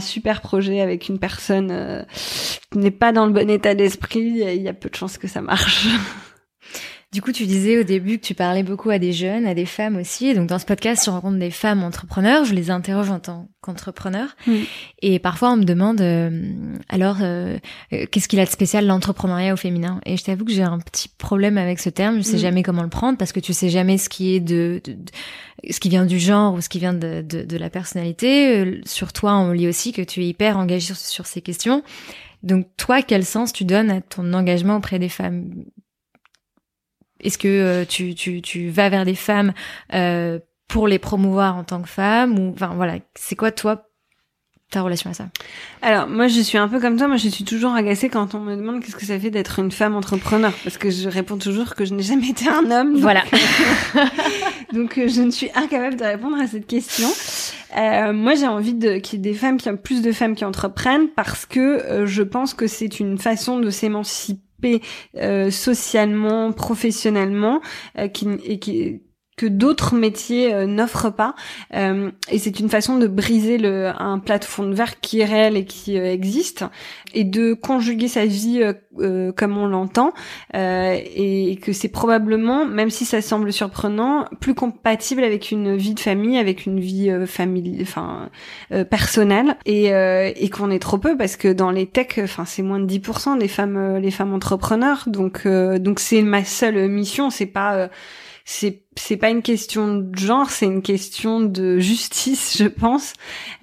super 0.00 0.40
projet 0.40 0.80
avec 0.80 1.08
une 1.08 1.18
personne 1.18 1.70
euh, 1.72 2.02
qui 2.70 2.78
n'est 2.78 2.92
pas 2.92 3.12
dans 3.12 3.26
le 3.26 3.32
bon 3.32 3.50
état 3.50 3.74
d'esprit, 3.74 4.42
il 4.42 4.62
y 4.62 4.68
a 4.68 4.72
peu 4.72 4.88
de 4.88 4.94
chances 4.94 5.18
que 5.18 5.28
ça 5.28 5.40
marche. 5.40 5.88
Du 7.12 7.22
coup, 7.22 7.30
tu 7.32 7.46
disais 7.46 7.78
au 7.78 7.84
début 7.84 8.18
que 8.18 8.26
tu 8.26 8.34
parlais 8.34 8.64
beaucoup 8.64 8.90
à 8.90 8.98
des 8.98 9.12
jeunes, 9.12 9.46
à 9.46 9.54
des 9.54 9.64
femmes 9.64 9.96
aussi. 9.96 10.26
Et 10.26 10.34
donc, 10.34 10.48
dans 10.48 10.58
ce 10.58 10.66
podcast, 10.66 11.04
je 11.06 11.10
rencontre 11.10 11.38
des 11.38 11.52
femmes 11.52 11.82
entrepreneurs. 11.84 12.44
Je 12.44 12.52
les 12.52 12.70
interroge 12.70 13.10
en 13.10 13.20
tant 13.20 13.48
qu'entrepreneurs. 13.62 14.36
Mm. 14.46 14.52
Et 15.02 15.18
parfois, 15.20 15.52
on 15.52 15.56
me 15.56 15.64
demande, 15.64 16.00
euh, 16.00 16.76
alors, 16.88 17.18
euh, 17.22 17.56
euh, 17.92 18.04
qu'est-ce 18.10 18.28
qu'il 18.28 18.40
a 18.40 18.44
de 18.44 18.50
spécial 18.50 18.86
l'entrepreneuriat 18.86 19.54
au 19.54 19.56
féminin? 19.56 20.00
Et 20.04 20.16
je 20.16 20.24
t'avoue 20.24 20.44
que 20.44 20.52
j'ai 20.52 20.64
un 20.64 20.78
petit 20.80 21.08
problème 21.08 21.56
avec 21.58 21.78
ce 21.78 21.88
terme. 21.90 22.16
Je 22.16 22.22
sais 22.22 22.36
Mm. 22.36 22.40
jamais 22.40 22.62
comment 22.64 22.82
le 22.82 22.90
prendre 22.90 23.16
parce 23.16 23.32
que 23.32 23.40
tu 23.40 23.52
sais 23.54 23.70
jamais 23.70 23.98
ce 23.98 24.08
qui 24.08 24.34
est 24.34 24.40
de, 24.40 24.80
de- 24.84 24.92
de- 24.92 25.70
ce 25.70 25.80
qui 25.80 25.88
vient 25.88 26.06
du 26.06 26.18
genre 26.18 26.54
ou 26.54 26.60
ce 26.60 26.68
qui 26.68 26.80
vient 26.80 26.92
de, 26.92 27.22
de, 27.22 27.44
de 27.44 27.56
la 27.56 27.70
personnalité. 27.70 28.58
Euh, 28.58 28.80
Sur 28.84 29.12
toi, 29.12 29.36
on 29.38 29.52
lit 29.52 29.68
aussi 29.68 29.92
que 29.92 30.02
tu 30.02 30.22
es 30.22 30.26
hyper 30.26 30.58
engagé 30.58 30.86
sur, 30.88 30.96
sur 30.96 31.24
ces 31.26 31.40
questions. 31.40 31.82
Donc, 32.42 32.66
toi, 32.76 33.00
quel 33.02 33.24
sens 33.24 33.52
tu 33.52 33.64
donnes 33.64 33.90
à 33.90 34.00
ton 34.02 34.32
engagement 34.34 34.76
auprès 34.76 34.98
des 34.98 35.08
femmes? 35.08 35.50
Est-ce 37.20 37.38
que 37.38 37.48
euh, 37.48 37.84
tu, 37.84 38.14
tu, 38.14 38.42
tu 38.42 38.68
vas 38.68 38.88
vers 38.88 39.04
des 39.04 39.14
femmes 39.14 39.52
euh, 39.94 40.38
pour 40.68 40.88
les 40.88 40.98
promouvoir 40.98 41.56
en 41.56 41.64
tant 41.64 41.82
que 41.82 41.88
femme 41.88 42.38
ou 42.38 42.52
enfin 42.52 42.72
voilà, 42.74 42.96
c'est 43.14 43.36
quoi 43.36 43.50
toi 43.50 43.82
ta 44.70 44.82
relation 44.82 45.10
à 45.10 45.14
ça? 45.14 45.28
Alors 45.80 46.08
moi, 46.08 46.26
je 46.26 46.40
suis 46.40 46.58
un 46.58 46.66
peu 46.68 46.80
comme 46.80 46.96
toi. 46.96 47.06
Moi, 47.06 47.18
je 47.18 47.28
suis 47.28 47.44
toujours 47.44 47.74
agacée 47.74 48.08
quand 48.08 48.34
on 48.34 48.40
me 48.40 48.56
demande 48.56 48.82
qu'est-ce 48.82 48.96
que 48.96 49.06
ça 49.06 49.18
fait 49.18 49.30
d'être 49.30 49.60
une 49.60 49.70
femme 49.70 49.94
entrepreneur, 49.94 50.52
parce 50.64 50.76
que 50.76 50.90
je 50.90 51.08
réponds 51.08 51.38
toujours 51.38 51.74
que 51.74 51.84
je 51.84 51.94
n'ai 51.94 52.02
jamais 52.02 52.30
été 52.30 52.48
un 52.48 52.68
homme. 52.70 52.94
donc, 52.94 53.02
Voilà. 53.02 53.22
Donc 54.72 54.98
euh, 54.98 55.08
je 55.08 55.22
ne 55.22 55.30
suis 55.30 55.50
incapable 55.54 55.96
de 55.96 56.04
répondre 56.04 56.36
à 56.38 56.46
cette 56.46 56.66
question. 56.66 57.08
Euh, 57.76 58.12
moi 58.12 58.34
j'ai 58.34 58.46
envie 58.46 58.74
de 58.74 58.98
qu'il 58.98 59.18
y 59.18 59.28
ait 59.28 59.32
des 59.32 59.38
femmes 59.38 59.58
qui 59.58 59.70
plus 59.72 60.02
de 60.02 60.12
femmes 60.12 60.34
qui 60.34 60.44
entreprennent 60.44 61.08
parce 61.08 61.46
que 61.46 61.60
euh, 61.60 62.06
je 62.06 62.22
pense 62.22 62.54
que 62.54 62.66
c'est 62.66 63.00
une 63.00 63.18
façon 63.18 63.58
de 63.58 63.70
s'émanciper 63.70 64.45
socialement, 65.50 66.52
professionnellement, 66.52 67.60
euh, 67.98 68.08
qui, 68.08 68.28
et 68.44 68.58
qui 68.58 69.02
que 69.36 69.46
d'autres 69.46 69.94
métiers 69.94 70.54
euh, 70.54 70.66
n'offrent 70.66 71.10
pas. 71.10 71.34
Euh, 71.74 72.10
et 72.30 72.38
c'est 72.38 72.58
une 72.58 72.70
façon 72.70 72.96
de 72.96 73.06
briser 73.06 73.58
le 73.58 73.92
un 73.98 74.18
plafond 74.18 74.64
de 74.64 74.74
verre 74.74 75.00
qui 75.00 75.20
est 75.20 75.24
réel 75.24 75.56
et 75.56 75.64
qui 75.64 75.98
euh, 75.98 76.12
existe 76.12 76.64
et 77.16 77.24
de 77.24 77.54
conjuguer 77.54 78.08
sa 78.08 78.26
vie 78.26 78.60
euh, 78.62 78.74
euh, 78.98 79.32
comme 79.32 79.56
on 79.56 79.66
l'entend 79.66 80.12
euh, 80.54 80.98
et 81.14 81.58
que 81.62 81.72
c'est 81.72 81.88
probablement 81.88 82.66
même 82.66 82.90
si 82.90 83.04
ça 83.04 83.22
semble 83.22 83.52
surprenant 83.52 84.26
plus 84.40 84.54
compatible 84.54 85.24
avec 85.24 85.50
une 85.50 85.76
vie 85.76 85.94
de 85.94 86.00
famille 86.00 86.38
avec 86.38 86.66
une 86.66 86.78
vie 86.78 87.10
famille 87.26 87.78
enfin 87.82 88.28
personnelle. 88.90 89.56
Et, 89.64 89.86
et 89.86 90.50
qu'on 90.50 90.70
est 90.70 90.78
trop 90.78 90.98
peu 90.98 91.16
parce 91.16 91.36
que 91.36 91.52
dans 91.52 91.70
les 91.70 91.86
techs 91.86 92.20
enfin 92.22 92.44
c'est 92.44 92.62
moins 92.62 92.78
de 92.78 92.86
10% 92.86 93.38
des 93.38 93.48
femmes 93.48 93.96
les 93.96 94.10
femmes 94.10 94.34
entrepreneurs. 94.34 95.04
Donc 95.06 95.46
donc 95.46 96.00
c'est 96.00 96.22
ma 96.22 96.44
seule 96.44 96.88
mission 96.88 97.30
c'est 97.30 97.46
pas 97.46 97.88
c'est 98.44 98.85
c'est 98.96 99.16
pas 99.16 99.30
une 99.30 99.42
question 99.42 99.98
de 99.98 100.16
genre, 100.16 100.50
c'est 100.50 100.66
une 100.66 100.82
question 100.82 101.40
de 101.40 101.78
justice, 101.78 102.56
je 102.58 102.66
pense. 102.66 103.12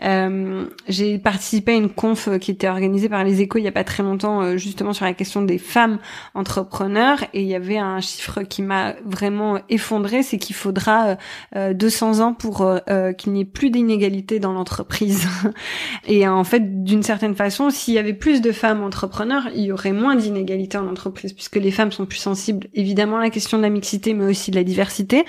Euh, 0.04 0.66
j'ai 0.88 1.18
participé 1.18 1.74
à 1.74 1.76
une 1.76 1.90
conf 1.90 2.30
qui 2.40 2.52
était 2.52 2.68
organisée 2.68 3.10
par 3.10 3.24
les 3.24 3.42
Échos 3.42 3.60
il 3.60 3.66
y 3.66 3.68
a 3.68 3.72
pas 3.72 3.84
très 3.84 4.04
longtemps, 4.04 4.42
euh, 4.42 4.58
justement 4.58 4.94
sur 4.94 5.06
la 5.06 5.14
question 5.14 5.42
des 5.42 5.58
femmes 5.58 6.00
entrepreneurs, 6.34 7.24
et 7.34 7.42
il 7.42 7.48
y 7.48 7.56
avait 7.56 7.78
un 7.78 8.00
chiffre 8.00 8.44
qui 8.44 8.62
m'a 8.62 8.96
vraiment 9.06 9.60
effondré, 9.70 10.24
c'est 10.24 10.38
qu'il 10.38 10.56
faudra 10.56 11.18
euh, 11.56 11.74
200 11.74 12.20
ans 12.20 12.34
pour 12.34 12.62
euh, 12.62 12.80
euh, 12.90 13.14
qu'il 13.14 13.34
n'y 13.34 13.42
ait 13.42 13.46
plus 13.46 13.70
d'inégalité 13.70 14.40
dans 14.40 14.54
l'entreprise. 14.54 15.28
et 16.08 16.28
en 16.28 16.44
fait, 16.44 16.84
d'une 16.84 17.04
certaine 17.04 17.36
façon, 17.36 17.70
s'il 17.70 17.94
y 17.94 17.98
avait 17.98 18.14
plus 18.14 18.42
de 18.42 18.52
femmes 18.52 18.84
entrepreneurs, 18.84 19.50
il 19.56 19.64
y 19.64 19.72
aurait 19.72 19.94
moins 19.94 20.16
d'inégalité 20.16 20.78
en 20.78 20.88
entreprise, 20.88 21.34
puisque 21.34 21.56
les 21.56 21.72
femmes 21.72 21.92
sont 21.92 22.06
plus 22.06 22.20
sensibles, 22.20 22.68
évidemment, 22.74 23.18
à 23.18 23.22
la 23.22 23.30
question 23.30 23.58
de 23.58 23.64
la 23.64 23.70
mixité, 23.70 24.14
mais 24.14 24.26
aussi 24.26 24.52
de 24.52 24.56
la 24.56 24.64
diversité. 24.64 25.23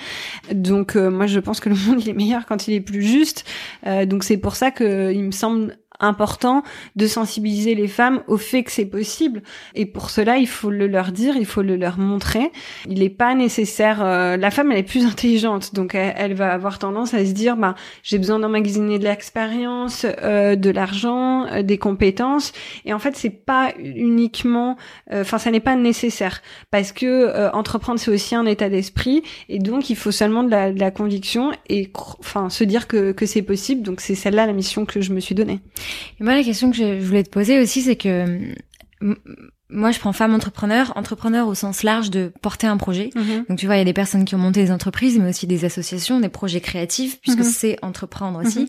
Donc 0.53 0.97
euh, 0.97 1.11
moi 1.11 1.27
je 1.27 1.41
pense 1.41 1.61
que 1.61 1.69
le 1.69 1.75
monde 1.75 2.01
il 2.03 2.09
est 2.09 2.15
meilleur 2.15 2.47
quand 2.47 2.69
il 2.69 2.75
est 2.75 2.81
plus 2.81 3.03
juste. 3.03 3.45
Euh, 3.87 4.07
donc 4.07 4.25
c'est 4.25 4.37
pour 4.37 4.57
ça 4.57 4.71
que 4.71 5.13
il 5.13 5.25
me 5.25 5.33
semble 5.33 5.77
important 6.05 6.63
de 6.97 7.07
sensibiliser 7.07 7.75
les 7.75 7.89
femmes 7.89 8.23
au 8.27 8.37
fait 8.37 8.63
que 8.63 8.71
c'est 8.71 8.87
possible. 8.87 9.43
Et 9.75 9.87
pour 9.87 10.11
cela 10.11 10.39
il 10.39 10.49
faut 10.49 10.71
le 10.71 10.87
leur 10.87 11.13
dire 11.13 11.37
il 11.37 11.47
faut 11.47 11.63
le 11.63 11.77
leur 11.77 11.99
montrer. 11.99 12.51
Il 12.89 13.01
n'est 13.01 13.11
pas 13.11 13.35
nécessaire 13.35 14.03
euh, 14.03 14.37
la 14.37 14.51
femme 14.51 14.73
elle 14.73 14.79
est 14.79 14.83
plus 14.83 15.07
intelligente. 15.13 15.75
Donc 15.75 15.95
elle, 15.95 16.35
va 16.35 16.53
avoir 16.53 16.79
tendance 16.79 17.15
à 17.15 17.25
se 17.25 17.33
dire 17.33 17.57
bah 17.57 17.75
j'ai 18.03 18.19
besoin 18.19 18.39
d'emmagasiner 18.39 18.99
de 18.99 19.05
l'expérience 19.05 20.07
euh, 20.23 20.57
de 20.57 20.71
l'argent 20.71 21.47
euh, 21.47 21.63
des 21.63 21.79
compétences. 21.79 22.53
Et 22.85 22.93
en 22.93 22.99
fait 22.99 23.17
c'est 23.17 23.31
pas 23.31 23.73
uniquement 23.79 24.77
enfin 25.13 25.39
ça 25.39 25.51
n'est 25.51 25.61
pas 25.61 25.77
nécessaire. 25.77 26.43
Parce 26.71 26.93
que 26.93 27.07
euh, 27.07 27.51
entreprendre 27.53 27.99
c'est 27.99 28.11
aussi 28.11 28.35
un 28.35 28.47
état 28.47 28.69
d'esprit. 28.69 29.23
Et 29.49 29.59
donc 29.59 29.91
il 29.91 29.97
faut 29.97 30.11
seulement 30.11 30.43
de 30.43 30.51
la, 30.51 30.73
de 30.73 30.81
la 30.81 30.91
conviction 30.91 31.53
et 31.69 31.91
enfin 32.19 32.51
se 32.51 32.65
dire 32.65 32.87
que, 32.87 33.13
que 33.13 33.27
c'est 33.27 33.43
possible. 33.43 33.83
Donc 33.83 34.01
c'est 34.01 34.15
celle-là 34.15 34.47
la 34.47 34.53
mission 34.53 34.85
que 34.85 35.01
je 35.01 35.13
me 35.13 35.21
suis 35.21 35.35
donnée 35.35 35.61
et 36.21 36.25
moi 36.25 36.35
la 36.35 36.43
question 36.43 36.71
que 36.71 36.77
je 36.77 37.01
voulais 37.05 37.23
te 37.25 37.31
poser 37.31 37.61
aussi 37.61 37.83
c'est 37.83 37.97
que 37.97 38.53
moi 39.71 39.91
je 39.91 39.99
prends 39.99 40.13
femme 40.13 40.35
entrepreneur 40.35 40.93
entrepreneur 40.97 41.49
au 41.49 41.55
sens 41.55 41.83
large 41.83 42.11
de 42.11 42.33
porter 42.43 42.67
un 42.67 42.77
projet 42.77 43.11
Mhm. 43.15 43.45
donc 43.49 43.59
tu 43.59 43.67
vois 43.67 43.77
il 43.77 43.79
y 43.79 43.83
a 43.83 43.85
des 43.87 43.93
personnes 43.93 44.25
qui 44.25 44.35
ont 44.35 44.39
monté 44.39 44.63
des 44.65 44.71
entreprises 44.71 45.19
mais 45.19 45.29
aussi 45.31 45.47
des 45.47 45.65
associations 45.65 46.21
des 46.21 46.29
projets 46.29 46.61
créatifs 46.61 47.21
puisque 47.21 47.39
Mhm. 47.41 47.45
c'est 47.45 47.79
entreprendre 47.83 48.41
aussi 48.45 48.61
Mhm. 48.61 48.69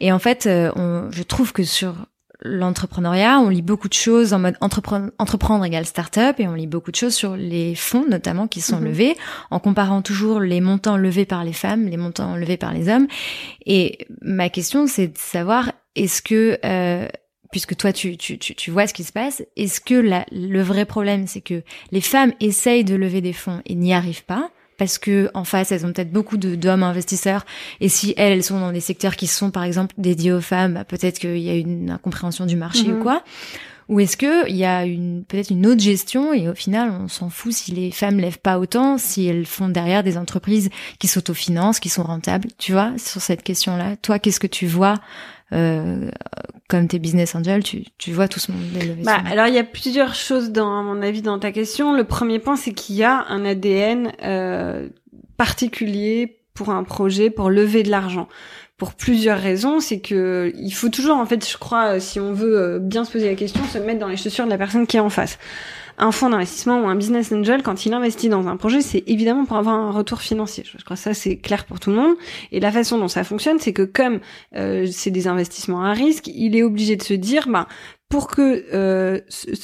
et 0.00 0.12
en 0.12 0.18
fait 0.18 0.46
euh, 0.46 0.70
on, 0.76 1.10
je 1.10 1.22
trouve 1.22 1.52
que 1.52 1.64
sur 1.64 1.94
l'entrepreneuriat, 2.42 3.40
on 3.40 3.48
lit 3.48 3.62
beaucoup 3.62 3.88
de 3.88 3.94
choses 3.94 4.34
en 4.34 4.38
mode 4.38 4.56
entreprendre, 4.60 5.10
entreprendre 5.18 5.64
égale 5.64 5.86
start-up 5.86 6.38
et 6.38 6.46
on 6.46 6.52
lit 6.52 6.66
beaucoup 6.66 6.90
de 6.90 6.96
choses 6.96 7.14
sur 7.14 7.34
les 7.34 7.74
fonds 7.74 8.04
notamment 8.06 8.46
qui 8.46 8.60
sont 8.60 8.78
levés 8.78 9.16
en 9.50 9.58
comparant 9.58 10.02
toujours 10.02 10.38
les 10.40 10.60
montants 10.60 10.98
levés 10.98 11.24
par 11.24 11.44
les 11.44 11.54
femmes, 11.54 11.86
les 11.86 11.96
montants 11.96 12.36
levés 12.36 12.58
par 12.58 12.74
les 12.74 12.90
hommes. 12.90 13.06
Et 13.64 14.06
ma 14.20 14.50
question 14.50 14.86
c'est 14.86 15.08
de 15.08 15.16
savoir 15.18 15.72
est-ce 15.96 16.22
que 16.22 16.58
euh, 16.64 17.08
puisque 17.50 17.76
toi 17.76 17.92
tu, 17.92 18.16
tu, 18.16 18.38
tu, 18.38 18.54
tu 18.54 18.70
vois 18.70 18.86
ce 18.86 18.94
qui 18.94 19.04
se 19.04 19.12
passe, 19.12 19.42
est-ce 19.56 19.80
que 19.80 19.94
la, 19.94 20.26
le 20.30 20.62
vrai 20.62 20.84
problème 20.84 21.26
c'est 21.26 21.40
que 21.40 21.62
les 21.92 22.00
femmes 22.00 22.32
essayent 22.40 22.84
de 22.84 22.94
lever 22.94 23.20
des 23.20 23.32
fonds 23.32 23.62
et 23.66 23.74
n'y 23.74 23.94
arrivent 23.94 24.24
pas? 24.24 24.50
Parce 24.78 24.98
que 24.98 25.30
en 25.32 25.44
face 25.44 25.72
elles 25.72 25.86
ont 25.86 25.92
peut-être 25.92 26.12
beaucoup 26.12 26.36
d'hommes 26.36 26.82
investisseurs 26.82 27.46
et 27.80 27.88
si 27.88 28.12
elles, 28.16 28.32
elles 28.32 28.44
sont 28.44 28.60
dans 28.60 28.72
des 28.72 28.80
secteurs 28.80 29.16
qui 29.16 29.26
sont 29.26 29.50
par 29.50 29.64
exemple 29.64 29.94
dédiés 29.96 30.32
aux 30.32 30.40
femmes, 30.40 30.74
bah, 30.74 30.84
peut-être 30.84 31.18
qu'il 31.18 31.38
y 31.38 31.50
a 31.50 31.54
une 31.54 31.90
incompréhension 31.90 32.44
du 32.44 32.56
marché 32.56 32.92
ou 32.92 32.96
mhm. 32.96 33.02
quoi. 33.02 33.22
Ou 33.88 34.00
est-ce 34.00 34.16
que 34.16 34.48
il 34.50 34.56
y 34.56 34.64
a 34.64 34.84
une 34.84 35.24
peut-être 35.24 35.50
une 35.50 35.64
autre 35.64 35.80
gestion 35.80 36.32
et 36.32 36.48
au 36.48 36.54
final 36.54 36.90
on 36.90 37.06
s'en 37.06 37.30
fout 37.30 37.52
si 37.52 37.70
les 37.70 37.92
femmes 37.92 38.18
lèvent 38.18 38.40
pas 38.40 38.58
autant, 38.58 38.98
si 38.98 39.26
elles 39.26 39.46
font 39.46 39.68
derrière 39.68 40.02
des 40.02 40.18
entreprises 40.18 40.70
qui 40.98 41.06
s'autofinancent, 41.06 41.78
qui 41.78 41.88
sont 41.88 42.02
rentables, 42.02 42.48
tu 42.58 42.72
vois, 42.72 42.92
sur 42.98 43.20
cette 43.20 43.44
question-là. 43.44 43.96
Toi, 43.96 44.18
qu'est-ce 44.18 44.40
que 44.40 44.48
tu 44.48 44.66
vois 44.66 44.96
euh, 45.52 46.10
comme 46.68 46.88
tes 46.88 46.98
business 46.98 47.34
angels, 47.34 47.62
tu, 47.62 47.84
tu 47.98 48.12
vois 48.12 48.28
tout 48.28 48.40
ce 48.40 48.50
monde 48.50 48.62
bah, 49.04 49.18
Alors 49.30 49.46
il 49.46 49.54
y 49.54 49.58
a 49.58 49.64
plusieurs 49.64 50.14
choses 50.14 50.50
dans 50.50 50.82
mon 50.82 51.02
avis 51.02 51.22
dans 51.22 51.38
ta 51.38 51.52
question. 51.52 51.92
Le 51.92 52.04
premier 52.04 52.38
point, 52.38 52.56
c'est 52.56 52.72
qu'il 52.72 52.96
y 52.96 53.04
a 53.04 53.24
un 53.28 53.44
ADN 53.44 54.12
euh, 54.22 54.88
particulier 55.36 56.40
pour 56.54 56.70
un 56.70 56.82
projet 56.82 57.30
pour 57.30 57.50
lever 57.50 57.82
de 57.82 57.90
l'argent 57.90 58.28
pour 58.76 58.94
plusieurs 58.94 59.38
raisons. 59.38 59.80
C'est 59.80 60.00
que 60.00 60.52
il 60.56 60.72
faut 60.72 60.88
toujours, 60.88 61.16
en 61.16 61.26
fait, 61.26 61.48
je 61.48 61.56
crois, 61.56 62.00
si 62.00 62.18
on 62.18 62.32
veut 62.32 62.58
euh, 62.58 62.78
bien 62.80 63.04
se 63.04 63.12
poser 63.12 63.28
la 63.28 63.36
question, 63.36 63.62
se 63.64 63.78
mettre 63.78 64.00
dans 64.00 64.08
les 64.08 64.16
chaussures 64.16 64.46
de 64.46 64.50
la 64.50 64.58
personne 64.58 64.86
qui 64.86 64.96
est 64.96 65.00
en 65.00 65.10
face 65.10 65.38
un 65.98 66.12
fonds 66.12 66.30
d'investissement 66.30 66.80
ou 66.82 66.86
un 66.86 66.94
business 66.94 67.32
angel, 67.32 67.62
quand 67.62 67.86
il 67.86 67.92
investit 67.92 68.28
dans 68.28 68.48
un 68.48 68.56
projet, 68.56 68.80
c'est 68.80 69.04
évidemment 69.06 69.44
pour 69.44 69.56
avoir 69.56 69.74
un 69.74 69.90
retour 69.90 70.20
financier. 70.20 70.64
Je 70.64 70.84
crois 70.84 70.96
que 70.96 71.02
ça, 71.02 71.14
c'est 71.14 71.36
clair 71.36 71.64
pour 71.64 71.80
tout 71.80 71.90
le 71.90 71.96
monde. 71.96 72.16
Et 72.52 72.60
la 72.60 72.70
façon 72.70 72.98
dont 72.98 73.08
ça 73.08 73.24
fonctionne, 73.24 73.58
c'est 73.58 73.72
que 73.72 73.82
comme 73.82 74.20
euh, 74.54 74.86
c'est 74.90 75.10
des 75.10 75.28
investissements 75.28 75.82
à 75.82 75.92
risque, 75.92 76.28
il 76.28 76.56
est 76.56 76.62
obligé 76.62 76.96
de 76.96 77.02
se 77.02 77.14
dire, 77.14 77.48
bah, 77.48 77.66
pour 78.08 78.28
que 78.28 78.64
euh, 78.72 79.20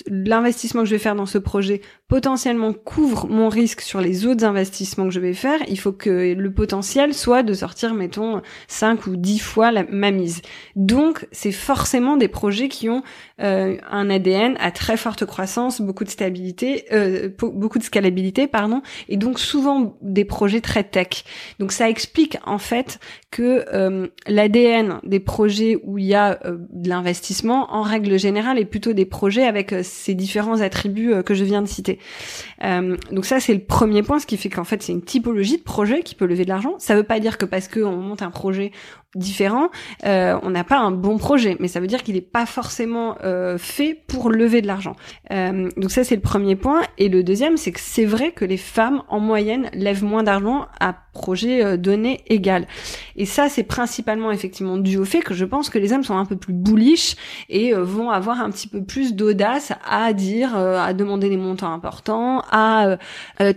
l'investissement 0.09 0.83
que 0.83 0.89
je 0.89 0.95
vais 0.95 0.99
faire 0.99 1.15
dans 1.15 1.27
ce 1.27 1.39
projet 1.39 1.81
potentiellement 2.13 2.75
couvre 2.75 3.27
mon 3.27 3.49
risque 3.49 3.81
sur 3.81 4.03
les 4.03 4.27
autres 4.27 4.45
investissements 4.45 5.07
que 5.07 5.15
je 5.15 5.19
vais 5.19 5.33
faire, 5.33 5.61
il 5.67 5.79
faut 5.79 5.93
que 5.93 6.35
le 6.35 6.53
potentiel 6.53 7.15
soit 7.15 7.43
de 7.43 7.55
sortir, 7.55 7.95
mettons, 7.95 8.43
5 8.69 9.07
ou 9.07 9.17
10 9.17 9.39
fois 9.39 9.73
ma 9.91 10.11
mise. 10.11 10.43
Donc, 10.77 11.27
c'est 11.33 11.53
forcément 11.53 12.19
des 12.19 12.29
projets 12.29 12.69
qui 12.69 12.91
ont 12.91 13.03
euh, 13.41 13.79
un 13.91 14.11
ADN 14.11 14.59
à 14.61 14.71
très 14.73 14.99
forte 14.99 15.25
croissance, 15.25 15.81
beaucoup 15.81 16.05
de 16.05 16.11
stabilité, 16.11 16.85
euh, 16.93 17.31
beaucoup 17.41 17.79
de 17.79 17.83
scalabilité, 17.83 18.47
pardon, 18.47 18.83
et 19.09 19.17
donc 19.17 19.39
souvent 19.39 19.97
des 20.03 20.27
projets 20.27 20.61
très 20.61 20.85
tech. 20.85 21.25
Donc, 21.61 21.73
ça 21.73 21.89
explique 21.89 22.37
en 22.45 22.59
fait 22.59 23.01
que 23.31 23.65
euh, 23.73 24.09
l'ADN 24.27 25.01
des 25.03 25.19
projets 25.19 25.79
où 25.83 25.97
il 25.97 26.05
y 26.05 26.15
a 26.15 26.39
de 26.45 26.89
l'investissement, 26.91 27.73
en 27.73 27.81
règle 27.81 28.19
générale, 28.19 28.59
est 28.59 28.67
plutôt 28.67 28.93
des 28.93 29.07
projets 29.07 29.45
avec 29.45 29.75
ces 29.83 30.13
différents 30.13 30.61
attributs 30.61 31.23
que 31.25 31.33
je 31.33 31.45
viens 31.45 31.63
de 31.63 31.69
citer. 31.69 32.01
Donc 33.11 33.25
ça, 33.25 33.41
c'est 33.41 33.55
le 33.55 33.65
premier 33.65 34.03
point, 34.03 34.19
ce 34.19 34.27
qui 34.27 34.37
fait 34.37 34.49
qu'en 34.49 34.65
fait, 34.65 34.83
c'est 34.83 34.93
une 34.93 35.03
typologie 35.03 35.59
de 35.59 35.63
projet 35.63 36.03
qui 36.03 36.15
peut 36.15 36.27
lever 36.27 36.45
de 36.45 36.49
l'argent. 36.49 36.75
Ça 36.79 36.95
veut 36.95 37.03
pas 37.03 37.21
dire 37.21 37.39
que 37.39 37.45
parce 37.45 37.69
qu'on 37.69 37.97
monte 37.97 38.23
un 38.23 38.31
projet, 38.31 38.73
différent, 39.15 39.69
euh, 40.07 40.39
on 40.43 40.51
n'a 40.51 40.65
pas 40.65 40.79
un 40.79 40.91
bon 40.91 41.19
projet, 41.19 41.57
mais 41.61 41.69
ça 41.69 41.81
veut 41.81 41.87
dire 41.87 42.03
qu'il 42.03 42.15
n'est 42.15 42.23
pas 42.23 42.47
forcément 42.47 43.17
euh, 43.25 43.59
fait 43.59 43.99
pour 44.07 44.31
lever 44.31 44.63
de 44.63 44.67
l'argent. 44.67 44.97
Euh, 45.31 45.69
donc 45.77 45.91
ça 45.91 46.05
c'est 46.05 46.15
le 46.15 46.23
premier 46.23 46.57
point. 46.57 46.83
Et 46.99 47.09
le 47.09 47.23
deuxième, 47.23 47.57
c'est 47.57 47.73
que 47.73 47.81
c'est 47.81 48.07
vrai 48.07 48.33
que 48.33 48.45
les 48.45 48.57
femmes 48.57 49.03
en 49.09 49.21
moyenne 49.21 49.69
lèvent 49.75 50.05
moins 50.05 50.23
d'argent 50.23 50.67
à 50.81 50.95
projet 51.13 51.63
euh, 51.63 51.77
donné 51.77 52.23
égal. 52.29 52.67
Et 53.17 53.27
ça 53.27 53.51
c'est 53.51 53.65
principalement 53.65 54.33
effectivement 54.33 54.79
dû 54.79 54.97
au 54.97 55.05
fait 55.05 55.21
que 55.21 55.35
je 55.35 55.45
pense 55.45 55.69
que 55.69 55.79
les 55.79 55.93
hommes 55.93 56.05
sont 56.05 56.17
un 56.17 56.25
peu 56.25 56.37
plus 56.37 56.55
bullish 56.55 57.17
et 57.51 57.75
euh, 57.75 57.85
vont 57.85 58.11
avoir 58.11 58.41
un 58.41 58.51
petit 58.51 58.69
peu 58.69 58.83
plus 58.83 59.15
d'audace 59.15 59.73
à 59.87 60.15
dire, 60.15 60.57
à 60.57 60.95
demander 60.95 61.29
des 61.29 61.37
montants 61.37 61.73
importants, 61.73 62.43
à 62.51 62.97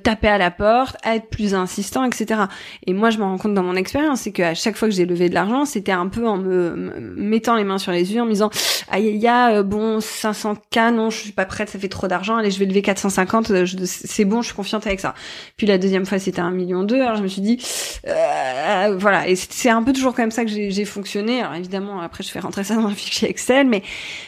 taper 0.03 0.27
à 0.27 0.37
la 0.37 0.51
porte, 0.51 0.97
à 1.03 1.15
être 1.15 1.29
plus 1.29 1.53
insistant, 1.55 2.03
etc. 2.03 2.41
Et 2.85 2.93
moi 2.93 3.09
je 3.09 3.19
me 3.19 3.23
rends 3.23 3.37
compte 3.37 3.53
dans 3.53 3.63
mon 3.63 3.75
expérience, 3.75 4.21
c'est 4.21 4.31
qu'à 4.31 4.53
chaque 4.53 4.75
fois 4.75 4.89
que 4.89 4.93
j'ai 4.93 5.05
levé 5.05 5.29
de 5.29 5.33
l'argent 5.33 5.44
c'était 5.65 5.91
un 5.91 6.07
peu 6.07 6.27
en 6.27 6.37
me, 6.37 6.75
mettant 7.15 7.55
les 7.55 7.63
mains 7.63 7.77
sur 7.77 7.91
les 7.91 8.13
yeux, 8.13 8.21
en 8.21 8.25
me 8.25 8.31
disant 8.31 8.49
aïe 8.89 9.07
aïe 9.07 9.27
aïe, 9.27 9.63
bon 9.63 9.99
500k, 9.99 10.93
non, 10.93 11.09
je 11.09 11.17
suis 11.17 11.31
pas 11.31 11.45
prête, 11.45 11.69
ça 11.69 11.79
fait 11.79 11.89
trop 11.89 12.07
d'argent, 12.07 12.37
allez, 12.37 12.51
je 12.51 12.59
vais 12.59 12.65
lever 12.65 12.81
450, 12.81 13.51
euh, 13.51 13.65
c'est 13.85 14.25
bon, 14.25 14.41
je 14.41 14.47
suis 14.47 14.55
confiante 14.55 14.85
avec 14.87 14.99
ça. 14.99 15.13
Puis 15.57 15.67
la 15.67 15.77
deuxième 15.77 16.05
fois, 16.05 16.19
c'était 16.19 16.41
un 16.41 16.51
million 16.51 16.83
deux, 16.83 17.01
alors 17.01 17.15
je 17.15 17.23
me 17.23 17.27
suis 17.27 17.41
dit 17.41 17.59
euh, 18.07 18.95
voilà, 18.97 19.27
et 19.27 19.35
c'est 19.35 19.69
un 19.69 19.83
peu 19.83 19.93
toujours 19.93 20.15
comme 20.15 20.31
ça 20.31 20.45
que 20.45 20.51
j'ai 20.51 20.85
fonctionné. 20.85 21.41
Alors 21.41 21.55
évidemment, 21.55 22.01
après, 22.01 22.23
je 22.23 22.29
fais 22.29 22.39
rentrer 22.39 22.63
ça 22.63 22.75
dans 22.75 22.87
un 22.87 22.93
fichier 22.95 23.29
Excel, 23.29 23.67
mais 23.67 23.83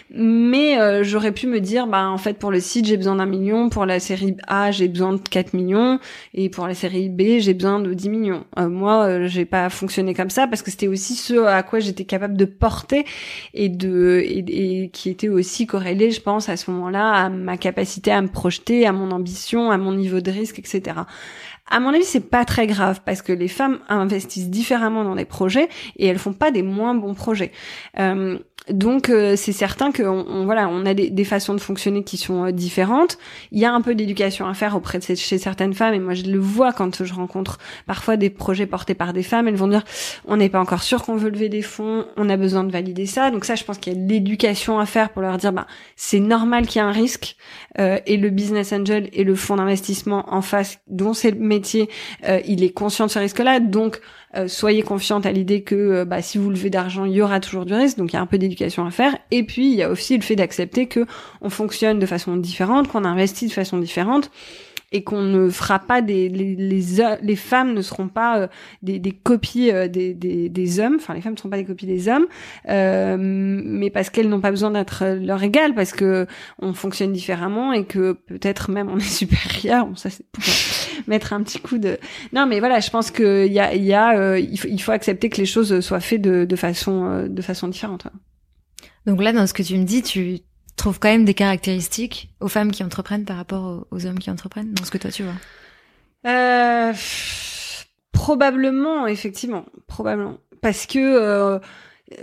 mais 0.10 0.80
euh, 0.80 1.04
j'aurais 1.04 1.32
pu 1.32 1.48
me 1.48 1.60
dire, 1.60 1.88
bah 1.88 2.10
en 2.10 2.18
fait, 2.18 2.34
pour 2.34 2.52
le 2.52 2.60
site, 2.60 2.86
j'ai 2.86 2.98
besoin 2.98 3.16
d'un 3.16 3.26
million, 3.26 3.70
pour 3.70 3.86
la 3.86 4.00
série 4.00 4.36
A, 4.48 4.72
j'ai 4.72 4.88
besoin 4.88 5.14
de 5.14 5.20
4 5.20 5.54
millions, 5.54 6.00
et 6.34 6.50
pour 6.50 6.68
la 6.68 6.74
série 6.74 7.10
B, 7.10 7.40
j'ai 7.40 7.54
besoin 7.54 7.80
de 7.80 7.94
10 7.94 8.10
millions. 8.10 8.46
moi, 8.58 9.28
j'ai 9.28 9.46
pas 9.46 9.70
fonctionné 9.70 10.14
comme 10.14 10.30
ça 10.30 10.48
parce 10.48 10.62
que 10.62 10.72
c'était 10.72 10.88
aussi 10.88 11.16
ce 11.16 11.46
à 11.46 11.64
quoi 11.64 11.80
j'étais 11.80 12.06
capable 12.06 12.38
de 12.38 12.46
porter 12.46 13.06
et 13.54 13.70
de 13.70 14.22
et, 14.24 14.90
qui 14.94 15.10
était 15.10 15.30
aussi 15.30 15.68
corrélé, 15.68 16.12
je 16.12 16.22
pense, 16.22 16.50
à 16.50 16.58
ce 16.58 16.72
moment-là, 16.72 17.12
à 17.12 17.30
ma 17.30 17.58
capacité 17.58 18.12
à 18.12 18.22
me 18.22 18.28
projeter, 18.28 18.86
à 18.86 18.92
mon 18.92 19.12
ambition, 19.12 19.72
à 19.72 19.78
mon 19.78 19.94
niveau 19.94 20.22
de 20.22 20.32
risque, 20.32 20.60
etc. 20.60 21.02
À 21.70 21.80
mon 21.80 21.90
avis, 21.90 22.04
c'est 22.04 22.30
pas 22.30 22.46
très 22.46 22.68
grave 22.68 23.02
parce 23.06 23.22
que 23.22 23.34
les 23.34 23.48
femmes 23.48 23.80
investissent 23.90 24.50
différemment 24.50 25.04
dans 25.04 25.16
des 25.16 25.26
projets 25.26 25.70
et 25.98 26.08
elles 26.08 26.20
font 26.20 26.34
pas 26.34 26.52
des 26.52 26.64
moins 26.64 26.96
bons 26.96 27.14
projets. 27.14 27.52
Euh, 28.00 28.38
donc 28.70 29.10
euh, 29.10 29.36
c'est 29.38 29.54
certain 29.54 29.92
que 29.92 30.04
on, 30.04 30.46
voilà, 30.46 30.68
on 30.68 30.86
a 30.86 30.94
des, 30.94 31.24
façons 31.24 31.54
de 31.54 31.60
fonctionner 31.60 32.04
qui 32.04 32.18
sont 32.18 32.46
euh, 32.46 32.52
différentes. 32.52 33.18
Il 33.52 33.60
y 33.60 33.66
a 33.66 33.74
un 33.74 33.82
peu 33.82 33.96
d'éducation 33.96 34.46
à 34.46 34.54
faire 34.54 34.76
auprès 34.76 35.00
de 35.00 35.04
chez 35.04 35.38
certaines 35.38 35.74
femmes 35.74 35.94
et 35.94 36.00
moi 36.00 36.14
je 36.14 36.24
le 36.24 36.40
vois 36.40 36.74
quand 36.74 37.04
je 37.04 37.14
rencontre 37.14 37.60
parfois 37.86 38.18
des 38.18 38.30
projets 38.30 38.66
portés 38.66 38.94
par 38.94 39.14
des 39.14 39.24
femmes, 39.24 39.48
elles 39.48 39.56
vont 39.56 39.68
dire 39.68 39.84
on 40.26 40.38
n'est 40.38 40.50
pas 40.50 40.60
encore 40.60 40.84
sûr 40.84 41.04
qu'on 41.04 41.16
veut 41.16 41.30
lever 41.30 41.50
des 41.50 41.62
fonds, 41.62 42.06
on 42.18 42.30
a 42.30 42.36
besoin 42.36 42.64
de 42.64 42.72
valider 42.72 43.06
ça. 43.06 43.32
Donc 43.32 43.46
ça 43.46 43.56
je 43.56 43.64
pense 43.64 43.78
qu'il 43.78 43.94
y 43.94 43.96
a 43.96 44.00
de 44.00 44.08
l'éducation 44.08 44.80
à 44.80 44.86
faire 44.86 45.10
pour 45.12 45.22
leur 45.22 45.38
dire 45.38 45.54
bah 45.54 45.68
c'est 45.96 46.20
normal 46.20 46.68
qu'il 46.68 46.82
y 46.82 46.86
ait 46.86 46.88
un 46.88 46.92
risque 46.92 47.38
euh, 47.80 48.00
et 48.06 48.18
le 48.18 48.30
business 48.30 48.74
angel 48.74 49.10
et 49.14 49.24
le 49.24 49.36
fonds 49.36 49.56
d'investissement 49.56 50.26
en 50.34 50.42
face 50.42 50.80
dont 50.88 51.14
c'est 51.14 51.32
le 51.32 51.40
métier, 51.58 51.90
il 52.46 52.64
est 52.64 52.70
conscient 52.70 53.06
de 53.06 53.12
ce 53.12 53.20
risque-là. 53.20 53.60
Donc 53.60 54.02
euh, 54.36 54.48
soyez 54.48 54.84
confiante 54.84 55.26
à 55.26 55.32
l'idée 55.32 55.62
que 55.62 55.76
euh, 55.76 56.06
bah, 56.06 56.22
si 56.22 56.38
vous 56.38 56.50
levez 56.50 56.70
d'argent, 56.70 57.06
il 57.06 57.14
y 57.14 57.22
aura 57.22 57.40
toujours 57.40 57.66
du 57.66 57.74
risque. 57.74 57.98
Donc 57.98 58.12
il 58.12 58.16
y 58.16 58.20
a 58.20 58.22
un 58.22 58.26
peu 58.26 58.38
d'éducation 58.38 58.86
à 58.86 58.92
faire. 58.92 59.18
Et 59.32 59.44
puis 59.44 59.72
il 59.72 59.76
y 59.76 59.84
a 59.84 59.90
aussi 59.90 60.18
le 60.18 60.24
fait 60.24 60.36
d'accepter 60.36 60.88
que 60.88 61.06
on 61.42 61.50
fonctionne 61.50 61.98
de 62.00 62.06
façon 62.06 62.36
différente, 62.36 62.88
qu'on 62.88 63.06
investit 63.06 63.48
de 63.48 63.54
façon 63.54 63.78
différente 63.78 64.30
et 64.92 65.04
qu'on 65.04 65.22
ne 65.22 65.50
fera 65.50 65.80
pas 65.80 66.02
des 66.02 66.30
les, 66.30 66.56
les, 66.56 66.82
les 67.22 67.36
femmes 67.36 67.74
ne 67.74 67.82
seront 67.82 68.08
pas 68.08 68.40
euh, 68.40 68.48
des, 68.82 69.00
des, 69.00 69.12
copies 69.12 69.70
euh, 69.70 69.90
des, 69.90 70.14
des, 70.14 70.48
des, 70.48 70.80
hommes 70.80 70.96
enfin 70.96 71.14
les 71.14 71.20
femmes 71.20 71.34
ne 71.34 71.38
seront 71.38 71.50
pas 71.50 71.58
des 71.58 71.66
copies 71.66 71.88
des 71.88 72.08
hommes 72.08 72.26
euh, 72.70 73.18
mais 73.20 73.90
parce 73.90 74.10
qu'elles 74.10 74.30
n'ont 74.30 74.40
pas 74.40 74.52
besoin 74.52 74.72
d'être 74.72 75.04
leur 75.06 75.44
égal 75.44 75.76
parce 75.76 75.92
que 75.92 76.26
on 76.60 76.74
fonctionne 76.74 77.12
différemment 77.12 77.74
et 77.74 77.84
que 77.84 78.14
peut-être 78.14 78.72
même 78.72 78.90
on 78.90 78.98
est 78.98 79.02
supérieur 79.02 79.88
bon 79.88 79.96
ça 79.96 80.10
c'est 80.10 80.24
mettre 81.08 81.34
un 81.34 81.44
petit 81.44 81.60
coup 81.60 81.78
de 81.78 81.98
non 82.34 82.46
mais 82.46 82.60
voilà 82.60 82.80
je 82.80 82.90
pense 82.90 83.12
que 83.12 83.48
y 83.48 83.60
a 83.60 83.76
y 83.76 83.94
a 83.94 84.38
il, 84.38 84.58
faut, 84.60 84.68
il 84.68 84.82
faut 84.82 84.92
accepter 84.92 85.30
que 85.30 85.38
les 85.38 85.46
choses 85.46 85.80
soient 85.82 86.00
faites 86.00 86.22
de, 86.22 86.46
de 86.46 86.56
façon 86.56 87.28
de 87.28 87.42
façon 87.42 87.68
différente 87.68 88.08
donc 89.06 89.22
là 89.22 89.34
dans 89.34 89.48
ce 89.48 89.54
que 89.54 89.64
tu 89.64 89.78
me 89.78 89.86
dis 89.86 90.02
tu 90.02 90.40
trouves 90.76 91.00
quand 91.00 91.10
même 91.10 91.26
des 91.26 91.34
caractéristiques 91.34 92.30
aux 92.40 92.48
femmes 92.48 92.72
qui 92.72 92.84
entreprennent 92.84 93.26
par 93.26 93.38
rapport 93.38 93.88
aux, 93.92 94.06
hommes 94.06 94.20
qui 94.20 94.30
entreprennent 94.30 94.74
dans 94.74 94.86
ce 94.86 94.92
que 94.92 94.98
toi 94.98 95.12
tu 95.12 95.24
vois? 95.24 95.34
Euh, 96.28 96.94
Probablement, 98.18 99.06
effectivement, 99.06 99.66
probablement, 99.86 100.38
parce 100.62 100.88
que 100.88 100.98
euh, 101.00 101.60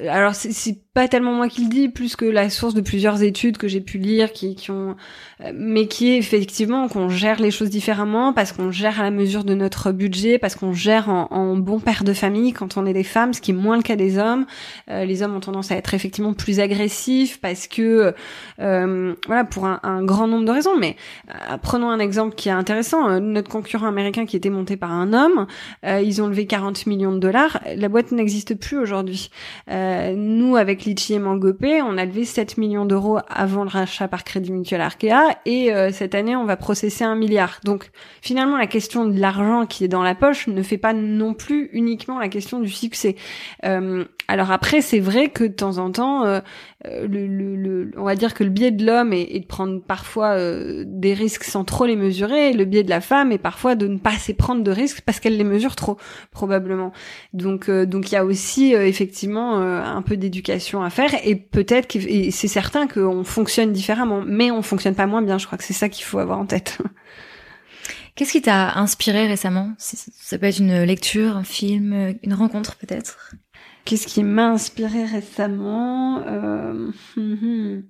alors 0.08 0.34
c'est 0.34 0.83
pas 0.94 1.08
tellement 1.08 1.32
moi 1.32 1.48
qui 1.48 1.64
le 1.64 1.68
dis, 1.68 1.88
plus 1.88 2.14
que 2.14 2.24
la 2.24 2.48
source 2.48 2.72
de 2.72 2.80
plusieurs 2.80 3.24
études 3.24 3.58
que 3.58 3.66
j'ai 3.66 3.80
pu 3.80 3.98
lire, 3.98 4.32
qui, 4.32 4.54
qui 4.54 4.70
ont, 4.70 4.94
euh, 5.40 5.50
mais 5.52 5.88
qui 5.88 6.12
est 6.12 6.18
effectivement 6.18 6.86
qu'on 6.86 7.08
gère 7.08 7.40
les 7.40 7.50
choses 7.50 7.68
différemment, 7.68 8.32
parce 8.32 8.52
qu'on 8.52 8.70
gère 8.70 9.00
à 9.00 9.02
la 9.02 9.10
mesure 9.10 9.42
de 9.42 9.54
notre 9.54 9.90
budget, 9.90 10.38
parce 10.38 10.54
qu'on 10.54 10.72
gère 10.72 11.08
en, 11.08 11.26
en, 11.32 11.56
bon 11.56 11.80
père 11.80 12.04
de 12.04 12.12
famille 12.12 12.52
quand 12.52 12.76
on 12.76 12.86
est 12.86 12.92
des 12.92 13.02
femmes, 13.02 13.34
ce 13.34 13.40
qui 13.40 13.50
est 13.50 13.54
moins 13.54 13.76
le 13.76 13.82
cas 13.82 13.96
des 13.96 14.18
hommes. 14.18 14.46
Euh, 14.88 15.04
les 15.04 15.24
hommes 15.24 15.34
ont 15.34 15.40
tendance 15.40 15.72
à 15.72 15.76
être 15.76 15.94
effectivement 15.94 16.32
plus 16.32 16.60
agressifs, 16.60 17.40
parce 17.40 17.66
que 17.66 18.14
euh, 18.60 19.14
voilà 19.26 19.42
pour 19.42 19.66
un, 19.66 19.80
un, 19.82 20.04
grand 20.04 20.28
nombre 20.28 20.44
de 20.44 20.52
raisons. 20.52 20.78
Mais 20.78 20.94
euh, 21.28 21.56
prenons 21.60 21.90
un 21.90 21.98
exemple 21.98 22.36
qui 22.36 22.50
est 22.50 22.52
intéressant. 22.52 23.18
notre 23.18 23.50
concurrent 23.50 23.88
américain 23.88 24.26
qui 24.26 24.36
était 24.36 24.48
monté 24.48 24.76
par 24.76 24.92
un 24.92 25.12
homme, 25.12 25.48
ils 25.82 26.22
ont 26.22 26.28
levé 26.28 26.46
40 26.46 26.86
millions 26.86 27.12
de 27.12 27.18
dollars. 27.18 27.58
La 27.74 27.88
boîte 27.88 28.12
n'existe 28.12 28.54
plus 28.54 28.78
aujourd'hui. 28.78 29.30
nous 29.68 30.56
avec 30.56 30.83
Litchi 30.84 31.14
et 31.14 31.18
Mangopé, 31.18 31.82
on 31.82 31.96
a 31.98 32.04
levé 32.04 32.24
7 32.24 32.58
millions 32.58 32.84
d'euros 32.84 33.18
avant 33.28 33.64
le 33.64 33.68
rachat 33.68 34.08
par 34.08 34.24
Crédit 34.24 34.52
Mutuel 34.52 34.80
Arkea 34.80 35.38
et 35.46 35.72
euh, 35.72 35.90
cette 35.90 36.14
année 36.14 36.36
on 36.36 36.44
va 36.44 36.56
processer 36.56 37.04
un 37.04 37.14
milliard. 37.14 37.60
Donc 37.64 37.90
finalement 38.22 38.56
la 38.56 38.66
question 38.66 39.06
de 39.06 39.18
l'argent 39.18 39.66
qui 39.66 39.84
est 39.84 39.88
dans 39.88 40.02
la 40.02 40.14
poche 40.14 40.46
ne 40.46 40.62
fait 40.62 40.78
pas 40.78 40.92
non 40.92 41.34
plus 41.34 41.70
uniquement 41.72 42.18
la 42.18 42.28
question 42.28 42.60
du 42.60 42.68
succès. 42.68 43.16
Euh, 43.64 44.04
alors 44.26 44.50
après, 44.50 44.80
c'est 44.80 45.00
vrai 45.00 45.28
que 45.28 45.44
de 45.44 45.52
temps 45.52 45.78
en 45.78 45.90
temps, 45.90 46.24
euh, 46.24 46.40
euh, 46.86 47.06
le, 47.06 47.90
on 47.96 48.04
va 48.04 48.14
dire 48.14 48.32
que 48.32 48.42
le 48.42 48.50
biais 48.50 48.70
de 48.70 48.84
l'homme 48.84 49.12
est, 49.12 49.40
de 49.40 49.46
prendre 49.46 49.82
parfois 49.82 50.30
euh, 50.30 50.84
des 50.86 51.12
risques 51.12 51.44
sans 51.44 51.64
trop 51.64 51.84
les 51.84 51.96
mesurer. 51.96 52.52
le 52.52 52.64
biais 52.64 52.82
de 52.82 52.90
la 52.90 53.02
femme 53.02 53.32
est 53.32 53.38
parfois 53.38 53.74
de 53.74 53.86
ne 53.86 53.98
pas 53.98 54.12
assez 54.12 54.32
prendre 54.32 54.62
de 54.62 54.70
risques 54.70 55.02
parce 55.02 55.20
qu'elle 55.20 55.36
les 55.36 55.44
mesure 55.44 55.76
trop, 55.76 55.98
probablement. 56.30 56.92
Donc, 57.34 57.70
donc 57.70 58.10
il 58.10 58.14
y 58.14 58.16
a 58.16 58.24
aussi 58.24 58.72
effectivement 58.72 59.58
un 59.58 60.02
peu 60.02 60.16
d'éducation 60.16 60.82
à 60.82 60.90
faire 60.90 61.10
et 61.24 61.36
peut-être 61.36 61.86
que 61.86 61.98
c'est 62.30 62.48
certain 62.48 62.86
qu'on 62.86 63.24
fonctionne 63.24 63.72
différemment, 63.72 64.22
mais 64.26 64.50
on 64.50 64.62
fonctionne 64.62 64.94
pas 64.94 65.06
moins 65.06 65.22
bien. 65.22 65.38
Je 65.38 65.46
crois 65.46 65.58
que 65.58 65.64
c'est 65.64 65.74
ça 65.74 65.88
qu'il 65.88 66.04
faut 66.04 66.18
avoir 66.18 66.38
en 66.38 66.46
tête. 66.46 66.78
Qu'est-ce 68.14 68.32
qui 68.32 68.42
t'a 68.42 68.78
inspiré 68.78 69.26
récemment? 69.26 69.72
Ça 69.78 70.38
peut 70.38 70.46
être 70.46 70.60
une 70.60 70.84
lecture, 70.84 71.36
un 71.36 71.44
film, 71.44 72.14
une 72.22 72.34
rencontre 72.34 72.76
peut-être? 72.76 73.34
Qu'est-ce 73.84 74.06
qui 74.06 74.22
m'a 74.22 74.48
inspiré 74.48 75.04
récemment 75.04 76.20
euh, 76.26 76.70
hum, 76.70 76.92
hum. 77.16 77.82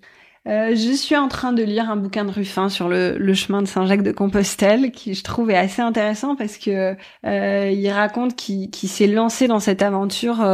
euh, 0.49 0.75
Je 0.75 0.93
suis 0.93 1.17
en 1.17 1.29
train 1.29 1.53
de 1.53 1.63
lire 1.63 1.89
un 1.89 1.97
bouquin 1.97 2.25
de 2.25 2.31
Ruffin 2.33 2.69
sur 2.69 2.89
le, 2.89 3.35
chemin 3.35 3.63
de 3.63 3.69
Saint-Jacques 3.69 4.03
de 4.03 4.11
Compostelle, 4.11 4.91
qui 4.91 5.15
je 5.15 5.23
trouve 5.23 5.51
est 5.51 5.57
assez 5.57 5.83
intéressant 5.83 6.35
parce 6.35 6.59
que 6.59 6.97
euh, 7.27 7.71
il 7.71 7.89
raconte 7.91 8.35
qu'il 8.35 8.89
s'est 8.89 9.07
lancé 9.07 9.47
dans 9.47 9.61
cette 9.61 9.83
aventure 9.83 10.45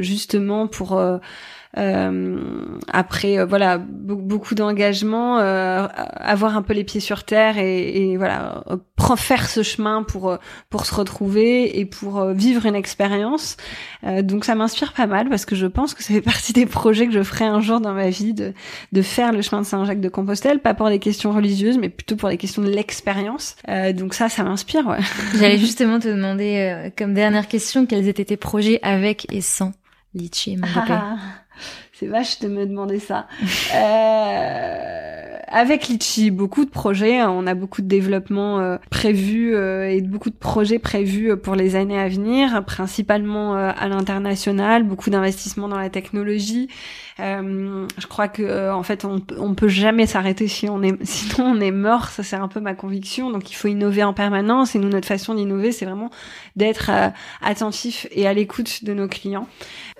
justement 0.00 0.66
pour 0.66 1.00
après 1.76 3.38
euh, 3.38 3.46
voilà 3.46 3.78
beaucoup 3.78 4.54
d'engagement, 4.54 5.38
euh, 5.38 5.88
avoir 6.16 6.56
un 6.56 6.62
peu 6.62 6.72
les 6.72 6.84
pieds 6.84 7.00
sur 7.00 7.24
terre 7.24 7.58
et, 7.58 8.12
et 8.12 8.16
voilà 8.16 8.64
faire 9.16 9.48
ce 9.48 9.62
chemin 9.62 10.02
pour 10.02 10.38
pour 10.70 10.86
se 10.86 10.94
retrouver 10.94 11.78
et 11.78 11.84
pour 11.84 12.26
vivre 12.28 12.66
une 12.66 12.74
expérience. 12.74 13.56
donc 14.22 14.44
ça 14.44 14.54
m'inspire 14.54 14.92
pas 14.92 15.06
mal 15.06 15.28
parce 15.28 15.44
que 15.44 15.54
je 15.54 15.66
pense 15.66 15.94
que 15.94 16.02
ça 16.02 16.14
fait 16.14 16.20
partie 16.32 16.52
des 16.52 16.66
projets 16.66 17.06
que 17.06 17.12
je 17.12 17.22
ferai 17.22 17.44
un 17.44 17.60
jour 17.60 17.80
dans 17.80 17.92
ma 17.92 18.08
vie 18.08 18.34
de 18.34 18.54
de 18.92 19.02
faire 19.02 19.32
le 19.32 19.42
chemin 19.42 19.62
de 19.62 19.66
Saint-Jacques 19.66 20.00
de 20.00 20.08
Compostelle, 20.08 20.60
pas 20.60 20.74
pour 20.74 20.88
des 20.88 20.98
questions 20.98 21.32
religieuses 21.32 21.78
mais 21.78 21.90
plutôt 21.90 22.16
pour 22.16 22.28
les 22.28 22.38
questions 22.38 22.62
de 22.62 22.70
l'expérience. 22.70 23.56
donc 23.94 24.14
ça 24.14 24.28
ça 24.28 24.42
m'inspire. 24.42 24.86
Ouais. 24.86 24.98
J'allais 25.38 25.58
justement 25.58 26.00
te 26.00 26.08
demander 26.08 26.90
comme 26.96 27.14
dernière 27.14 27.46
question 27.46 27.86
quels 27.86 28.08
étaient 28.08 28.24
tes 28.24 28.36
projets 28.36 28.80
avec 28.82 29.32
et 29.32 29.40
sans 29.40 29.72
Litchi 30.14 30.52
et 30.52 30.56
c'est 31.98 32.06
vache 32.06 32.40
de 32.40 32.48
me 32.48 32.66
demander 32.66 32.98
ça. 32.98 33.26
euh, 33.74 35.14
avec 35.54 35.86
Litchi, 35.86 36.32
beaucoup 36.32 36.64
de 36.64 36.70
projets. 36.70 37.20
Hein. 37.20 37.30
On 37.30 37.46
a 37.46 37.54
beaucoup 37.54 37.80
de 37.80 37.86
développement 37.86 38.58
euh, 38.58 38.76
prévus 38.90 39.54
euh, 39.54 39.88
et 39.88 40.00
beaucoup 40.00 40.30
de 40.30 40.34
projets 40.34 40.80
prévus 40.80 41.36
pour 41.36 41.54
les 41.54 41.76
années 41.76 41.98
à 41.98 42.08
venir, 42.08 42.64
principalement 42.64 43.56
euh, 43.56 43.70
à 43.78 43.86
l'international. 43.86 44.82
Beaucoup 44.82 45.10
d'investissements 45.10 45.68
dans 45.68 45.78
la 45.78 45.90
technologie. 45.90 46.68
je 47.18 48.06
crois 48.08 48.26
que 48.26 48.72
en 48.72 48.82
fait, 48.82 49.04
on, 49.04 49.22
on 49.38 49.54
peut 49.54 49.68
jamais 49.68 50.06
s'arrêter 50.06 50.48
si 50.48 50.68
on 50.68 50.82
est, 50.82 50.96
sinon 51.04 51.52
on 51.56 51.60
est 51.60 51.70
mort. 51.70 52.08
Ça 52.08 52.24
c'est 52.24 52.36
un 52.36 52.48
peu 52.48 52.58
ma 52.58 52.74
conviction. 52.74 53.30
Donc 53.30 53.52
il 53.52 53.54
faut 53.54 53.68
innover 53.68 54.02
en 54.02 54.12
permanence. 54.12 54.74
Et 54.74 54.80
nous, 54.80 54.88
notre 54.88 55.06
façon 55.06 55.34
d'innover, 55.34 55.70
c'est 55.70 55.84
vraiment 55.84 56.10
d'être 56.56 56.90
attentif 57.40 58.08
et 58.10 58.26
à 58.26 58.34
l'écoute 58.34 58.82
de 58.84 58.92
nos 58.92 59.06
clients 59.06 59.46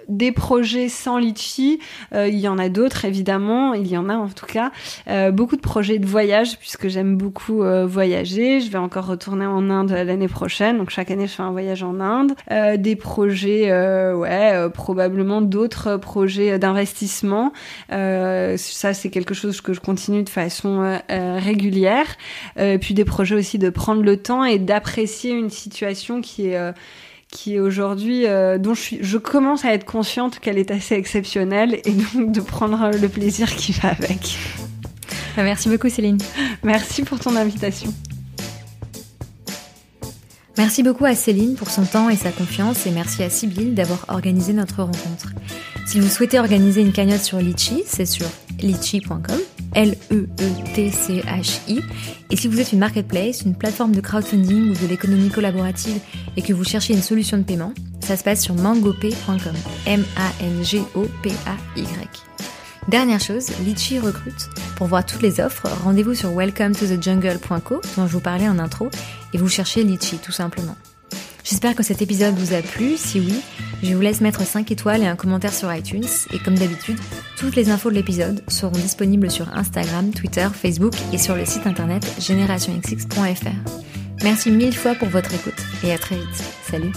des 0.08 0.32
projets 0.32 0.88
sans 0.88 1.18
litchi. 1.18 1.78
Euh, 2.14 2.28
il 2.28 2.38
y 2.38 2.48
en 2.48 2.58
a 2.58 2.68
d'autres 2.68 3.04
évidemment, 3.04 3.74
il 3.74 3.86
y 3.86 3.96
en 3.96 4.08
a 4.08 4.14
en 4.14 4.28
tout 4.28 4.46
cas. 4.46 4.70
Euh, 5.08 5.30
beaucoup 5.30 5.56
de 5.56 5.60
projets 5.60 5.98
de 5.98 6.06
voyage 6.06 6.58
puisque 6.58 6.88
j'aime 6.88 7.16
beaucoup 7.16 7.62
euh, 7.62 7.86
voyager. 7.86 8.60
Je 8.60 8.70
vais 8.70 8.78
encore 8.78 9.06
retourner 9.06 9.46
en 9.46 9.70
Inde 9.70 9.90
l'année 9.90 10.28
prochaine, 10.28 10.78
donc 10.78 10.90
chaque 10.90 11.10
année 11.10 11.26
je 11.26 11.32
fais 11.32 11.42
un 11.42 11.52
voyage 11.52 11.82
en 11.82 12.00
Inde. 12.00 12.32
des 12.78 12.96
projets, 12.96 13.72
ouais, 14.12 14.68
probablement 14.72 15.40
d'autres 15.40 15.96
projets 15.96 16.58
d'investissement. 16.58 17.52
ça 17.90 18.94
c'est 18.94 19.10
quelque 19.10 19.34
chose 19.34 19.60
que 19.60 19.72
je 19.72 19.80
continue 19.80 20.22
de 20.22 20.28
façon 20.28 20.98
régulière. 21.08 22.06
puis 22.80 22.94
des 22.94 23.04
projets 23.04 23.34
aussi 23.34 23.58
de 23.58 23.70
prendre 23.70 24.02
le 24.02 24.16
temps 24.16 24.44
et 24.44 24.58
d'apprécier 24.58 25.32
une 25.32 25.50
situation 25.50 26.20
qui 26.20 26.48
est 26.48 26.72
qui 27.34 27.56
est 27.56 27.60
aujourd'hui 27.60 28.26
euh, 28.26 28.58
dont 28.58 28.74
je 28.74 28.80
suis 28.80 28.98
je 29.02 29.18
commence 29.18 29.64
à 29.64 29.74
être 29.74 29.84
consciente 29.84 30.38
qu'elle 30.38 30.56
est 30.56 30.70
assez 30.70 30.94
exceptionnelle 30.94 31.80
et 31.84 31.90
donc 31.90 32.32
de 32.32 32.40
prendre 32.40 32.90
le 32.96 33.08
plaisir 33.08 33.54
qui 33.54 33.72
va 33.72 33.90
avec. 33.90 34.38
Bah, 35.36 35.42
merci 35.42 35.68
beaucoup 35.68 35.90
Céline. 35.90 36.18
Merci 36.62 37.02
pour 37.02 37.18
ton 37.18 37.34
invitation. 37.36 37.92
Merci 40.56 40.84
beaucoup 40.84 41.04
à 41.04 41.16
Céline 41.16 41.56
pour 41.56 41.68
son 41.70 41.84
temps 41.84 42.08
et 42.08 42.16
sa 42.16 42.30
confiance 42.30 42.86
et 42.86 42.92
merci 42.92 43.24
à 43.24 43.30
Sybille 43.30 43.72
d'avoir 43.72 44.04
organisé 44.08 44.52
notre 44.52 44.84
rencontre. 44.84 45.32
Si 45.86 45.98
vous 45.98 46.08
souhaitez 46.08 46.38
organiser 46.38 46.80
une 46.80 46.92
cagnotte 46.92 47.22
sur 47.22 47.38
Litchi, 47.38 47.82
c'est 47.84 48.06
sur 48.06 48.26
litchi.com, 48.60 49.40
L-E-E-T-C-H-I. 49.74 51.80
Et 52.30 52.36
si 52.36 52.48
vous 52.48 52.60
êtes 52.60 52.72
une 52.72 52.78
marketplace, 52.78 53.42
une 53.42 53.54
plateforme 53.54 53.92
de 53.92 54.00
crowdfunding 54.00 54.70
ou 54.70 54.74
de 54.74 54.86
l'économie 54.86 55.30
collaborative 55.30 56.00
et 56.36 56.42
que 56.42 56.52
vous 56.52 56.64
cherchez 56.64 56.94
une 56.94 57.02
solution 57.02 57.38
de 57.38 57.42
paiement, 57.42 57.72
ça 58.00 58.16
se 58.16 58.24
passe 58.24 58.42
sur 58.42 58.54
mangopay.com, 58.54 59.54
M-A-N-G-O-P-A-Y. 59.86 61.84
Dernière 62.88 63.20
chose, 63.20 63.50
Litchi 63.64 63.98
recrute. 63.98 64.50
Pour 64.76 64.88
voir 64.88 65.06
toutes 65.06 65.22
les 65.22 65.40
offres, 65.40 65.66
rendez-vous 65.82 66.14
sur 66.14 66.32
welcometothejungle.co 66.32 67.80
dont 67.96 68.06
je 68.06 68.12
vous 68.12 68.20
parlais 68.20 68.48
en 68.48 68.58
intro 68.58 68.90
et 69.32 69.38
vous 69.38 69.48
cherchez 69.48 69.84
Litchi 69.84 70.18
tout 70.18 70.32
simplement. 70.32 70.76
J'espère 71.44 71.74
que 71.74 71.82
cet 71.82 72.00
épisode 72.00 72.34
vous 72.34 72.54
a 72.54 72.62
plu. 72.62 72.96
Si 72.96 73.20
oui, 73.20 73.40
je 73.82 73.94
vous 73.94 74.00
laisse 74.00 74.22
mettre 74.22 74.42
5 74.42 74.70
étoiles 74.72 75.02
et 75.02 75.06
un 75.06 75.14
commentaire 75.14 75.52
sur 75.52 75.72
iTunes. 75.72 76.06
Et 76.32 76.38
comme 76.38 76.54
d'habitude, 76.58 76.98
toutes 77.38 77.54
les 77.54 77.68
infos 77.68 77.90
de 77.90 77.94
l'épisode 77.94 78.42
seront 78.48 78.72
disponibles 78.72 79.30
sur 79.30 79.48
Instagram, 79.54 80.10
Twitter, 80.10 80.48
Facebook 80.52 80.94
et 81.12 81.18
sur 81.18 81.36
le 81.36 81.44
site 81.44 81.66
internet 81.66 82.04
générationxx.fr. 82.18 83.70
Merci 84.22 84.50
mille 84.50 84.74
fois 84.74 84.94
pour 84.94 85.08
votre 85.08 85.34
écoute 85.34 85.62
et 85.84 85.92
à 85.92 85.98
très 85.98 86.16
vite. 86.16 86.44
Salut 86.70 86.92